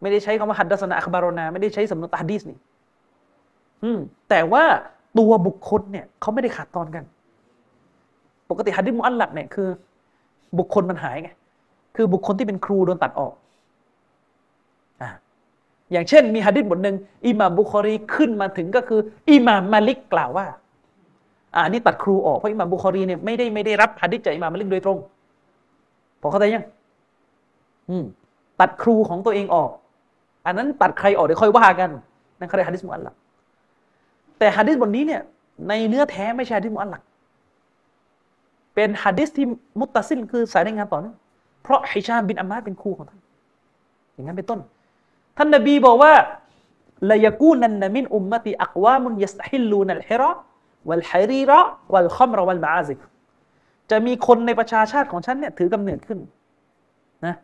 [0.03, 2.59] ไม่ได้ใช้คำว่าحدثنا أخبرنا ไม่ได้ใช้สำนวนتحديث นี่
[3.85, 3.99] อืม
[4.29, 4.65] แต่ว่า
[5.19, 7.05] ตัวบุคคลเนี่ยเขาไม่ได้ขาดตอนกัน
[8.51, 9.69] ปกติฮัดดิษมุอัลลักเนี่ยคือ
[10.59, 11.31] บุคคลมันหายไง
[11.97, 13.35] คือบุคคลที่เป็นครูโดนตัดออก
[15.93, 20.47] อย่างเช่น มีฮะดิษบทหนึ่งอิหม่ามบุคอรีขึ้นมาถึงก็คืออิหม่ามมาลิกกล่าวว่า
[21.55, 24.99] อ่านี่ตัดครูออกเพราะอิหม่ามบุคอรีเนี่ยไม่ได้ไม่ได้รับฮะดิษจากอิหม่ามมาลิกโดยตรง
[26.21, 26.65] พอเข้าใจยัง
[27.91, 28.05] อืม
[28.61, 29.71] ตัดครูของตัวเองออก
[30.47, 31.91] อันนั้นตัดใครออกเดี๋ยวค่อยว่ากัน
[32.39, 33.15] นั่นคือฮะดิษมุอัลลัก
[34.39, 35.23] แต่ฮะดิษบทนี้เนี่ย
[35.69, 37.03] ในเนื้อแท้ไม่ใช่ฮะดิษมุอัลลัก
[38.75, 39.47] เป็นฮะดิษที่
[39.81, 41.17] มุตตะซินคือสายรายงานต่อเนื่อง
[41.63, 43.21] เพราะฮิชามบินอัมมาเป็นครูของท่าน
[44.15, 44.61] อย่างนั้นเป็นต้น
[45.37, 46.15] ท่านนบีบอกว่า
[47.11, 50.31] ลายกูนันนมินอุมมติอักวามุนยัสฮิลูนัลฮิระ
[50.89, 51.61] วัลฮรีระ
[51.93, 52.99] วัลคอมรวัลมาอาซิก
[53.91, 56.19] จะมีคนในประชาชาติของฉันเนี่ยถือกำเนิดขึ้น
[57.27, 57.35] นะ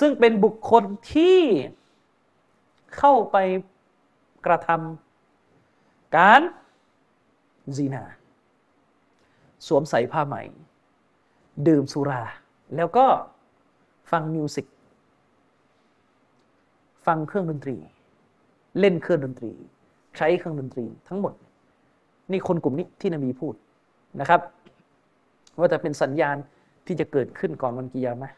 [0.00, 1.38] ซึ่งเป็นบุคคลที่
[2.96, 3.36] เข้าไป
[4.46, 6.42] กระทำการ
[7.78, 8.02] ซีนา
[9.66, 10.42] สวมใส่ผ้าไหม่
[11.68, 12.22] ดื่มสุรา
[12.76, 13.06] แล้วก็
[14.10, 14.66] ฟังมิวสิก
[17.06, 17.76] ฟังเครื่องดนตรี
[18.80, 19.50] เล่นเครื่องดนตรี
[20.16, 21.32] ใช้เครื่องดนตรีทั้งหมด
[22.30, 23.54] นี่คนกลุ่มนี้ที่นบีพูด
[24.20, 24.40] นะครับ
[25.58, 26.36] ว่าจะเป็นสัญญาณ
[26.86, 28.30] ที่จะเกิดขึ้นก่อนวันกิยามะ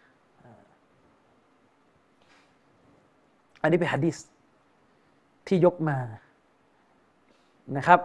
[3.63, 4.17] อันนี้เป็นฮะดิษ
[5.47, 5.97] ที่ยกมา
[7.77, 8.01] นะครับ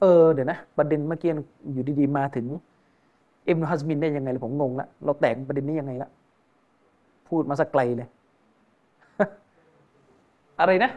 [0.00, 1.30] เออเดี๋ยวนะ ประเด็นเมื่อกี้
[1.72, 2.46] อยู่ดีๆ มาถึง
[3.44, 6.08] เอ็มฮัสมินได้ยังไงเลยผมงงละเราแตกประเด็นนี้ยังไงละ
[7.28, 8.08] พูดมาสักไกลเลย
[10.60, 10.90] อะไรนะ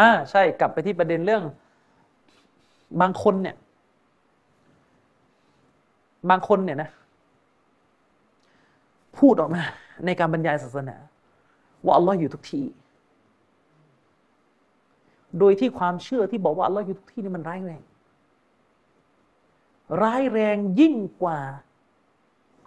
[0.00, 1.44] อ่าใช่กลับไปที่ประเด็นเรื่อง
[3.00, 3.56] บางคนเนี่ย
[6.30, 6.90] บางคนเนี่ยนะ
[9.18, 9.62] พูดออกมา
[10.06, 10.96] ในการบรรยายศาสนา
[11.84, 12.66] ว่าอัลลอฮ์อยู่ทุกที่
[15.38, 17.82] โดยที่ความเชื่อที่บอกว่าอัลลอฮ์อยู่ทุกที่นี่มันร้ายแรง
[20.02, 21.38] ร้ายแรงยิ่งกว่า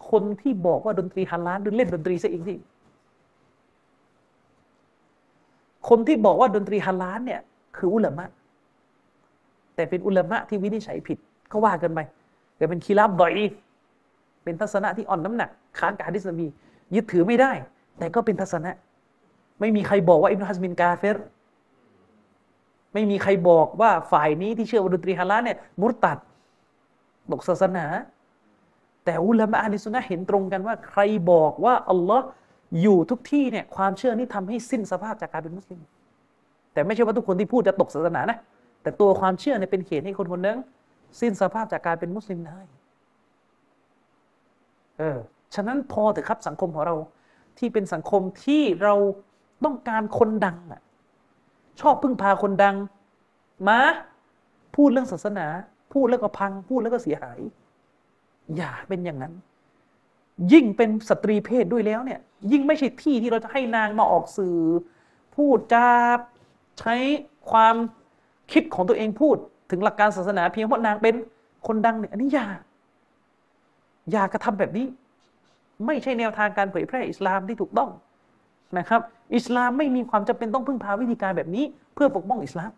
[0.09, 2.57] คนที่บอกว่าดนตรีฮาลาลหรือเล่นดนตรีซะเองที่
[5.89, 7.41] คนที่บอกว่าดนตรีฮาลาลเนี่ย
[7.77, 8.25] คืออุลามะ
[9.75, 11.17] แต่เป็นอุลามะที่วินิจฉัยผิด
[11.51, 11.99] ก็ว่ากันไป
[12.57, 13.33] แต่เป็นคีราบดอย
[14.43, 16.47] เป็นทัศนะที่อ่อนน้ำหนักค้านกับฮะดิษนบี
[16.95, 17.51] ยึดถือไม่ได้
[17.97, 18.71] แต่ก็เป็นทัศนะ
[19.59, 21.17] ไม่มีใครบอกว่าอิบนุฮัซมินกาเฟร
[22.93, 26.17] ไม่มีใครบอกว่าฝ่ายนี้ที่เชื่อว่าดนตรีฮาลาลเนี่ยมุตตัด
[27.31, 27.85] ตกศาสนา
[29.05, 32.25] แต่อุลามะอะลิสุนนะเห็นตรงกันว่า ใครบอกว่าอัลลอฮ์
[32.81, 35.81] อยู่ทุกที่เนี่ยความเชื่อนี้ทำให้สิ้นสภาพจากการเป็นมุสลิม
[36.73, 38.37] แต่ไม่ใช่ว่าทุกคนที่พูดจะตกศาสนานะ
[38.81, 40.57] แต่ตัวความเชื่อเนี่ยเป็นเหตุให้คนคนนึง
[41.21, 42.59] สิ้นสภาพจากการเป็นมุสลิมได้
[44.97, 45.17] เออ
[45.55, 46.95] ฉะนั้นพอเถอะครับสังคมของเรา
[47.57, 48.95] ที่เป็นสังคมที่เรา
[49.63, 50.81] ต้องการคนดังอะ
[51.81, 52.75] ชอบพึ่งพาคนดัง
[53.67, 53.79] มา
[54.75, 55.47] พูดเรื่องศาสนา
[55.93, 57.39] พูดแล้วก็พัง พูดแล้วก็เสียหาย
[58.57, 59.33] อย่าเป็นอย่างนั้น
[60.53, 62.19] ยิ่งเป็นสตรีเพศด้วยแล้วเนี่ย
[62.51, 64.57] ยิ่งไม่ใช่ที่ที่เราจะให้นางมาออกสื่อ
[65.35, 65.87] พูดจา
[66.79, 66.95] ใช้
[67.51, 67.75] ความ
[68.51, 69.37] คิดของตัวเองพูด
[69.71, 71.15] ถึงหลักการศาสนาเพียงเพราะนางเป็น
[71.67, 72.47] คนดังเนี่ยอันนี้อย่า
[74.11, 74.87] อย่ากระทำแบบนี้
[75.85, 77.89] ไม่ใช่แนวทางการเผยแพร่อิสลามที่ถูกต้อง
[78.77, 79.01] นะครับ
[79.35, 82.71] อิสลามไม่มีความจำเป็นต้องพึ่งพาวิธีการแบบนี้ เพื่อปกป้องอิสลาม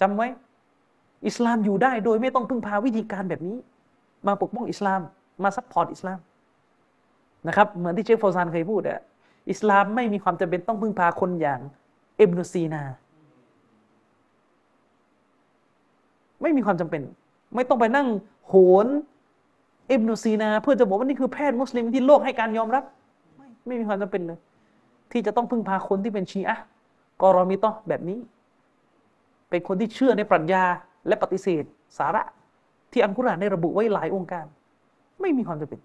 [0.00, 0.28] จำไว้
[1.26, 3.56] อิสลามอยู่ได้โดยไม่ต้องพึ่งพาวิธีการแบบนี้
[4.26, 5.00] มาปกป้องอิสลาม
[5.42, 6.18] มา support อิสลาม
[7.48, 9.00] นะครับเหมือนที่เชคเฟาซานเคยพูดอะ
[9.50, 11.60] อิสลามไม่มีความจำเป็นต้องพึ่งพาคนอย่าง
[12.16, 12.82] อิบนุซีนา
[16.42, 17.02] ไม่มีความจำเป็น
[17.54, 18.08] ไม่ต้องไปนั่ง
[18.48, 18.86] โหน
[19.88, 22.84] เอบนุซีนา เพื่อจะบอกว่านี่คือแพทย์มุสลิมที่โลกให้การยอมรับ
[23.36, 24.38] ไม่ไม่มีความจำเป็นเลย
[25.12, 26.56] ที่จะต้องพึ่งพาคนที่เป็นชีอะ
[27.22, 28.18] กอรอมิตอแบบนี้
[29.50, 30.64] เป็นคนที่เชื่อในปรัชญา
[31.06, 31.64] และปฏิเสธ
[31.98, 32.22] สาระ
[32.92, 34.46] ที่อัลกุรอานได้ระบุไว้หลายองค์การ
[35.20, 35.80] ไม่มีความจำเป็น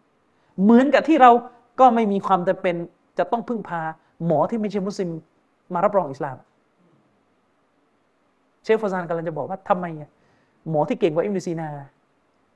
[0.64, 1.32] เหมือนกับที่เรา
[1.80, 2.76] ก็ไม่มีความจำเป็น
[3.18, 3.82] จะต้องพึ่งพา
[4.26, 5.10] หมอที่ไม่ใช่มุสลิม
[5.74, 6.38] มารับรองอิสลาม
[8.64, 9.86] เชคเฟาซานกำลังจะบอกว่าทำไม
[10.70, 11.68] หมอที่เก่งกว่าอิบนุซีนา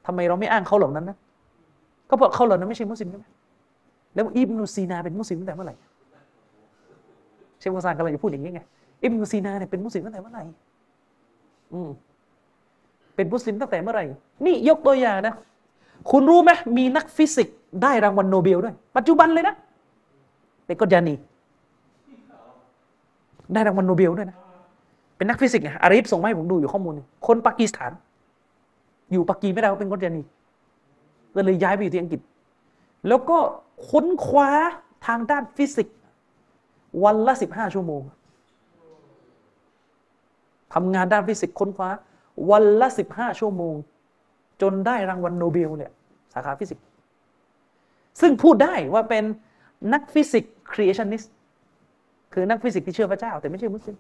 [0.06, 1.18] ทำไมเราไม่อ้างเขาเหล่านั้นนะ
[2.10, 3.26] ก็เพราะเขาเหล่านั้นไม่ใช่มุสลิมใช่ไหม
[4.16, 5.76] แล้วอิบนุซีนาเป็นมุสลิมตั้งแต่เมื่อไหร่
[7.60, 8.62] เชคเฟาซานกำลังจะพูดอย่างนี้ไง
[9.04, 10.44] อิบนุซีนาเนี่ยเป็นมุสลิมตั้งแต่เมื่อไหร่
[11.74, 11.90] อืม
[13.16, 14.04] เป็นมุสลิมตั้งแต่เมื่อไหร่
[14.46, 15.34] นี่ยกตัวอย่างนะ
[16.12, 19.56] คุณรู้ไหมมีนักฟิสิกส์ได้รางวัลโนเบลด้วย ปัจจุบันเลยนะ
[20.66, 21.16] เป็นกอดยานี
[23.54, 24.38] ได้รางวัลโนเบลด้วยนะ
[25.18, 26.94] เป็นนักฟิสิกส์ไงอาริฟส่งมาให้ผมดูอยู่ข้อมูล
[27.28, 27.92] คนปากีสถาน
[29.12, 30.22] อยู่ปากีไม่ได้เขาเป็นกอดยานี
[31.36, 32.22] ก็เลยย้ายไปอยู่ที่อังกฤษ
[33.08, 33.38] แล้วก็
[33.90, 34.50] ค้นคว้า
[35.08, 35.98] ทางด้านฟิสิกส์
[37.04, 38.02] วันละสิบห้าชั่วโมง
[40.74, 41.90] ทำงานด้านฟิสิกส์ค้นคว้า
[42.50, 43.76] วันละสิบห้าชั่วโมง
[44.62, 45.92] จนได้รางวัลโนเบลเนี่ย
[46.34, 46.86] สาขาฟิสิกส์
[48.22, 49.24] ซึ่งพูดได้ว่าเป็น
[49.94, 51.24] นักฟิสิกส์ creationist
[52.34, 53.96] คือนักฟิสิกส์ที่เชื่อพระเจ้า แต่ไม่ใช่มุสลิม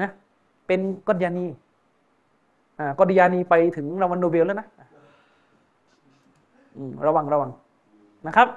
[0.00, 0.10] นะ
[0.66, 1.46] เป็นกอดยานี
[2.78, 4.66] อ่ากอดยานีไปถึงรางวัลโนเบลแล้วนะ
[7.06, 7.50] ระวังระวัง
[8.26, 8.48] นะครับ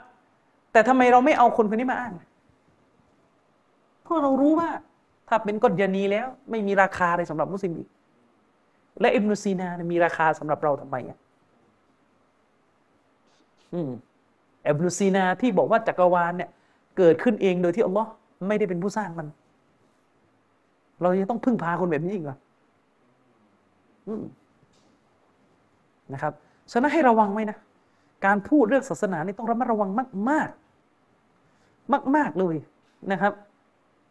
[0.72, 2.14] แต่ทำไมเราไม่เอาคนคนนี้มาอ้าง
[4.04, 4.70] เพราะเรารู้ว่า
[5.28, 7.88] ถ้าเป็นกอดยานีแล้ว ไม่มีราคาเลยสำหรับมุสลิมอีก
[9.02, 11.18] และอิบนุซีนามีราคาสำหรับเราทำไมอะ
[13.74, 13.90] อืม
[14.68, 16.50] อิบนุซีนาที่บอกว่าจักรวาลเนี่ย
[16.98, 18.10] เกิดขึ้นเองโดยที่อัลลอฮ์
[18.48, 19.28] ไม่ได้เป็นผู้สร้างมัน
[21.02, 22.38] เราจะต้องพึ่งพาคนแบบนี้อีกเหรอ
[24.08, 24.10] อ
[26.14, 26.34] นะครับ
[26.72, 27.58] ฉะนั้นให้ระวังไว้นะ
[28.26, 30.50] การพูดเรื่องศาสนานี่ต้องระมัดระวังมากมาก
[31.94, 32.56] มากมากๆเลย
[33.12, 33.34] นะครับ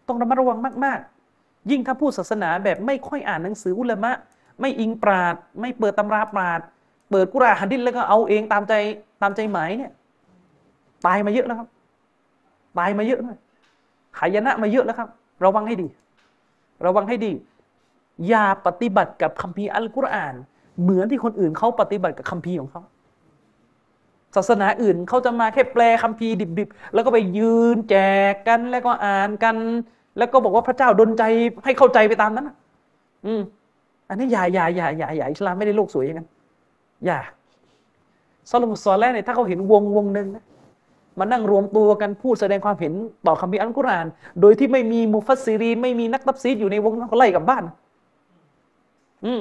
[0.08, 0.98] ต้องระมัดระวังมาก
[1.34, 4.12] ๆ ยิ่งถ้าพูดศาสนาแบบไม่ค่อยอ่านหนังสืออุลามะ
[4.60, 6.60] ไม่อิงปราด ไม่เปิดตำราปราด
[7.10, 8.74] เปิดกุรานหะดิษแล้วก็เอาเองตามใจ
[9.22, 9.92] ตามใจหมายเนี่ย
[11.06, 11.68] ตายมาเยอะแล้วครับ
[12.78, 13.38] ตายมาเยอะเลย
[14.18, 15.08] หายนะมาเยอะแล้วครับ
[15.44, 15.88] ระวังให้ดี
[16.86, 17.32] ระวังให้ดี
[18.28, 20.34] อย่าปฏิบัติกับคัมภีร์อัลกุรอาน
[20.82, 22.82] เหมือนที่คนอื่นเขาปฏิบัติกับคัมภีร์ของเขา
[24.36, 27.96] ศาสนาอื่นเขาจะมาแค่แปลคัมภีร์ดิบๆ แล้วก็ไปยืนแจ
[28.32, 29.56] กกันแล้วก็อ่านกัน
[30.18, 31.22] แล้วก็บอกว่าพระเจ้าดลใจ
[31.64, 32.50] ให้เข้าใจไปตามนั้น
[33.26, 33.40] อืม
[34.08, 36.28] อันนี้อย่าอย่าอย่าอย่าอย่าอิสลามไม่ได้โลกสวยอย่างนั้น
[37.06, 37.18] อย่า
[38.50, 40.44] ซอลมุสซอลแล้วเนี่ยถ้าเขาเห็นวงวงหนึ่งนะ
[41.18, 42.92] มานั่งรวมตัวกันพูดแสดงความเห็น
[43.26, 44.06] ต่อคัมภีอัลกุราน
[44.40, 47.64] โดยที่ไม่มีมุฟัสซิรีนไม่มีนักตับซีดอยู่ในวงนั้นเขาไล่กลับบ้าน
[49.24, 49.40] อืม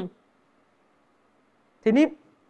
[1.84, 2.06] ทีนี้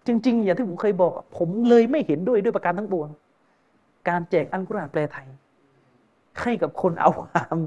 [0.07, 3.07] จริง ๆ อย่างที่ผมเคยบอก ผมเลยไม่เห็นด้วยด้วยประการทั้งปวง
[4.10, 5.27] การแจกอัลกุรานแปลไทย
[6.41, 7.57] ให้กับคนเอาความ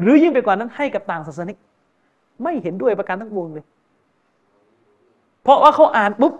[0.00, 1.56] หรือยิ่งไปกว่านั้นให้กับต่างศาสนิก
[2.42, 3.64] ไม่เห็นด้วยประการทั้งปวงเลย
[5.46, 6.34] เพราะว่าเขาอ่านปุ๊บ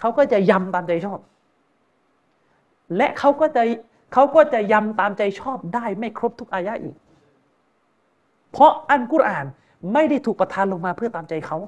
[0.00, 1.18] เขาก็จะยำตามใจชอบ
[2.96, 3.62] และเขาก็จะ
[4.12, 6.94] เขาก็จะยำตามใจชอบได้ไม่ครบทุกอายะอีก
[8.52, 9.46] เพราะอันกุรอาน
[9.92, 11.58] ไม่ได้ถูกประทานลงมาเพื่อตามใจเขา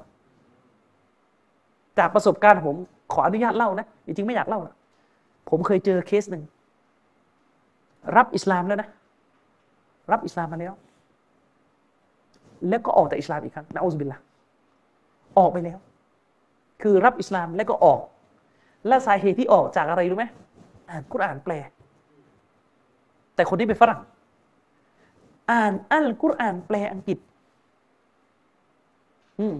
[1.97, 2.75] จากประสบการณ์ผม
[3.13, 4.75] ขออนุญาตเล่านะจริงๆไม่อยากเล่านะ
[5.49, 6.43] ผมเคยเจอเคสหนึ่ง
[8.15, 8.89] รับอิสลามแล้วนะ
[10.11, 10.73] รับอิสลามมาแล้ว
[12.69, 14.19] แล้วก็ออกแต่อิสลามอีกครั้งนะอัลลอฮฺบิลละ
[15.37, 15.77] ออกไปแล้ว
[16.81, 18.01] คือรับอิสลามแล้วก็ออก
[18.87, 20.25] และสาเหตุที่ออกจากอะไรรู้ไหม
[20.89, 21.53] อ่านกุรอานแปล
[23.35, 24.01] แต่คนที่เป็นฝรั่ง
[25.51, 27.17] อ่านอัลกุรอานแปลอังกฤษ
[29.39, 29.55] อืม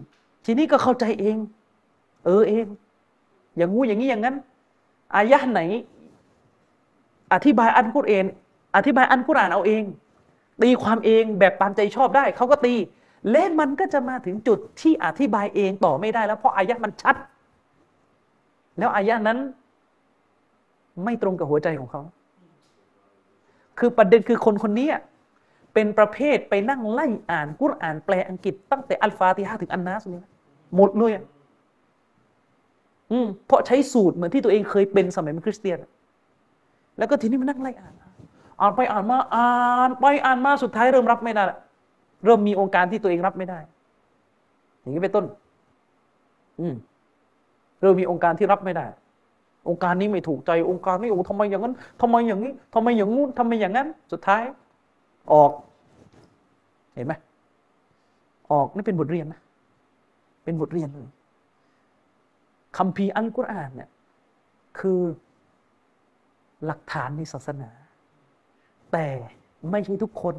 [0.45, 1.37] ทีนี้ก็เข้าใจเอง
[2.25, 2.65] เออเอง
[3.57, 4.35] อย่างงูอย่างนี้อย่างนั้น
[5.15, 5.61] อายะห์ไหน
[7.33, 8.25] อธิบายอันกุรอาน
[8.75, 9.83] อธิบายอันกุรอานเอาเอง
[10.61, 12.73] ตีความเองแบบตามใจชอบได้ เขาก็ตี
[13.31, 17.15] เล่นมันก็จะมาถึงจุดที่อธิบายเองต่อไม่ได้แล้วเพราะอายะมันชัด
[18.77, 19.37] แล้วอายะนั้น
[21.03, 22.01] ไม่ตรงกับหัวใจของเขา
[23.79, 24.89] คือประเด็นคือคนคนนี้
[25.73, 30.23] เป็นประเภทไปนั่งไล่อ่านกุรอ่านแปลอังกฤษตั้งแต่อัลฟาติฮะถึงอันนัสเลย
[30.75, 31.23] หมดเลยอะ
[33.11, 35.77] อืมเพราะใช้สูตรเหมือนที่ตัวเองเคยเป็นสมัยเป็นคริสเตียน
[36.97, 37.93] แล้วก็ทีนี้มานั่งไล่อ่าน
[38.61, 39.49] อ่านไปอ่านมาอ่า
[39.87, 41.57] นไปอ่านมาสุดท้ายเริ่มรับไม่ได้ละ
[42.25, 43.59] เริ่มมีองค์การที่ตัวเองรับไม่ได้
[44.79, 45.25] อย่างนี้เป็นต้น
[46.59, 46.75] อืม
[47.81, 48.85] เริ่มมีองค์การที่รับไม่ได้
[49.69, 54.41] องค์การนี้ไม่ถูกใจ องค์การนี้โอ้ทำไมอย่างนั้นทำไมอย่างนี้ทำไมอย่างงู้นทำไมอย่างนั้น สุดท้าย
[55.33, 55.51] ออก
[56.93, 57.13] เห็นไหม
[58.51, 59.41] ออกนี่เป็นบทเรียนนะ
[60.43, 61.07] เป็นบทเรียนเลย
[62.77, 63.89] คำพีร์อัลกุรอานเนี่ย
[64.79, 65.01] คือ
[66.65, 67.69] หลักฐานในศาสนา
[68.91, 69.07] แต่
[69.71, 70.35] ไม่ใช่ทุกคน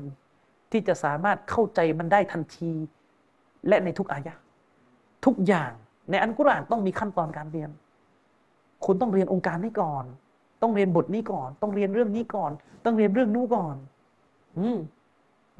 [0.71, 2.73] ที่จะสามารถเข้าใจมันได้ทันที
[3.69, 4.35] และในทุกอายะ
[5.25, 5.73] ทุกอย่าง
[6.11, 7.71] ในอัลกุรอานต้องมีขั้นตอนการเรียน
[8.85, 10.05] คุณต้องเรียนองค์การนี้ก่อน
[10.63, 12.51] ต้องเรียนบทนี้ก่อน ต้องเรียนเรื่องนี้ก่อน
[12.85, 13.77] ต้องเรียนเรื่องนู้ก่อน
[14.59, 14.79] อืม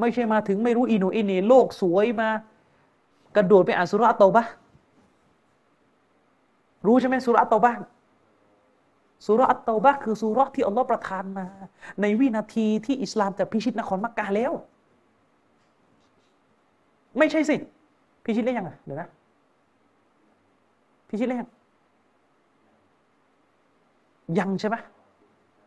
[0.01, 2.29] ไม่ใช่มาถึงไม่รู้อีโหนอีเหนโลกสวยมา
[3.37, 4.47] กระโดดไปอ่านสุราะห์เตบะ
[6.87, 7.73] รู้ใช่ไหมสุราะห์เตบะ
[9.27, 11.47] สุราะห์อัตเตบะคือสุราที่อัลลอฮ์ประทานมา
[12.01, 14.53] ในวินาทีที่อิสลามจะพิชิตนครมักกะแล้ว
[17.19, 17.57] ไม่ใช่สิ
[18.25, 19.09] พิชิตได้ยังอะเดี๋ยวนะ
[21.09, 21.49] พิชิตได้ยัง
[24.39, 24.77] ยังใช่ไหม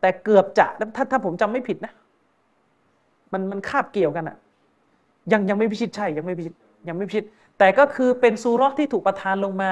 [0.00, 0.66] แต่เกือบจะ
[0.96, 1.92] ถ้าถ้าผมจำไม่ผิดนะ
[3.32, 4.36] มันมันคาบเกี่ยวกันอะ
[5.32, 6.54] ยังยังไม่พิชิตใช่ยังไม่พิชิต
[6.88, 7.24] ยังไม่พิชิต
[7.58, 9.70] แต่ก็คือเป็นซูราะห์ที่ถูกประทานลงมา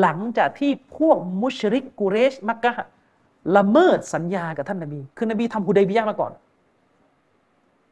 [0.00, 2.72] หลังจากที่พวกมุชริกกุเรชมักกะ
[3.56, 6.32] ละเมิดสัญญากับท่านนบี คือนบีทำฮุดัยบียะมาก่อน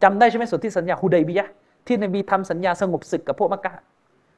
[0.03, 1.47] จำได้ใช่ไหมส่วนที่สัญญาฮุดัยบียะ
[1.87, 3.75] ที่นบีทำสัญญาสงบศึกกับพวกมักกะ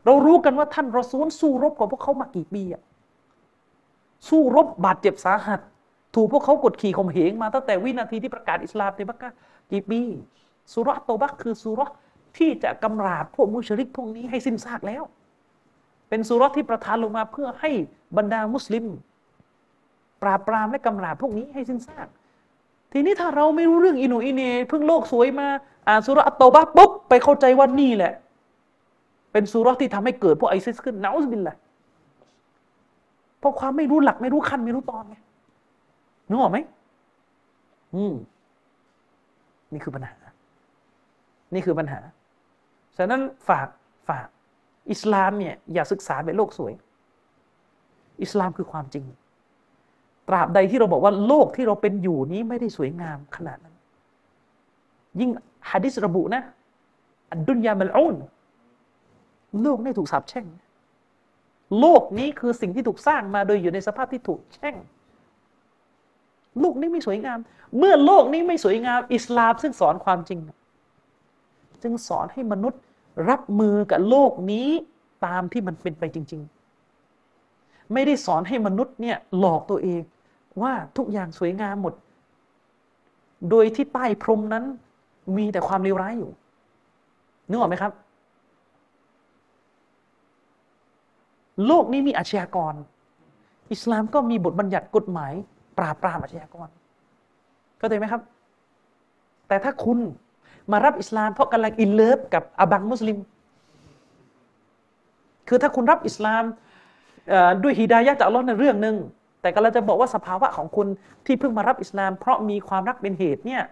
[0.04, 2.82] เรารู้กันว่าท่านรอซูลสู้รบกับพวกเขามากี่ปีอะ
[4.28, 5.60] สู้รบบาดเจ็บสาหัส
[6.14, 9.30] ถูกพวกเขากดขี่ข่มเหงมาตั้งแต่วินาทีที่ประกาศอิสลามในมักกะ
[9.72, 10.00] กี่ปี
[10.72, 11.80] สุราะห์เตบะห์คือสุร
[12.38, 15.02] ที่จะกำราบพวกมุชริกพวกนี้ให้สิ้นซากแล้ว
[16.08, 17.70] เป็นสุรที่ประทานลงมาเพื่อให้
[18.16, 18.84] บรรดามุสลิม
[20.22, 22.08] ปราบปรามและกำราบพวกนี้ให้สิ้นซาก
[22.92, 25.48] ทีนี้ถ้าเราไม่รู้เรื่องอิโหนอินเนเพิ่งโลกสวยมา
[25.88, 28.12] อ่านสุรอัตเตบะปุ๊บไปเข้าใจว่านี่แหละ
[29.32, 31.56] เป็นสุราะห์ที่ทำให้เกิดพวกไอซิสขึ้นนะอุสบิลละ
[33.38, 35.16] เพราะความไม่รู้หลักไม่รู้ขั้นไม่รู้ตอนไง
[36.28, 36.58] นึกออกไหม
[37.94, 38.14] อืม
[39.72, 40.16] นี่คือปัญหา
[41.54, 42.00] นี่คือปัญหา
[42.96, 43.68] ฉะนั้นฝาก
[44.08, 44.26] ฝาก
[44.90, 46.72] อิสลามเนี่ยอย่าศึกษาแบบโลกสวย
[48.22, 49.04] อิสลามคือความจริง
[50.28, 53.74] ตราบใดที่เราบอกว่าโลกที่เราเป็นอยู่นี้ไม่ได้สวยงามขนาดนั้น
[55.20, 55.30] ยิ่ง
[55.70, 56.42] ฮะดิษระบุนะ
[57.30, 58.16] อันดุนยามัลอุน
[59.62, 60.46] โลกนี่ถูกสาปแช่ง
[61.80, 64.74] โลกนี้คือสิ่งที่ถูกสร้างมาโดยอยู่ในสภาพที่ถูกแช่ง
[66.60, 67.38] โลกนี้ไม่สวยงาม
[67.78, 70.38] เมื่อโลกนี้ไม่สวยงาม อิสลามซึ่งสอนความจริง
[71.82, 72.80] จึงสอนให้มนุษย์
[73.30, 74.68] รับมือกับโลกนี้
[75.26, 76.42] ตามที่มันเป็นไปจริง
[77.16, 80.02] ๆ ไม่ได้สอนให้มนุษย์เนี่ยหลอกตัวเอง
[80.62, 81.94] ว่าทุกอย่างสวยงามหมด
[83.50, 84.64] โดยที่ใต้พรมนั้น
[85.36, 86.30] มีแต่ความเลวร้ายอยู่
[87.48, 87.92] นึกออกไหมครับ
[91.66, 92.74] โลกนี้มีอาชญากร
[93.72, 95.32] อิสลามก็มีบทบัญญัติกฎหมาย
[95.78, 96.68] ปราบปรามอาชญากร
[97.78, 98.22] เข้าใจไหมครับ
[99.48, 99.98] แต่ถ้าคุณ
[100.72, 103.18] มารับอิสลามเพราะกำลังอินเลิฟกับอาบังมุสลิม
[105.48, 106.44] คือถ้าคุณรับอิสลาม
[107.62, 108.96] ด้วยฮิดายะจากอัลลอฮ์ในเรื่องหนึ่ง
[109.40, 110.86] แต่ก็เราจะบอกว่าสภาวะของคุณ
[111.26, 113.62] ที่เพิ่งมารับอิสลาม เพราะมีความรักเป็นเหตุเนี่ย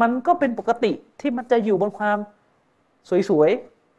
[0.00, 2.18] มันก็เป็นปกติที่มันจะอยู่บนความ
[3.28, 3.50] สวย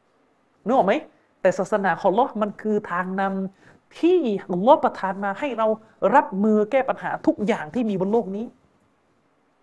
[0.10, 0.94] ๆนึกออกไหม
[1.42, 4.18] แต่ศาสนาของลอมันคือทางนำที่
[4.68, 5.68] ลอประทานมาให้เรา
[6.16, 8.46] รับมือแก้ปัญหาทุกอย่างที่มีบนโลกนี้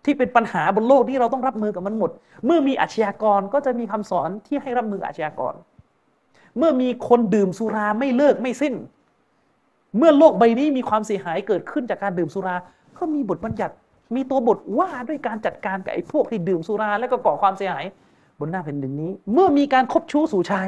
[0.05, 2.11] ที่เป็นปัญหาบนโลกที่เราต้องรับมือกับมันหมด
[2.45, 5.53] เมื่อมีอาชญากรก็จะมีคำสอนที่ให้รับมืออาชญากร
[6.57, 8.73] เมื่อมีคนดื่มสุราไม่เลิกไม่สิ้น
[9.97, 12.55] เมื่อโลกใบนี้มีความเสียหายเกิดขึ้นจากการดื่มสุรา
[12.97, 13.75] ก็มีบทบัญญัติ
[14.15, 17.85] มีตัวบทว่าด้วยการจัดการกับไอ้พวกที่ดื่มสุรา และก็ก่อความเสียหาย
[18.39, 20.67] บนหน้าแผ่นดินนี้ เมื่อมีการคบชู้สู่ชาย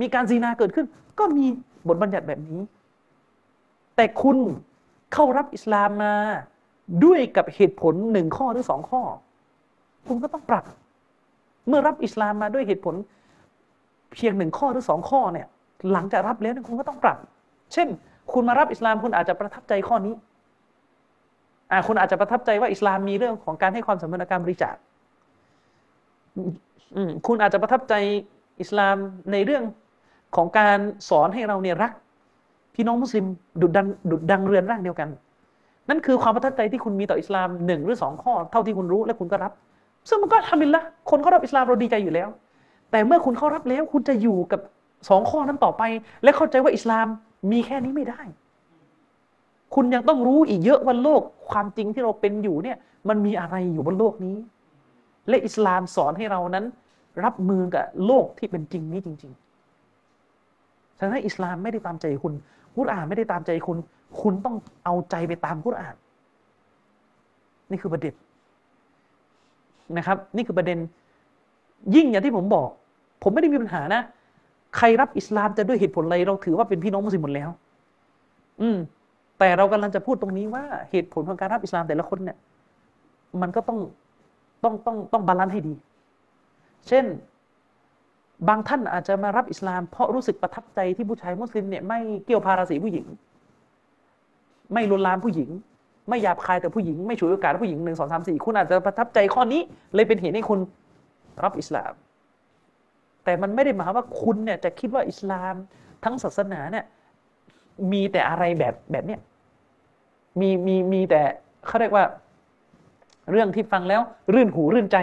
[0.00, 0.86] มีการซีนาเกิดขึ้น
[1.18, 1.46] ก็มี
[1.88, 2.60] บทบัญญัติแบบนี้
[3.96, 4.36] แต่คุณ
[5.12, 6.14] เข้ารับอิสลามมา
[7.04, 9.02] ด้วยกับเหตุผลหนึ่งข้อหรือสองข้อ
[10.06, 10.64] คุณก็ต้องปรับ
[11.68, 12.94] เมื่อรับอิสลามมาด้วยเหตุผล
[14.12, 15.46] เพียงหนึ่งข้อหรือสองข้อเนี่ย
[15.92, 17.18] หลังจากรับแล้วคุณก็ต้องปรับ
[17.72, 17.88] เช่น
[18.32, 20.14] คุณมารับอิสลามคุณอาจจะประทับใจข้อนี้
[21.70, 24.74] อ่าคุณอาจจะประทับใจว่าอิสลามมีเรื่องของการให้ความสำคัญกับการบริจาค
[27.26, 27.94] คุณอาจจะประทับใจ
[28.60, 28.96] อิสลาม
[29.32, 29.64] ในเรื่อง
[30.36, 30.78] ของการ
[31.08, 31.92] สอนให้เราเนี่ยรัก
[32.74, 33.26] พี่น้องมุสลิม
[33.60, 35.08] ดุดดังดุดดังเรือนร่างเดียวกัน
[35.88, 39.52] นั่นคือความประทับใจที่คุณมีต่ออิสลามหนึ่งหรือสองข้อ เท่าที่คุณรู้และคุณก็รับ
[40.08, 42.28] ซึ่งมันก็ทำมินละคนเขารับอิสลามเราดีใจอยู่แล้ว
[42.90, 44.60] แต่เมื่อคุณเข้ารับแล้ว คุณจะอยู่กับ
[45.08, 45.82] สองข้อนั้นต่อไป
[46.22, 47.06] และเข้าใจว่าอิสลาม
[47.50, 48.20] มีแค่นี้ไม่ได้
[49.74, 52.76] คุณยังต้องรู้อีกเยอะว่าโลกความจริงที่เราเป็นอยู่เนี่ย
[53.08, 54.36] มันมีอะไรอยู่บนโลกนี้
[55.28, 56.64] และอิสลามสอนให้เรานั้น
[57.24, 62.34] รับมือกับโลกที่เป็นจริงนี้จริงๆฉะนั้นอิสลามไม่ได้ตามใจคุณ
[62.76, 63.78] กุรอานไม่ได้ตามใจคุณ
[64.20, 65.94] คุณต้องเอาใจไปตามกุรอาน
[67.70, 68.14] นี่คือประเด็น
[69.96, 70.78] นะครับ นี่คือประเด็น
[71.94, 72.68] ยิ่งอย่างที่ผมบอก
[73.22, 74.02] ผมไม่ได้มีปัญหานะ
[74.76, 77.50] ใครรับอิสลามจะด้วยเหตุผลอะไรเราถือว่าเป็นพี่น้องมุสลิมหมดแล้ว
[78.60, 78.78] อืม
[79.38, 82.36] แต่เรากำลังจะพูดตรงนี้ว่าเหตุผลของการรับอิสลามแต่ละคนเนี่ย
[83.42, 83.78] มันก็ต้อง
[84.64, 85.74] ต้องต้องต้อง balance ให้ดี
[86.88, 87.04] เช่น
[88.48, 93.06] บางท่านอาจจะมารับอิสลาม เพราะรู้สึกประทับใจที่ผู้ชายมุสลิมเนี่ยไม่เกี้ยวพาราสีผู้หญิง
[94.72, 95.50] ไม่ลวนลามผู้หญิง
[96.08, 99.60] ไม่หยาบคายแต่ผู้หญิง ไม่ฉวยโอกาสผู้หญิงหนึ่งสองสามสี่คุณอาจจะประทับใจข้อนี้
[99.94, 100.58] เลยเป็นเหตุให้คุณ
[101.44, 101.92] รับอิสลาม
[103.26, 105.54] แต่มันไม่ได้หมายว่าคุณเนี่ยจะคิดว่าอิสลาม
[106.04, 106.84] ทั้งศาสนาเนี่ย
[107.92, 109.20] มีแต่อะไรแบบแบบเนี้ย
[110.40, 111.22] มีมีมีแต่
[111.66, 112.04] เขาเรียกว่า
[113.30, 114.02] เรื่องที่ฟังแล้ว
[114.34, 114.96] รื่นหูรื่นใจ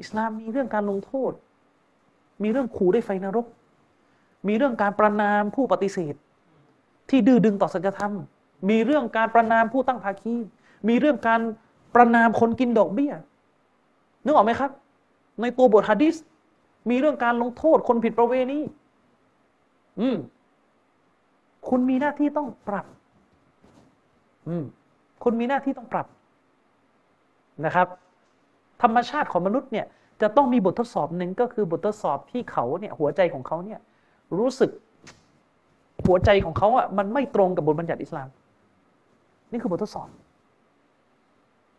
[0.00, 1.32] อิสลามมีเรื่องการลงโทษ
[2.42, 3.46] มีเรื่องขู่ด้วยไฟนรก
[4.48, 6.14] มีเรื่องการประนามผู้ปฏิเสธ
[7.10, 8.12] ที่ดื้อดึงต่อสัจธรรม
[8.70, 10.36] มีเรื่องการประนามผู้ตั้งภาคี
[10.88, 11.40] มีเรื่องการ
[11.94, 13.12] ประนามคนกินดอกเบี้ย
[14.24, 14.70] นึกออกไหมครับ
[15.40, 16.14] ในตัวบทฮะดิษ
[16.90, 18.60] มีเรื่องการลงโทษคนผิดประเวณี
[20.00, 20.16] อืม
[21.68, 22.86] คุณมีหน้าที่ต้องปรับ
[24.48, 24.64] อืม
[25.22, 26.06] คุณมีหน้าที่ต้องปรับ
[27.64, 27.86] นะครับ
[28.82, 29.86] ธรรมชาติของมนุษย์เนี่ย
[30.22, 33.80] จะต้องมีบททดสอบหนึ่งก็คือบททดสอบที่เขาเนี่ย หัวใจของเขาเนี่ย
[34.38, 34.70] รู้สึก
[36.06, 38.28] หัวใจของเขาอะมันไม่ตรงกับบทบัญญัติอิสลาม
[39.50, 40.08] นี่คือบททดสอบ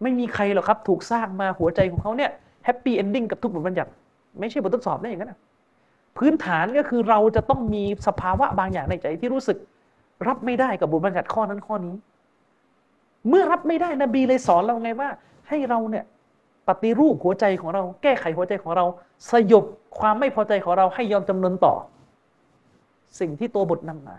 [0.01, 2.31] ไม่มีใครหรอกครับ ถูกสร้างมาหัวใจของเขาเนี่ย
[2.65, 3.91] happy ending กับทุกบทบัญญัติ
[4.39, 5.35] ไม่ใช่บททดสอบได้อย่างนั้น
[6.17, 9.57] พื้นฐานก็คือเราจะต้องมีสภาวะบางอย่างในใจที่รู้สึก
[10.27, 11.95] รับไม่ได้กับบทบัญญัติข้อนั้นข้อนี้
[13.29, 15.09] เมื่อรับไม่ได้นบีเลยสอนเราไงว่า
[15.49, 16.05] ให้เราเนี่ย
[16.67, 18.85] ปฏิรูปหัวใจของเรา แก้ไขหัวใจของเรา
[19.31, 19.65] สยบ
[19.99, 21.73] ความไม่พอใจของเราให้ยอมจำนนต่อ
[23.19, 24.17] สิ่งที่ตัวบทนำมา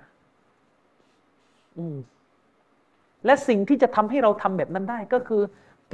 [1.79, 1.97] อืม
[3.25, 5.43] และสิ่งที่จะทำให้เราทำแบบนั้นได้ก็คือ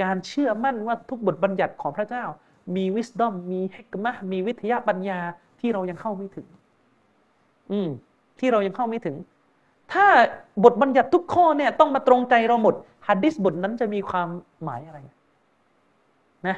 [0.01, 2.23] การเชื่อมั่นว่าทุกบทบัญญัติของพระเจ้า
[2.75, 5.19] มีวิสดอมมีเฮกมะมีวิทยาปัญญา
[5.59, 6.47] ที่เรายังเข้าไม่ถึง
[7.71, 7.89] อืม
[8.39, 9.15] ที่เรายังเข้าไม่ถึง
[9.93, 10.05] ถ้า
[10.63, 12.75] บทบัญญัติทุกข้อเนี่ย ต้องมาตรงใจเราหมด
[13.07, 14.27] ฮัดดิสบทนั้นจะมีความ
[14.63, 14.99] หมายอะไร
[16.47, 16.57] นะ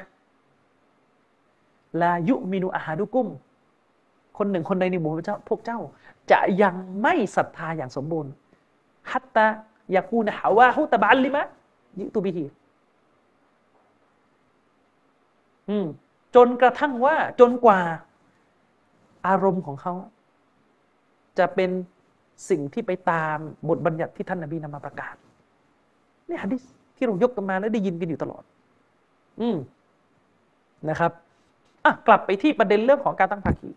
[2.02, 3.28] ลายุมินุอาหาดุกุม
[4.38, 5.80] คนหนึ่งคนใดในหมู่พระเจ้าพวกเจ้า
[6.32, 8.32] จะยังไม่ศรัทธาอย่างสมบูรณ์
[9.12, 9.48] ฮัตตา
[9.96, 11.44] ยากูนะฮาวาฮุตบาลลิมะ
[12.00, 12.46] ยิตุบิฮี
[16.36, 17.80] จนกระทั่งว่าจนกว่า
[19.28, 19.94] อารมณ์ของเขา
[21.40, 21.72] จะเป็น
[22.50, 23.38] สิ่งที่ไปตาม
[23.70, 25.16] บทบัญญัติที่ท่านนบีนำมาประกาศ
[26.30, 26.64] นี่ฮะดิษ
[26.98, 28.44] ที่เรายกกันมาแล้วได้ยินกันอยู่ตลอด
[29.42, 29.58] อืม
[30.90, 31.12] นะครับ
[31.84, 33.70] อะกลับไปที่ประเด็นเรื่องของการตั้งภาคี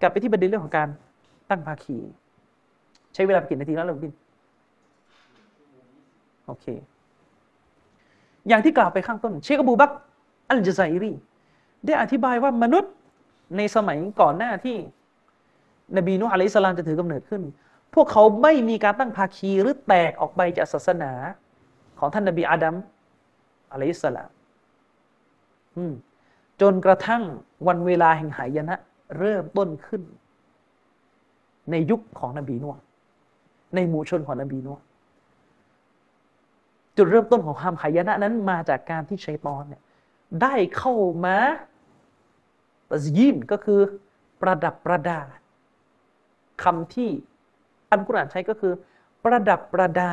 [0.00, 0.88] กลับไปที่ประเด็นเรื่องของการ
[1.50, 1.96] ตั้งภาคี
[3.14, 4.12] ใช้เวลากี่นาทีแล้วเราบิน
[6.46, 6.66] โอเค
[8.48, 9.90] อย่างที่กล่าวไปข้างต้น เชคอบูบัก
[10.50, 11.12] อัลจไซรี
[11.86, 12.92] ได้อธิบายว่ามนุษย์
[13.56, 14.76] ในสมัยก่อนหน้าที่
[15.96, 17.42] นบีนุอะลัยสลามจะถือกำเนิดขึ้น
[17.94, 21.12] พวกเขาไม่มีการตั้งภาคีหรือแตกออกไปจากศาสนา
[21.98, 22.74] ของท่านนบีอาดัม
[23.72, 24.30] อะลัยสลาม
[26.60, 27.22] จนกระทั่ง
[27.66, 28.76] วันเวลาแห่งหายนะ
[29.18, 30.02] เริ่มต้นขึ้น
[31.70, 32.76] ในยุคของนบีนัว
[33.74, 34.78] ในหมู่ชนของนบีนัว
[36.96, 39.82] จุดเริ่มต้นของความหายนะนั้นมาจากการที่ชัยตอนเนี่ย
[40.42, 40.92] ได้เข้า
[41.24, 41.36] มา
[42.90, 43.80] ตะยินก็คือ
[44.40, 45.20] ประดับประดา
[46.62, 47.10] คำที่
[47.90, 48.72] อันกุรอานใช้ก็คือ
[49.24, 50.12] ประดับประดา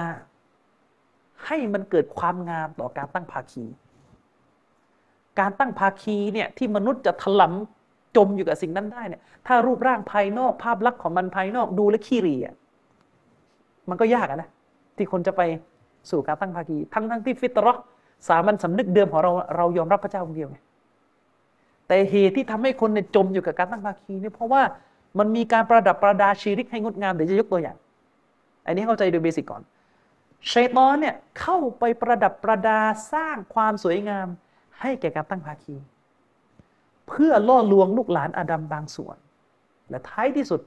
[1.45, 3.65] ให้มันเกิดความงามต่อการตั้งภาคี
[5.39, 12.47] การตั้งภาคีเนี่ยที่มนุษย์จะถลำจมอยู่กับสิ่งนั้นได้เนี่ยถ้ารูปร่างภายนอกภาพลักษณ์ของมันภายนอกดูแลขี้เรีย
[13.89, 14.49] มันก็ยากนะ
[14.97, 15.41] ที่คนจะไป
[16.09, 17.73] สู่การตั้งภาคี ทั้งทั้งที่ฟิตรอ
[18.27, 20.57] สามัญสำนึกเดิมของเราเรายอมรับพระเจ้าองคนเดียวไง
[21.87, 24.61] แต่เหตุที่ทำให้คนเนี่ยจมอยู่กับการตั้งภาคีเนี่ยเพราะว่า
[25.19, 27.77] มันมีการประดับประดาชีริกให้งดงามเดี๋ยวจะยกตัวอย่าง
[28.65, 29.61] อันนี้เข้าใจโดยเบสิกก่อน
[30.51, 32.79] ชัยตอนเนี่ยเข้าไปประดับประดา
[33.13, 34.27] สร้างความสวยงาม
[34.79, 35.75] ให้แก่การตั้งภาคี
[37.07, 39.17] เพื่อล่อลวงลูกหลานอาดัมบางส่วน
[39.89, 40.59] และท้ายที่สุด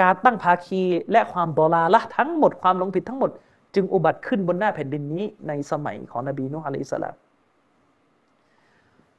[0.00, 3.30] การตั้งภาคีและความดอลาละทั้งหมดความหลงผิดทั้งหมด
[3.74, 7.14] จึงอุบัติขึ้นบนหน้าแผ่นดินนี้ในสมัยของนบีนุฮ์อะลัยฮิสลาม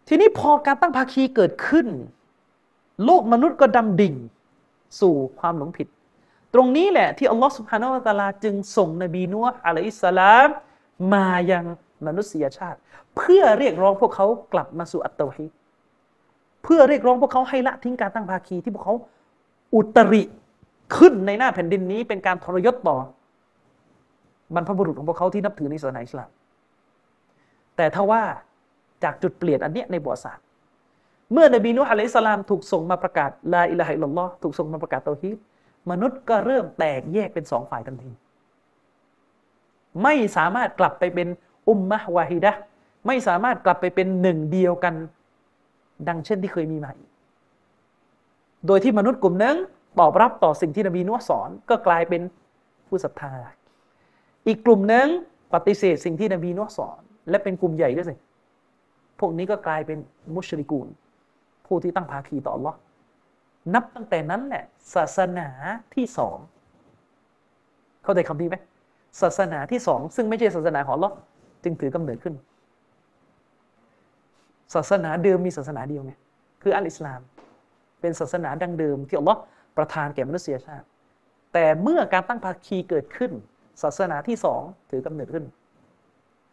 [0.08, 1.88] ทีนี้พอการตั้งภาคีเกิดขึ้น
[3.06, 4.16] โลกมนุษย์ก็ดำดิ่ง
[5.00, 5.88] สู่ความหลงผิด
[6.54, 10.48] ตรงนี้แหละที่อัลลอฮฺสุบฮานาวะตาลาจึงส่งนบีนัวอะลัยฮิสสลาม
[11.14, 11.66] มายัง
[12.06, 12.80] มนุษยชาติ
[13.18, 15.46] เพื่อเรียกร้องพวกเขากลับมาสู่อัตตวฮี
[16.64, 18.96] เพื่อเรียกร้องพวกเขาให้ละทิ้งการตั้งภาคีที่พวกเขา
[19.76, 20.24] อุตริ
[20.98, 22.98] ขึ้นในหน้าแผ่นดินนี้เป็นการทรยศต่อ
[24.56, 26.30] บรรพบุรุษของพวกเขาที่นับถือในศาสนาอิสลาม
[27.76, 28.24] แต่ถ้าว่า
[29.04, 30.44] จากจุดเปลี่ยนอันเนี้ยในบทศาสตร์
[31.32, 35.38] เมื่อนบีนุฮ์อะลัยฮิสลามถูกส่งมาประกาศลาอิลาฮิลลอฮ์ถูกส่งมาประกาศเตาฮีด
[35.92, 38.12] มนุษย์ก็เริ่มแตกแยกเป็นสองฝ่ายทันที
[40.04, 41.28] ไม่สามารถกลับไปเป็น
[41.70, 42.52] อุมมะวาฮิดะ
[43.08, 44.94] ไม่สามารถกลับไปเป็นหนึ่งเดียวกัน
[46.08, 47.10] ดังเช่นที่เคยมีมาอีก
[48.68, 49.56] โดยที่มนุษย์กลุ่มนึง
[50.00, 52.22] ตอบรับต่อสิ่งที่นบีนุสอนก็กลายเป็น
[52.88, 53.32] ผู้ศรัทธา
[54.48, 55.08] อีกกลุ่มหนึ่ง
[55.54, 58.16] ปฏิเสธสิ่งที่นบีนุสอน และเป็นกลุ่มใหญ่ด้วยสิ
[59.20, 59.98] พวกนี้ก็กลายเป็น
[60.36, 60.88] มุชริกูล
[61.66, 62.76] ผู้ที่ตั้งภาคีต่อ Allah
[63.74, 64.64] นับตั้งแต่นั้นแหละ
[64.96, 65.48] ศาสนา
[65.96, 66.38] ที่สอง
[68.04, 68.56] เข้าใจคำนี้ไหม
[69.22, 71.14] ศาสนาที่สองซึ่งไม่ใช่ศาสนาของ Allah
[71.64, 72.36] จึงถือกำเนิดขึ้น
[74.74, 76.14] ศาสนาเดิมมีศาสนาเดียวไง
[76.62, 77.22] คืออัลอิสลาม
[78.02, 79.40] เป็นศาสนาดั้งเดิมที่อัลลอฮ์
[79.78, 80.86] ประทานแก่มนุษยชาติ
[81.54, 83.32] แต่เมื่อการตั้งภาคีเกิดขึ้น
[83.82, 85.46] ศาสนาที่สองถือกำเนิดขึ้น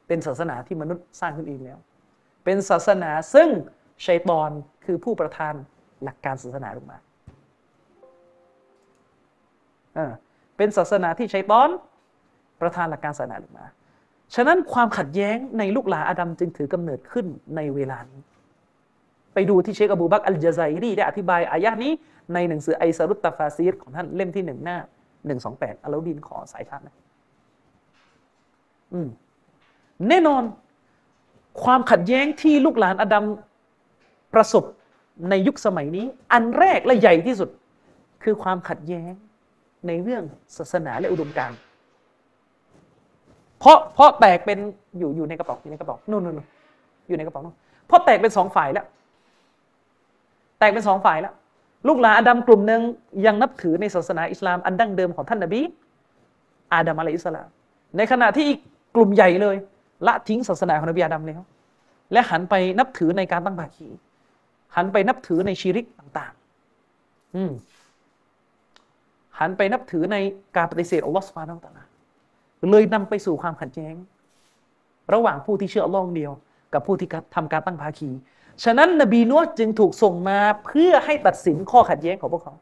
[0.07, 1.79] เป็นศาสนาที่มนุษย์สร้างขึ้นเองแล้ว
[2.45, 3.49] เป็นศาสนาซึ่ง
[4.07, 4.51] ชัยตอน
[4.85, 5.55] คือผู้ประทาน
[6.05, 6.99] หลักการศาสนาลงมา
[10.57, 11.69] เป็นศาสนาที่ชัยตอน
[12.61, 13.67] ประทานหลักการศาสนาลงมา
[14.35, 17.27] ฉะนั้นความขัดแย้งในลูกหลานอาดัมจึงถือกำเนิดขึ้น
[17.57, 18.21] ในเวลานี้
[19.35, 21.93] ไปดูที่เชคอบูบักอัลจาไซรีได้อธิบายอายะนี้
[22.35, 24.79] ในหนังสือไอซารุตตาฟาซีรของท่านเล่มที่หนึ่งหน้า
[25.27, 26.97] หนึ่งสองแปดอัลลอดินขอสายชาตินะ
[30.09, 30.43] แน่นอน
[31.65, 33.25] ความขัดแย้งที่ลูกหลานอดัม
[34.35, 34.65] ประสบ
[35.31, 37.49] ในยุคสมัยนี้ อันแรกและใหญ่ที่สุด
[38.25, 39.13] คือความขัดแย้ง
[39.87, 40.23] ในเรื่อง
[40.57, 41.59] ศาสนาและอุดมการณ์
[43.61, 44.59] เพราะเพราะแตกเป็น
[44.99, 46.41] อยู่อยู่ในกระเป๋าอยู่ในกระเป๋านู่นนู่น
[47.09, 47.57] อยู่ในกระเป๋านู่น
[47.87, 48.87] เพราะแตกเป็นสองฝ่ายแล้ว
[50.59, 51.35] แตกเป็นสองฝ่ายแล้ว
[51.89, 52.81] ลูกหลานอาดัมกลุ่มหนึ่ง
[53.27, 55.61] ยังนับถือในศาสนาอิสลามอันดั้งเดิมของท่านนบี
[56.73, 57.47] อาดัมอะลัยอิสลาม
[57.97, 58.55] ในขณะที่อี
[58.91, 59.57] กกลุ่มใหญ่เลย
[60.07, 61.41] ละทิ้งศาสนาของนบีอาดัมแล้ว
[62.13, 63.89] และหันไปนับถือในการตั้งภาคี
[64.77, 67.53] หันไปนับถือในชีริกต่างๆ อืม
[69.39, 70.17] หันไปนับถือใน
[70.57, 71.85] การปฏิเสธอัลลอฮฺสุบฮานาอัลตะลา
[72.71, 73.95] เลยนำไปสู่ความขัดแย้ง
[75.13, 76.33] ระหว่างผู้ที่เชื่ออัลลอฮ์เดียว
[76.75, 78.11] กับผู้ที่ทำการตั้งภาคี
[78.65, 82.55] ฉะนั้นนบีนัวจึงถูกส่งมาเพื่อให้ตัดสินข้อขัดแย้งของพวกเขา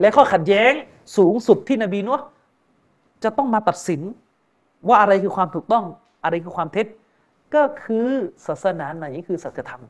[0.00, 0.72] และข้อขัดแย้ง
[1.16, 2.18] สูงสุดที่นบีนัว
[3.24, 4.00] จะต้องมาตัดสิน
[4.88, 5.84] ว่าอะไรคือความถูกต้อง
[6.24, 6.86] อะไรคือความเท็จ
[7.54, 8.08] ก็คือ
[8.46, 9.82] ศาสนาไหนคือสัจธรรม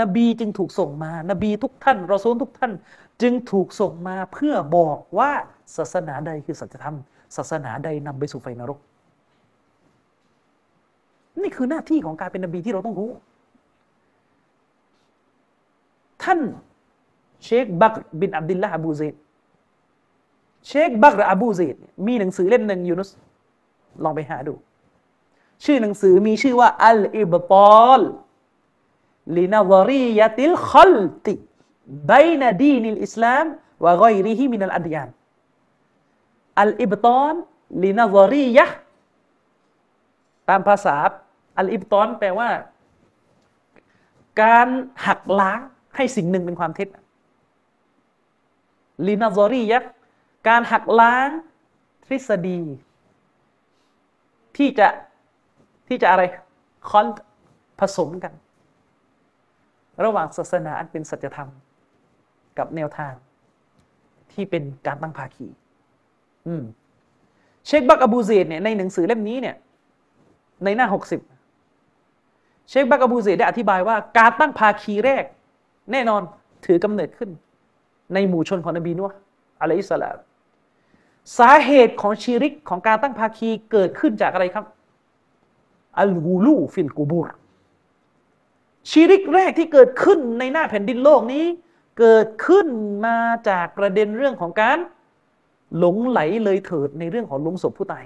[0.00, 2.72] นบีจึงถูกส่งมา นบีทุกท่านรอซูลทุกท่าน
[3.22, 5.30] จึงถูกส่งมาเพื่อบอกว่า
[5.76, 6.96] ศาสนาใดคือสัจธรรม
[7.36, 8.78] ศาสนาใดนำไปสู่ไฟนรก
[11.42, 13.10] นี่คือหน้าที่ของการเป็นนบีที่เราต้องรู้
[16.22, 16.40] ท่าน
[17.44, 19.14] เชคบักรบินอับดุลลาห์อบูเซด
[20.68, 21.76] เชคบักรอบูเซด
[22.06, 23.10] มีหนังสือเล่มหนึ่งยูนุส
[24.02, 24.54] ลองไปหาดู
[25.64, 28.02] ชื่อหนังสือมีชื่อว่าالإبطال
[29.36, 33.44] لنظرية الخلط بين دين الإسلام
[33.84, 35.08] وغيره من الأديان
[36.60, 37.34] الإبطال
[37.84, 38.66] لنظرية
[40.48, 40.96] ตามภาษา
[41.58, 42.50] อัลอิบตอนแปลว่า
[44.42, 44.68] การ
[45.06, 45.60] หักล้าง
[45.96, 46.88] ให้สิ่งหนึ่งเป็นความเท็จ
[49.06, 49.78] ลินาซอรียะ
[50.48, 51.28] การหักล้าง
[52.06, 52.60] ทฤษฎี
[54.56, 54.88] ที่จะ
[55.88, 56.22] ที่จะอะไร
[56.88, 57.06] คอน
[57.80, 58.32] ผสมกัน
[60.04, 61.48] ระหว่างศาสนาอันเป็นสัจธรรม
[62.58, 63.12] กับแนวทาง
[64.32, 65.46] ที่เป็นการตั้งภาคี
[66.46, 66.62] อืม
[67.66, 69.56] เชคบักรอบูเซดเนี่ยในหนังสือเล่มนี้เนี่ย
[70.64, 71.20] ในหน้าหกสิบ
[72.70, 75.24] เชคบักรอบูเซดได้อธิบายว่าการตั้งภาคีแรก
[75.92, 76.22] แน่นอน
[76.66, 77.30] ถือกำเนิดขึ้น
[78.14, 80.16] ในหมู่ชนของนบีนัวฮ์ عليه السلام
[81.38, 84.64] สาเหตุของชีริกของการตั้งภาคีเกิดขึ้นจากอะไรครับ
[85.98, 87.28] الغلو في القبور
[88.90, 91.44] ชีริกแรกที่เกิดขึ้นในหน้าแผ่นดินโลกนี้
[91.98, 92.66] เกิดขึ้น
[93.06, 93.18] มา
[93.48, 94.78] จากประเด็นเรื่องของการ
[95.78, 98.04] หลงไหลเลยเถิดในเรื่องของลงศพผู้ตาย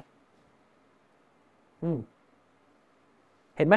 [3.57, 3.77] เห็นไหม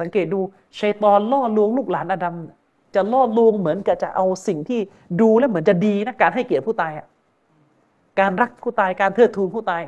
[0.00, 0.40] สังเกตดู
[0.78, 2.34] ชัยตอนล่อลวงลูกหลานอาดัม
[2.94, 4.80] จะล่อลวงเหมือนกับจะเอาสิ่งที่
[5.20, 7.06] ดูแล้วเหมือนจะดีนะการให้เกียรติผู้ตายอะ
[8.20, 9.82] การรักผู้ตายการเทิดทูนผู้ตาย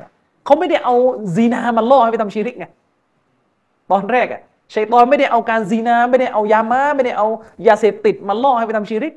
[0.45, 0.95] เขาไม่ได้เอา
[1.35, 2.65] ซีนามาล่อให้ไปทำชีริกไง
[3.91, 4.41] ตอนแรกอะ
[4.73, 7.27] ชัยตอนไม่ได้เอาการซีนาไม่ได้เอายามาไม่ได้เอา
[7.67, 9.13] ยาเสพติดมาล่อให้ไปทำชีริก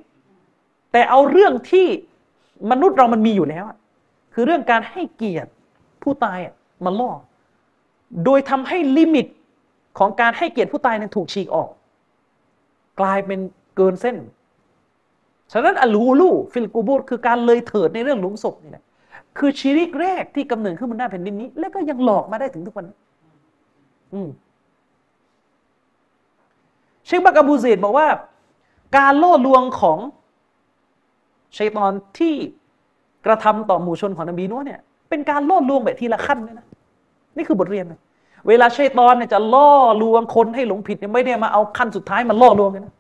[0.93, 1.86] แต่เอาเรื่องที่
[2.70, 3.76] มนุษย์เรามันมีอยู่แล้วอะ
[4.34, 5.51] คือเรื่องการให้เกียรติ
[6.02, 7.10] ผู้ตายอะมาล่อ
[8.24, 9.26] โดยทำให้ limit
[9.98, 11.70] ของการให้เกียรติผู้ตายนั้นถูกฉีกออก
[13.01, 13.40] กลายเป็น
[13.76, 14.16] เกินเส้น
[15.52, 18.84] ฉะนั้นالغلو في القبور คือการเลยเถิดในเรื่องหลุมศพนี่แหละ
[19.38, 22.96] คือชีริกแรกที่กำเนิดขึ้นบนหน้าแผ่นดินนี้ และก็ยังหลอกมาได้ถึงทุกวันนี้
[24.14, 24.28] อืม
[27.06, 28.06] เชคบักอบูเซดบอกว่า
[28.96, 29.98] การล่อลวงของ
[31.56, 32.34] ชัยตอนที่
[33.26, 36.66] กระทำต่อหมู่ชนของนบีนัวเนี่ย เป็นการล่อลวงแบบทีละขั้นเลยนะ
[37.36, 38.00] นี่คือบทเรียนเลย
[38.48, 39.70] เวลาชัยตอนเนี่ยจะล่อ
[40.02, 42.94] ลวงคนให้หลงผิดเนี่ยไม่ได้มาเอาขั้นสุดท้ายมาล่อลวงเลยนะ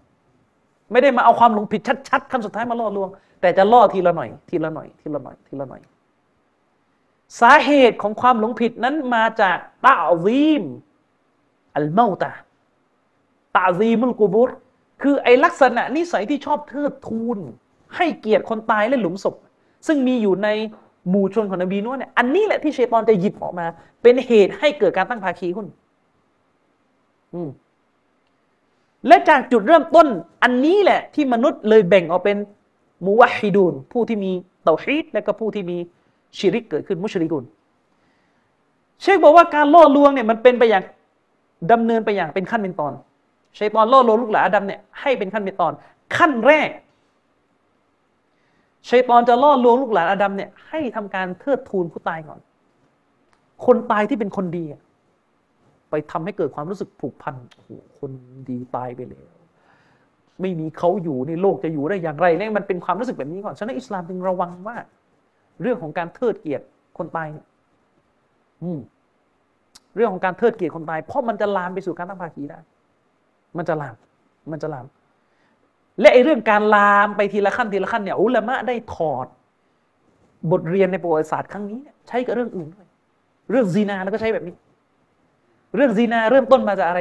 [0.92, 3.08] ไม่ได้มาเอาความหลงผิดชัดๆขั้นสุดท้ายมาล่อลวง
[3.40, 5.80] แต่จะล่อทีละหน่อย ทีละหน่อย ทีละหน่อยทีละหน่อย
[7.40, 10.62] สาเหตุของความหลงผิดนั้นมาจากตาซีม
[11.76, 12.32] อัลเมาตา
[13.56, 14.50] ตาซีมุลกูบุร
[15.02, 17.38] คือไอลักษณะนิสัยที่ชอบเทิดทูน
[17.96, 19.34] ให้เกียรติคนตายและหลุมศพ
[19.86, 20.48] ซึ่งมีอยู่ใน
[21.08, 23.66] หมู่ชนของนบีนัวเนี่ยอันนี้แหละที่เชตอนจะหยิบออกมา
[24.02, 25.66] เป็นเหตุให้เกิดการตั้งภาคีขึ้น
[29.06, 30.08] และจากจุดเริ่มต้น
[30.42, 32.38] อันนี้แหละที่มนุษย์เลยแบ่งออกเป็น
[33.04, 34.32] มูวะฮิดูนผู้ที่มี
[34.64, 35.78] เตาฮีดและก็ผู้ที่มี
[36.36, 37.44] ชิริกเกิดขึ้นมุชริกุน
[39.02, 40.84] เชคบอกว่าการล่อลวงเนี่ยมันเป็นไปอย่าง
[41.72, 42.92] ดำเนินไปอย่างเป็นขั้นเป็นตอน
[43.58, 45.72] ชัยตอนล่อลวงลูกหลานอาดัมเนี่ยให้เป็นขั้นเป็นตอน
[46.16, 46.70] ขั้นแรก
[48.88, 52.40] ชัยตอนจะล่อลวงลูกหลานอาดัมเนี่ยให้ทำการเทิดทูนผู้ตายก่อน
[53.66, 54.64] คนตายที่เป็นคนดี
[55.90, 58.10] ไปทำให้เกิดความรู้สึกผูกพันโอ้โหคน
[58.48, 59.28] ดีตายไปแล้ว
[60.40, 64.76] ไม่มีเขาอยู่ในโลกจะอยู่ได้อย่างไรเนี่ยมันเป็นความรู้สึกแบบนี้ก่อนฉะนั้นอิสลามจึงระวังว่า
[65.62, 66.64] เรื่องของการเทิดเกียรติ
[66.98, 67.46] คนตายเนี่ย
[69.96, 72.58] เรื่องของการเทิดเกียรติคนตาย เพราะมันจะลามไปสู่การตั้งภาคีได้
[73.56, 73.94] มันจะลาม
[74.50, 74.86] มันจะลาม
[76.00, 79.26] และไอ้เรื่องการลามไปทีละขั้นทีละขั้นเนี่ยอุลามะได้ถอด
[80.50, 81.78] บทเรียนในประวัติศาสตร์ครั้งนี้
[82.08, 82.86] ใช้กับเรื่องอื่นด้วย
[83.50, 84.54] เรื่องซีนาแล้วก็ใช้แบบนี้
[85.76, 87.00] เรื่องซีนาเริ่มต้นมาจากอะไร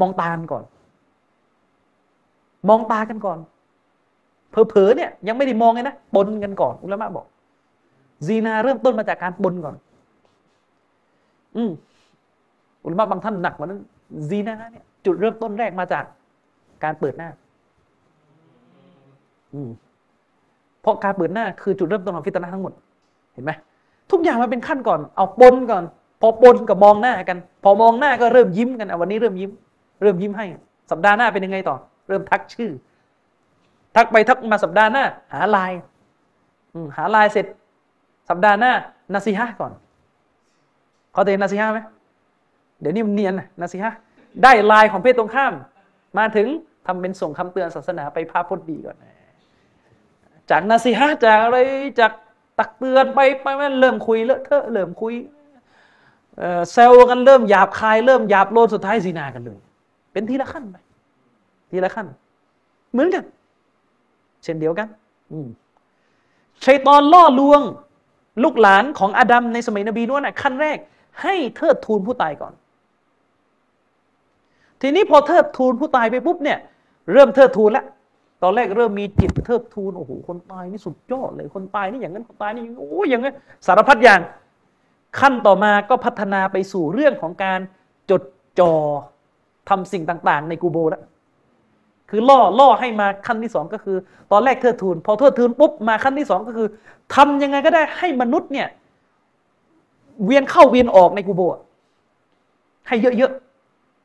[0.00, 0.64] มองตากันก่อน
[2.68, 3.38] มองตากันก่อน
[4.68, 7.26] เผลอๆเนี่ยยังไม่ได้มองเลยนะปนกันก่อนอุลามะบอก
[8.26, 9.74] ซีนาเริ่มต้นมาจากการปนก่อน
[11.56, 11.70] อืม
[12.84, 13.80] อุลามะบางท่านหนักกว่านั้น
[14.28, 16.04] ซีนาเนี่ยจุดเริ่มต้นแรกมาจาก
[16.84, 17.28] การเปิดหน้า
[19.54, 19.68] อืม
[20.82, 22.72] เพราะการเปิดหน้าคือจุดเริ่มต้นของฟิตนะทั้งหมด
[23.32, 23.52] เห็นไหม
[24.10, 25.84] ทุกอย่างมันเป็นขั้นก่อน เอาปนก่อน
[26.20, 29.50] พอปนกับมองหน้ากัน พอมองหน้าก็เริ่มยิ้มกันวันนี้เริ่มยิ้ม
[30.02, 30.46] เริ่มยิ้มให้
[30.90, 31.76] สัปดาห์หน้าเป็นยังไงต่อ
[32.08, 32.70] เริ่มทักชื่อ
[33.96, 35.04] ทักไปทักมาสัปดาห์หน้า
[35.34, 35.80] หาไลน์
[36.96, 37.46] หาไลน์เสร็จ
[38.28, 38.72] สัปดาห์หน้า
[39.14, 39.72] นาซีฮะก่อน
[41.12, 41.80] เขาเตนนาซีฮะไหม
[42.80, 43.92] เดี๋ยวนี้มันเนียนนาซีฮะ
[44.42, 45.52] ได้ไลน์ของเพศตรงข้าม
[46.18, 46.46] มาถึง
[46.86, 48.96] ทำเป็นส่งคำเตือนศาสนาไปพาพจน์ดีก่อน
[50.50, 51.58] จากนาซีฮะจากอะไร
[52.00, 52.12] จาก
[52.58, 53.46] ตักเตือนไปไป
[53.80, 55.14] เริ่มคุยเลอะเทอะเริ่มคุย
[56.72, 59.58] เซลกันเริ่มหยาบคายเริ่มหยาบโลนสุดท้ายซีนากันเลย
[60.12, 60.76] เป็นทีละขั้นไป
[61.70, 62.06] ทีละขั้น
[62.92, 63.24] เหมือนกัน
[64.46, 64.88] เช่นเดียวกัน
[66.64, 67.60] ชัยตอนล่อลวง
[68.42, 70.78] ลูกหลานของอาดัมในสมัยนบีนู้นขั้นแรก
[71.22, 72.52] ให้เทิดทูนผู้ตายก่อน
[74.80, 76.58] ทีนี้พอเทิดทูนผู้ตายไปปุ๊บเนี่ย
[77.12, 77.84] เริ่มเทิดทูนแล้ว
[78.42, 83.34] ตอนแรกเริ่มมีจิตเทิดทูนโอ้โหคนตายนี่สุดยอดเลยคนตายนี่อย่างนั้นคนตายนี่โอ้ยอย่างนั้น
[83.66, 84.20] สารพัดอย่าง
[85.20, 87.60] ขั้นต่อมาก็พัฒนาไปสู่เรื่องของการ
[88.10, 88.22] จด
[88.60, 88.72] จ่อ
[89.68, 91.02] ทำสิ่งต่าง ๆ ในกูโบแล้ว
[92.10, 93.96] คือล่อล่อให้มาขั้นที่สองก็คือ
[94.32, 96.68] ตอนแรกเทิดทูน พอเทิดทูนปุ๊บมาขั้นที่สองก็คือ
[97.14, 98.68] ทำยังไงก็ได้ให้มนุษย์เนี่ย
[100.24, 101.60] เวียนเข้าเวียนออกในกูโบะ
[102.88, 103.32] ให้เยอะ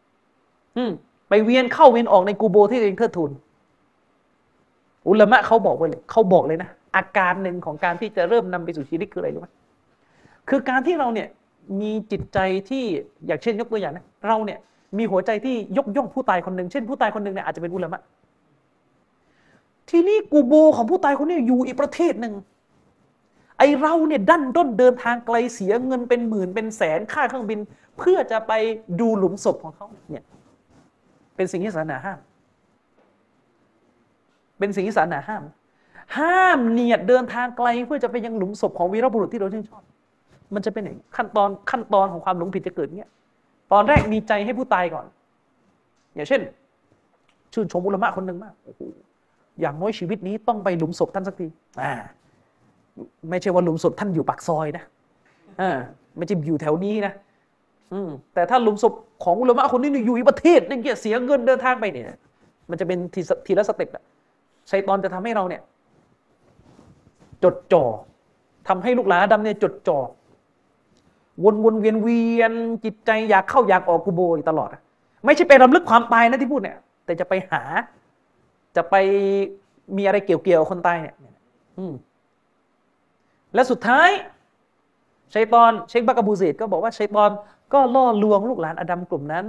[0.01, 0.91] ๆอืม
[1.29, 3.31] ไปเวียนเข้าเวียนออกในกูโบที่ตัวเองเทิดทูน
[5.07, 9.47] อุลามะเขาบอกไว้เลยเขาบอกเลยนะอาการหนึ่งของการที่จะเริ่มนำไปสู่ชีริกคืออะไรรู้ไหม
[10.49, 11.27] คือการที่เราเนี่ย
[11.81, 12.83] มีจิตใจที่
[13.25, 14.59] อย่างเช่นยกตัวอย่างนะเราเนี่ย
[14.97, 18.01] มีหัวใจที่ยกย่องผู้ตายคนหนึ่งเช่นผู้ตายคนหนึ่งเนี่ยอาจจะเป็นอุลามะ
[19.89, 22.33] ทีนี้กูโบของผู้ตายคนนี้อยู่อีกประเทศหนึ่ง
[23.57, 27.59] ไอเราเนี่ยดันด้นเดินทางไกลเสียเงินเป็นหมื่นเป็นแสนค่าเครื่องบิน
[27.97, 28.53] เพื่อจะไป
[28.99, 30.25] ดูหลุมศพของเขาเนี่ย
[31.35, 32.19] เป็นสิ่งที่ศาสนาห้าม
[34.59, 35.43] เป็นสิ่งที่ศาสนาห้าม
[36.17, 39.83] ห้ามเนียดเดินทางไกลเพื่อจะไปยังหลุมศพของวีรบุรุษที่เราชื่นชอบ
[40.53, 43.11] มันจะเป็นอย่างขั้นตอนขั้นตอนของความหลงผิดจะเกิดเงี้ย
[43.71, 45.05] ตอนแรกมีใจให้ผู้ตายก่อน
[46.15, 46.41] อย่างเช่น
[47.53, 48.81] ชื่นชมอุลมะคนหนึ่งมากโอ้โห
[49.61, 51.47] อย่างน้อยชีวิตนี้ต้องไปหลุมศพท่านสักที
[51.81, 51.93] อ่า
[53.29, 54.83] ไม่ใช่ว่าหลุมศพท่านอยู่ปากซอยนะ
[55.61, 55.77] อ่า
[56.17, 57.13] ไม่ใช่อยู่แถวนี้นะ
[57.93, 58.93] อืมแต่ถ้าหลุมศพ
[59.23, 62.05] ของอุลมะคนนี้อยู่อีกประเทศนึงเกี่ยเสียเงินเดินทางไปเนี่ย
[62.69, 64.03] มันจะเป็นทีทีละสเต็ปอะ
[64.69, 65.61] ชัยตอนจะทำให้เราเนี่ย
[67.43, 67.83] จดจ่อ
[68.67, 69.97] ทำให้ลูกหลานดัมเนี่ยจดจ่อ
[71.43, 72.53] วนวนเวียนเวียน
[72.85, 74.69] จิตใจอยากเข้าอยากออกกูโบอยู่ตลอด
[75.25, 77.61] ไม่ใช่ไปรำลึกความตายนะที่พูดเนี่ย แต่จะไปหา
[78.75, 78.95] จะไป
[79.97, 81.15] มีอะไรเกี่ยวเกี่ยวคนตายเนี่ย
[83.53, 84.09] และสุดท้าย
[85.33, 87.29] ชัยตอนเชคบักกะบูเซตก็บอกว่าชัยตอน
[87.73, 89.45] ก็ล่อลวงลูกหลานอดัมกลุ่มนั้น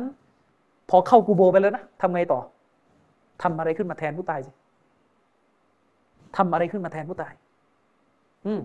[0.91, 2.41] พอเข้ากูโบไปแล้วนะทำไงต่อ
[3.43, 4.51] ทำอะไรขึ้นมาแทนผู้ตายสิ
[6.37, 7.33] ทำอะไรขึ้นมาแทนผู้ตาย
[8.47, 8.61] อืม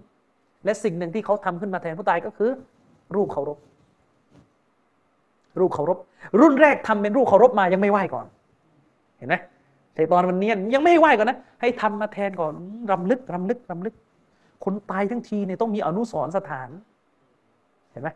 [0.65, 2.51] และสิ่งหนึ่งที่เขาทำขึ้นมาแทนผู้ตายก็คือ
[3.15, 3.57] รูปเคารพ
[5.59, 5.97] รูปเคารพ
[6.39, 8.25] รุ่นแรกทำเป็นรูปเคารพมายังไม่ไหว้ก่อน
[9.17, 9.35] เห็นไหม
[9.93, 12.53] แต่ตอนมันเนียนยังไม่ไหว้ก่อนนะ ให้ทำมาแทนก่อน
[12.91, 13.95] รำลึกรำลึกรำลึก
[14.63, 16.69] คนตายทั้งทีเนี่ยต้องมีอนุสรสถาน
[17.91, 18.09] เห็นไหม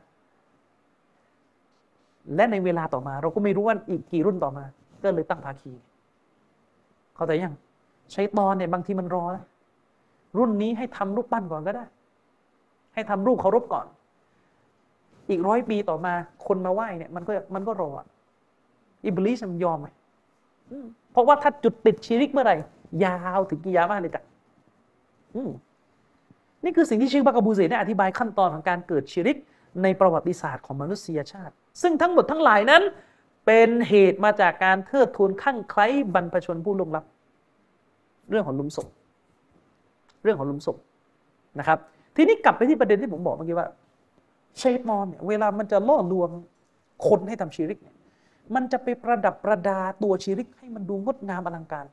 [2.35, 4.63] และในเวลาต่อมา เราก็ไม่รู้ว่าอีกกี่รุ่นต่อมา
[5.03, 5.72] ก็เลยตั้งภาคี
[7.15, 7.55] เข้าใจยัง
[8.11, 9.43] ใช้ตอนเนี่ยบางทีมันรอนะ
[10.38, 11.85] รุ่นนี้ให้ทำรูปปั้นก่อนก็ได้
[12.93, 13.85] ให้ทำรูปเคารพก่อน
[15.31, 16.13] อีกร้อยปีต่อมา
[16.47, 18.07] คนมาไหว้เนี่ยมันก็มันก็รออะ
[19.05, 19.87] อิบลิสมันยอมไหม
[20.71, 22.55] อืมเพราะว่าถ้าจุดติดชีริกเมื่อไหร่
[23.05, 24.23] ยาวถึงกิยามะเลยจ้ะ
[25.35, 25.51] อืม
[26.63, 29.37] นี่คือสิ่งที่ชิคบากาบูเซได้อธิบายขั้นตอนของการเกิดชีริก
[29.83, 32.81] ในประวัติศาสตร์ของมนุษยชาติ ซึ่งทั้งหมดทั้งหลายนั้น
[33.45, 37.05] เป็นเหตุมาจากการเทิดทูนข้างใคล้บรรพชนผู้ล่วงลับ
[38.29, 38.87] เรื่องของหลุมศพ
[40.23, 40.77] เรื่องของหลุมศพ
[41.59, 41.77] นะครับ
[42.15, 43.67] ทีนี้กลับไปที่ประเด็นที่ผมบอกเมื่อกี้ว่า
[44.61, 46.29] ชัยตอนเนี่ยเวลามันจะล่อลวง
[47.07, 47.95] คนให้ทำชีริกเนี่ย
[48.55, 51.85] มันจะไปประดับประดาตัวชีริก ให้มันดูงดงามอลังการ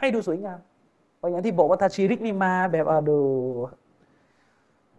[0.00, 0.58] ให้ดูสวยงาม
[1.18, 3.18] เพราะอย่างที่บอกว่าถ้าชีริกนี่มาแบบอะดู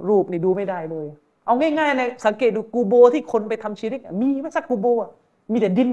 [0.07, 1.07] รูปนี่ดูไม่ได้เลย
[1.45, 5.11] เอาง่ายๆเลยสังเกตดูกูโบที่คนไปทำชีริก มีไหมสักกูโบอะ
[5.51, 5.89] มีแต่ดิน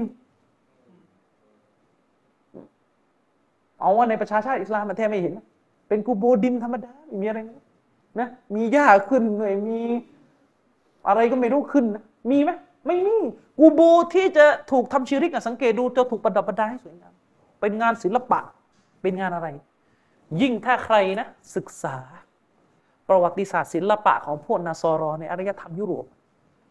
[3.79, 5.33] เอาว่าในประชาชาติอิสลามมันแทบไม่เห็น
[5.87, 7.59] เป็นกูโบดินธรรมดาไม่มีอะไรนะ
[8.19, 9.79] นะมีหญ้าขึ้นเลยมี
[11.07, 12.51] อะไรก็ไม่รู้ขึ้นนะมีไหม
[12.87, 13.17] ไม่มี
[13.59, 13.81] กูโบ
[14.13, 17.13] ที่จะถูกทำชีริกะสังเกตดูจะถูกประดับประดาให้สวยงาม
[17.59, 18.39] เป็นงานศิลปะ
[19.01, 19.47] เป็นงานอะไร
[20.41, 21.97] ยิ่งถ้าใครนะ ศึกษา
[23.09, 26.05] ประวัติศาสตร์ศิลปะของพวกนาซอรอในอารยธรรมยุโรป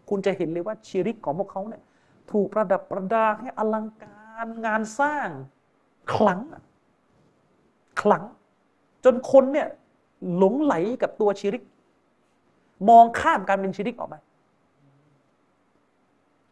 [0.08, 1.82] คุณจะเห็นเลยว่าชีริกของพวกเขาเนี่ย
[2.30, 5.28] ถูกประดับประดาให้อลังการงานสร้าง
[6.14, 6.62] ขลังอะ
[8.00, 8.22] ขลัง
[9.04, 9.68] จนคนเนี่ย
[10.36, 11.62] หลงไหลกับตัวชิริก
[12.88, 14.16] มองข้ามการเป็นชิริกออกไป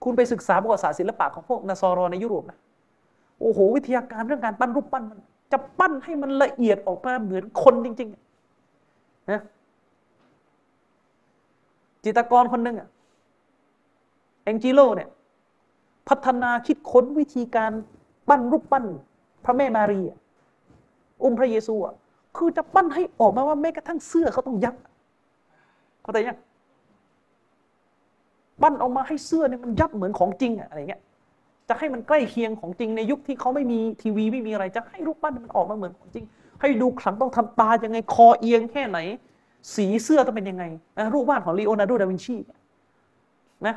[0.03, 2.59] คุณไปศึกษาประวัติศาสตร์ศิลปะของพวกนาซอรอในยุโรปนะ
[3.41, 5.19] โอ้โห วิทยาการเรื่องการปั้นรูปปั้นมัน
[5.53, 9.43] จะปั้นให้มันละเอียดออกมาเหมือนคนจริงๆนะ
[12.05, 12.89] จิตรกรคนหนึ่งอะ
[14.45, 15.09] เองจิโลเนี่ย
[16.09, 17.73] พัฒนาคิดค้นวิธีการ
[18.29, 18.85] ปั้นรูปปั้น
[19.45, 20.19] พระแม่มารีอะ
[21.23, 21.95] อุ้มพระเยซูอะ
[22.37, 24.77] คือจะปั้นให้ออกมาว่าแม้กระทั่งเสื้อเขาต้องยับ
[26.03, 26.39] เข้าใจยัง
[28.63, 31.01] ปั้นออกมาให้เสื้อเนี่ยมันยับเหมือนของจริงอะอะไรเงี้ย
[31.69, 36.25] จะให้มันใกล้เคียงของจริงในยุคที่เขาไม่มีทีวีไม่มีอะไร จะให้รูปปั้นมันออกมาเหมือนของจริง
[36.61, 38.99] ให้ดูขลังต้องทำตายังไงคอเอียงแค่ไหน
[39.75, 40.65] สีเสื้อต้องเป็นยังไง
[40.99, 42.37] นะรูปวาดของลีโอนาร์โดดาวินชี
[43.67, 43.75] นะ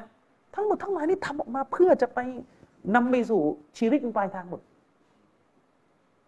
[0.55, 2.19] ทั้งหมดทั้งหลายนี่ทำออกมาเพื่อจะไป
[2.95, 3.41] นำไปสู่
[3.77, 4.61] ชีวิตปลายทางหมด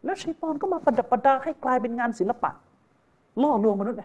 [0.05, 2.51] แล้วชัยตอนก็มาประดับประดาให้กลายเป็นงานศิลปะ
[3.41, 4.03] ล่อลวงมนุษย์ไง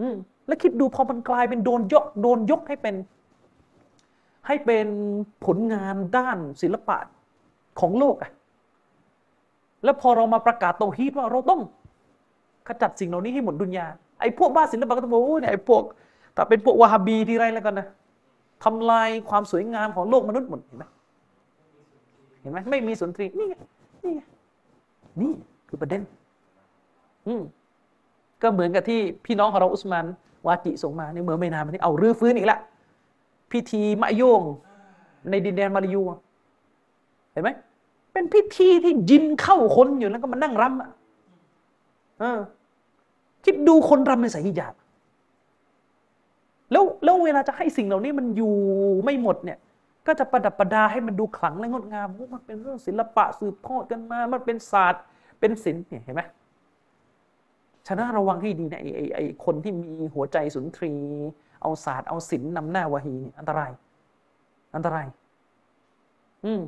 [0.00, 0.16] อืม
[0.46, 2.94] แล้วคิดดูพอมันกลายเป็นโดนยกโดนยกให้เป็น
[4.46, 4.86] ให้เป็น
[5.44, 6.96] ผลงานด้านศิลปะ
[7.80, 8.30] ของโลกอะ
[9.84, 11.60] แล้วพอเรามาประกาศโตฮีดว่าเราต้อง
[12.68, 13.86] ขจัดสิ่งเหล่านี้ให้หมดดุนยา
[14.20, 15.82] ไอ้พวกบ้าศิลปะก็ต้องบอกโอ้เนี่ยไอ้พวก
[16.34, 17.86] แต่เป็นพวกวาฮาบีที่ไรแล้วกันนะ
[18.64, 20.84] ทำลายความสวยงามของโลกมนุษย์หมดเห็นไหม
[22.40, 23.54] เห็นไหมไม่มีสุนทรีนี่ไง
[24.04, 24.20] นี่ไง
[25.20, 25.32] นี่
[25.68, 26.02] คือประเด็น
[27.26, 27.42] อืม
[28.42, 30.04] ก็เหมือนกับที่พี่น้องของเราอุสมาน
[30.46, 32.58] วาจิส่งมาในเมื่อไม่นานมานี้เอารื้อฟื้นอีกละ
[33.52, 34.42] พิธีมะโยง
[35.30, 36.02] ในดินแดนมาลายู
[37.32, 37.50] เห็นไหม
[38.12, 40.90] เป็นพิธีที่ยินเข้าคนอยู่แล้วก็มานั่งรำอะ
[42.20, 42.38] เออ
[43.44, 44.74] คิดดูคนรำในสายฮิญาบ
[46.72, 48.54] แล้วแล้วเวลาจะให้สิ่งเหล่านี้มันอยู่
[49.04, 49.58] ไม่หมดเนี่ย
[50.06, 55.02] ก็จะประดับประดาให้มันดูขลังและงดงามมันเป็นเรื่องศิลปะสืบทอดกันมา มันเป็นศาสตร์
[55.40, 56.22] เป็นศิลป์เนี่ยเห็นไหม
[57.86, 60.92] ฉะนั้นระวังให้ดีนะไอ้ไอ้ไอ้คนที่มีหัวใจสุนทรี
[61.62, 63.70] เอาศาสตร์เอาศิลป์นำหน้าวะฮีเนี่ยอันตราย
[64.76, 65.06] อันตราย
[66.44, 66.62] อืม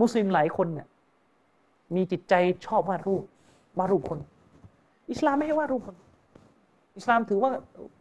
[0.00, 0.86] มุสลิมหลายคนเนี่ย
[1.94, 2.34] มีจิตใจ
[2.66, 3.22] ชอบวาดรูป
[3.78, 4.18] วาดรูปคน
[5.10, 5.96] อิสลามไม่ให้วาดรูปคน
[6.96, 7.50] อิสลามถือว่า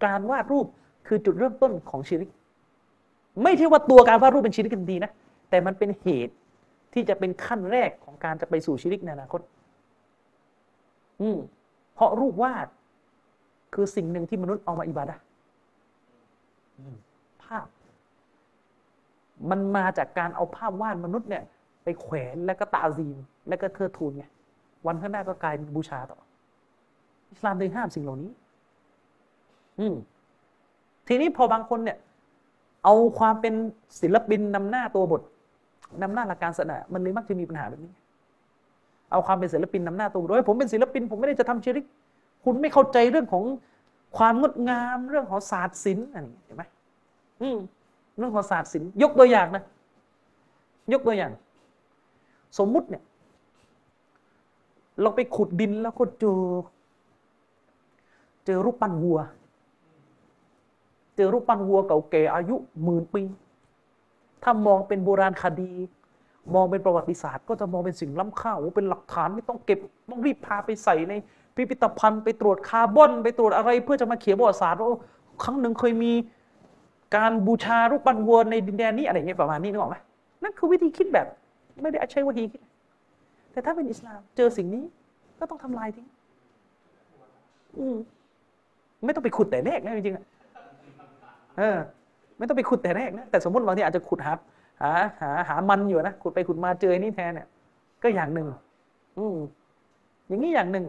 [0.06, 0.68] การวาดรูป
[1.08, 2.30] คือจุดเริ่มต้นของชีริก
[3.44, 5.12] ไม่ใช่ว่าตัวการวาดรูปเป็นชีริกันดีนะ
[5.50, 6.36] แต่มันเป็นเหตุ
[6.94, 9.42] ที่จะเป็นขั้นแรกของการจะไปสู่ชีริกในอนาคต
[11.22, 11.38] อืม
[11.94, 12.68] เพราะรูปวาด
[13.74, 15.16] คือสิ่งหนึ่งที่มนุษย์เอามาอิบาดะ
[17.44, 17.68] ภาพ
[19.50, 21.44] มันมาจากการเอาภาพวาดมนุษย์เนี่ย
[21.84, 23.18] ไปแขวนแล้วก็ตาซีม
[23.50, 24.26] แล้วก็เทิดทูนไง
[24.86, 26.20] วันข้างหน้าก็กลายเป็นบูชาต่อ
[27.32, 28.32] อิสลามเลยห้ามสิ่งเหล่านี้
[29.80, 29.96] อืม
[31.08, 31.98] ทีนี้พอบางคนเนี่ย
[32.84, 33.54] เอาความเป็น
[34.02, 35.22] ศิลปินนำหน้าตัวบท
[36.02, 37.92] นำหน้าหลักการศาสนามันเลยมักจะมีปัญหาแบบนี้
[39.12, 41.86] เอาความเป็นศิลปินนำหน้าตัวบทโอ้ยผมเป็นศิลปิน ผมไม่ได้จะทำชิริก
[42.44, 43.44] คุณไม่เข้าใจเรื่องของ
[44.18, 46.64] ความงดงามเรื่องของศาสตร์ศิลป์อะไรอย่างเงี้ยเห็นไหม
[47.42, 47.58] อืม
[48.18, 49.64] เรื่องของศาสตร์ศิลป์ยกตัวอย่างนะ
[50.94, 51.32] ยกตัวอย่าง
[52.58, 53.04] สมมุติเนี่ย
[55.02, 56.42] เราไปขุดดินแล้วก็เจอ
[58.46, 59.20] เจอรูปปั้นวัว
[61.16, 63.24] เจอรูปปั้นวัวเก่าแก่อายุหมื่นปี
[64.44, 65.72] ถ้ามองเป็นโบราณคดี
[66.56, 69.80] มองเป็นประวัติศาสตร์ ก็จะมองเป็นสิ่งล้ำค่าโอ้เป็นหลักฐานไม่ต้องเก็บ
[70.10, 71.14] ต้องรีบพาไปใส่ใน
[71.56, 75.00] พิพิธภัณฑ์ไปตรวจคาร์บอนไปตรวจอะไร เพื่อจะมาเขียนประวัติศาสตร์ว่า
[75.44, 76.14] ครั้งหนึ่งเคยมี
[77.16, 79.98] การบูชารูปปั้นวัวในดินแดนนี้อะไรเงี้ยประมาณนี้นึกออกไหม
[80.44, 81.28] นั่นคือวิธีคิดแบบ
[81.82, 82.62] ไม่ได้ใช้วิธีคิด
[83.52, 84.84] แต่ถ้าเป็นอิสลามเจอสิ่งนี้
[85.40, 86.08] ก็ต้องทำลายทิ้ง
[87.78, 87.96] อืม
[89.06, 90.26] ไม่ต้องไปขุดแต่แรกนะจริงๆอะ
[91.62, 91.80] เออ
[92.38, 94.34] ไม่ต้องไปขุดแต่แรกนะแต่สมมติบางทีอาจจะขุดหา
[94.82, 97.48] หาหาหามันอยู่นะขุดไปขุดมาเจอไอ้นี่แทนเนี่ย
[98.04, 98.48] ก็อย่างหนึ่ง
[99.18, 99.38] อืม
[100.28, 100.86] อย่างนี้อย่างหนึ่ง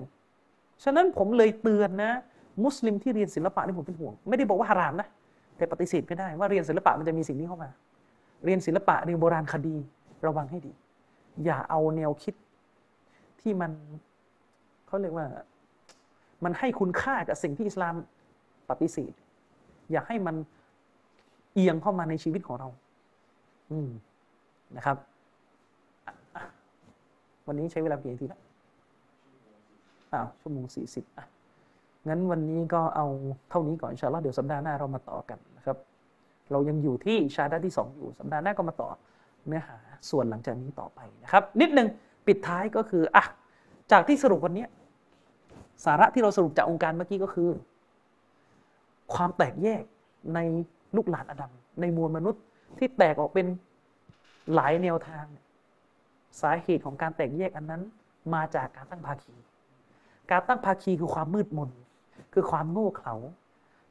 [0.84, 2.12] ฉะนั้นผมเลยเตือนนะ
[2.64, 5.08] มุสลิมที่เรียนศิลปะนี่ผมเป็นห่วง ไม่ได้บอกว่าฮารามนะ
[5.56, 7.70] แต่ปฏิเสธไม่ได้ว่าเรียนศิลปะมันจะมีสิ่งนี้เข้ามา
[8.44, 9.76] เรียนศิลปะเรียนโบราณคดี
[10.26, 10.72] ระวังให้ดี
[11.44, 12.34] อย่าเอาแนวคิด
[13.40, 13.72] ที่มัน
[14.86, 15.26] เขาเรียกว่า
[16.44, 17.94] มันให้คุณค่ากับสิ่งที่อิสลาม
[18.70, 19.12] ปฏิเสธ
[19.90, 20.36] อย่าให้มัน
[21.54, 22.68] เอียงเข้ามาในชีวิตของเรา
[23.70, 23.90] อืม
[24.76, 24.96] นะครับ
[27.46, 28.40] วันนี้ใช้เวลากี่นาทีแล้ว
[30.12, 31.26] อ้าวชั่วโมงสี่สิบอะ
[32.08, 33.06] งั้นวันนี้ก็เอา
[33.50, 35.76] เท่านี้ก่อนอินชาอัลลอฮ์เดี๋ยวสัปดาห์หน้าเรามาต่อกันนะครับ
[36.50, 38.88] เรายังอยู่ที่ชาดาที่สองอยู่ สัปดาห์หน้าก็มาต่อ
[39.46, 39.76] เนื้อหา
[40.10, 41.88] ส่วนหลังจากนี้ต่อไปนะครับ นิดนึง
[42.26, 43.24] ปิดท้ายก็คืออะ
[43.92, 44.66] จากที่สรุปวันนี้
[45.84, 47.50] สาระที่เราสรุปจากองค์การเมื่อกี้ก็คือ
[49.14, 49.82] ความแตกแยก
[50.34, 50.38] ใน
[50.96, 52.42] ลูกหลานอาดัมในมวลมนุษย์
[52.78, 53.46] ที่แตกออกเป็น
[54.54, 55.24] หลายแนวทาง
[56.40, 57.82] สาเหตุของการแตกแยกอันนั้น
[58.34, 59.34] มาจากการตั้งภาคี
[60.30, 61.70] การตั้งภาคีคือความมืดมน
[62.34, 63.14] คือความโง่เขลา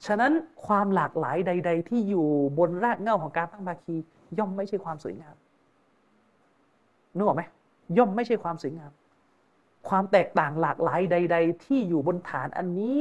[0.06, 0.32] ฉะนั้น
[0.65, 2.28] ความหลากหลายใด ๆ ที่อยู่
[2.60, 3.95] บนรากเหง้าของการตั้งภาคี
[4.38, 5.36] ย่อมไม่ใช่ความสวยงาม
[7.15, 7.44] นึกออกไหม
[7.98, 8.91] ย่อมไม่ใช่ความสวยงาม
[9.90, 12.99] ความแตกต่างหลากหลายใด ๆ ที่อยู่บนฐานอันนี้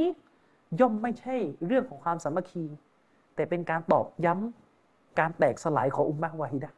[0.79, 2.65] ย่อมไม่ใช่เรื่องของความสามัคคี
[3.35, 6.71] แต่เป็นการตอบย้ำการแตกสลายของอุมมะวาฮิดะ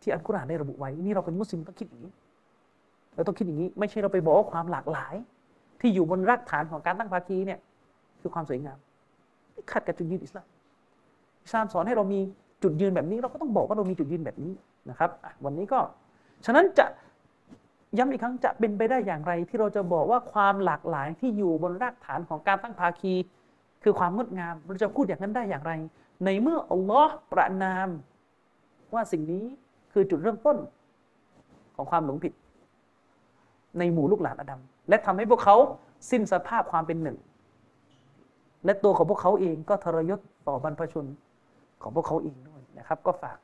[0.00, 2.12] ที่อัลกุรอานได้ระบุไว้ นี่เราเป็นมุสลิมต้องคิดอย่างนี้
[3.14, 5.14] เราต้องคิดอย่างนี้ ไม่ใช่เราไปบอกว่าความหลากหลาย
[5.80, 7.58] ที่อยู่บนรากฐานของการตั้งภาคีเนี่ย
[8.20, 8.78] คือความสวยงาม
[9.52, 10.46] ไม่ขัดกับจุดยืนอิสลาม
[11.44, 12.20] อิสลามสอนให้เรามี
[12.62, 14.52] จุดยืนแบบนี้ เราก็ต้องบอกว่าเรามีจุดยืนแบบนี้
[14.90, 15.10] นะครับ
[15.44, 15.80] วันนี้ก็
[16.46, 16.86] ฉะนั้นจะ
[17.98, 23.14] ย้ำอีกครั้งจะเป็นไปได้อย่างไร ที่เราจะบอกว่าความหลากหลายที่อยู่บนรากฐานของการตั้งภาคี
[23.82, 25.72] คือความงดงามเราจะพูดอย่างนั้นได้อย่างไร
[26.24, 27.88] ในเมื่ออัลลอฮ์ประนาม
[28.94, 29.44] ว่าสิ่งนี้
[29.92, 30.56] คือจุดเริ่มต้น
[31.76, 32.32] ของความหลงผิด
[33.78, 35.56] ในหมู่ลูกหลานอาดัมและทำให้พวกเขา
[36.10, 37.18] สิ้นสภาพความเป็นหนึ่ง
[38.64, 41.06] และตัวของพวกเขาเองก็ทรยศต่อบรรพชน
[41.82, 43.38] ของพวกเขาเองด้วยนะครับ ก็ฝาก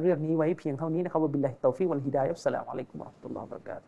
[0.00, 3.84] เรื่องนี้ไว้เพียงเท่านี้นะครับวบิลลาฮิตอฟิวัลฮิดายอัสสลามุอะลัยกุมวะราะห์ตุลลอฮ์บะเราะกาตุ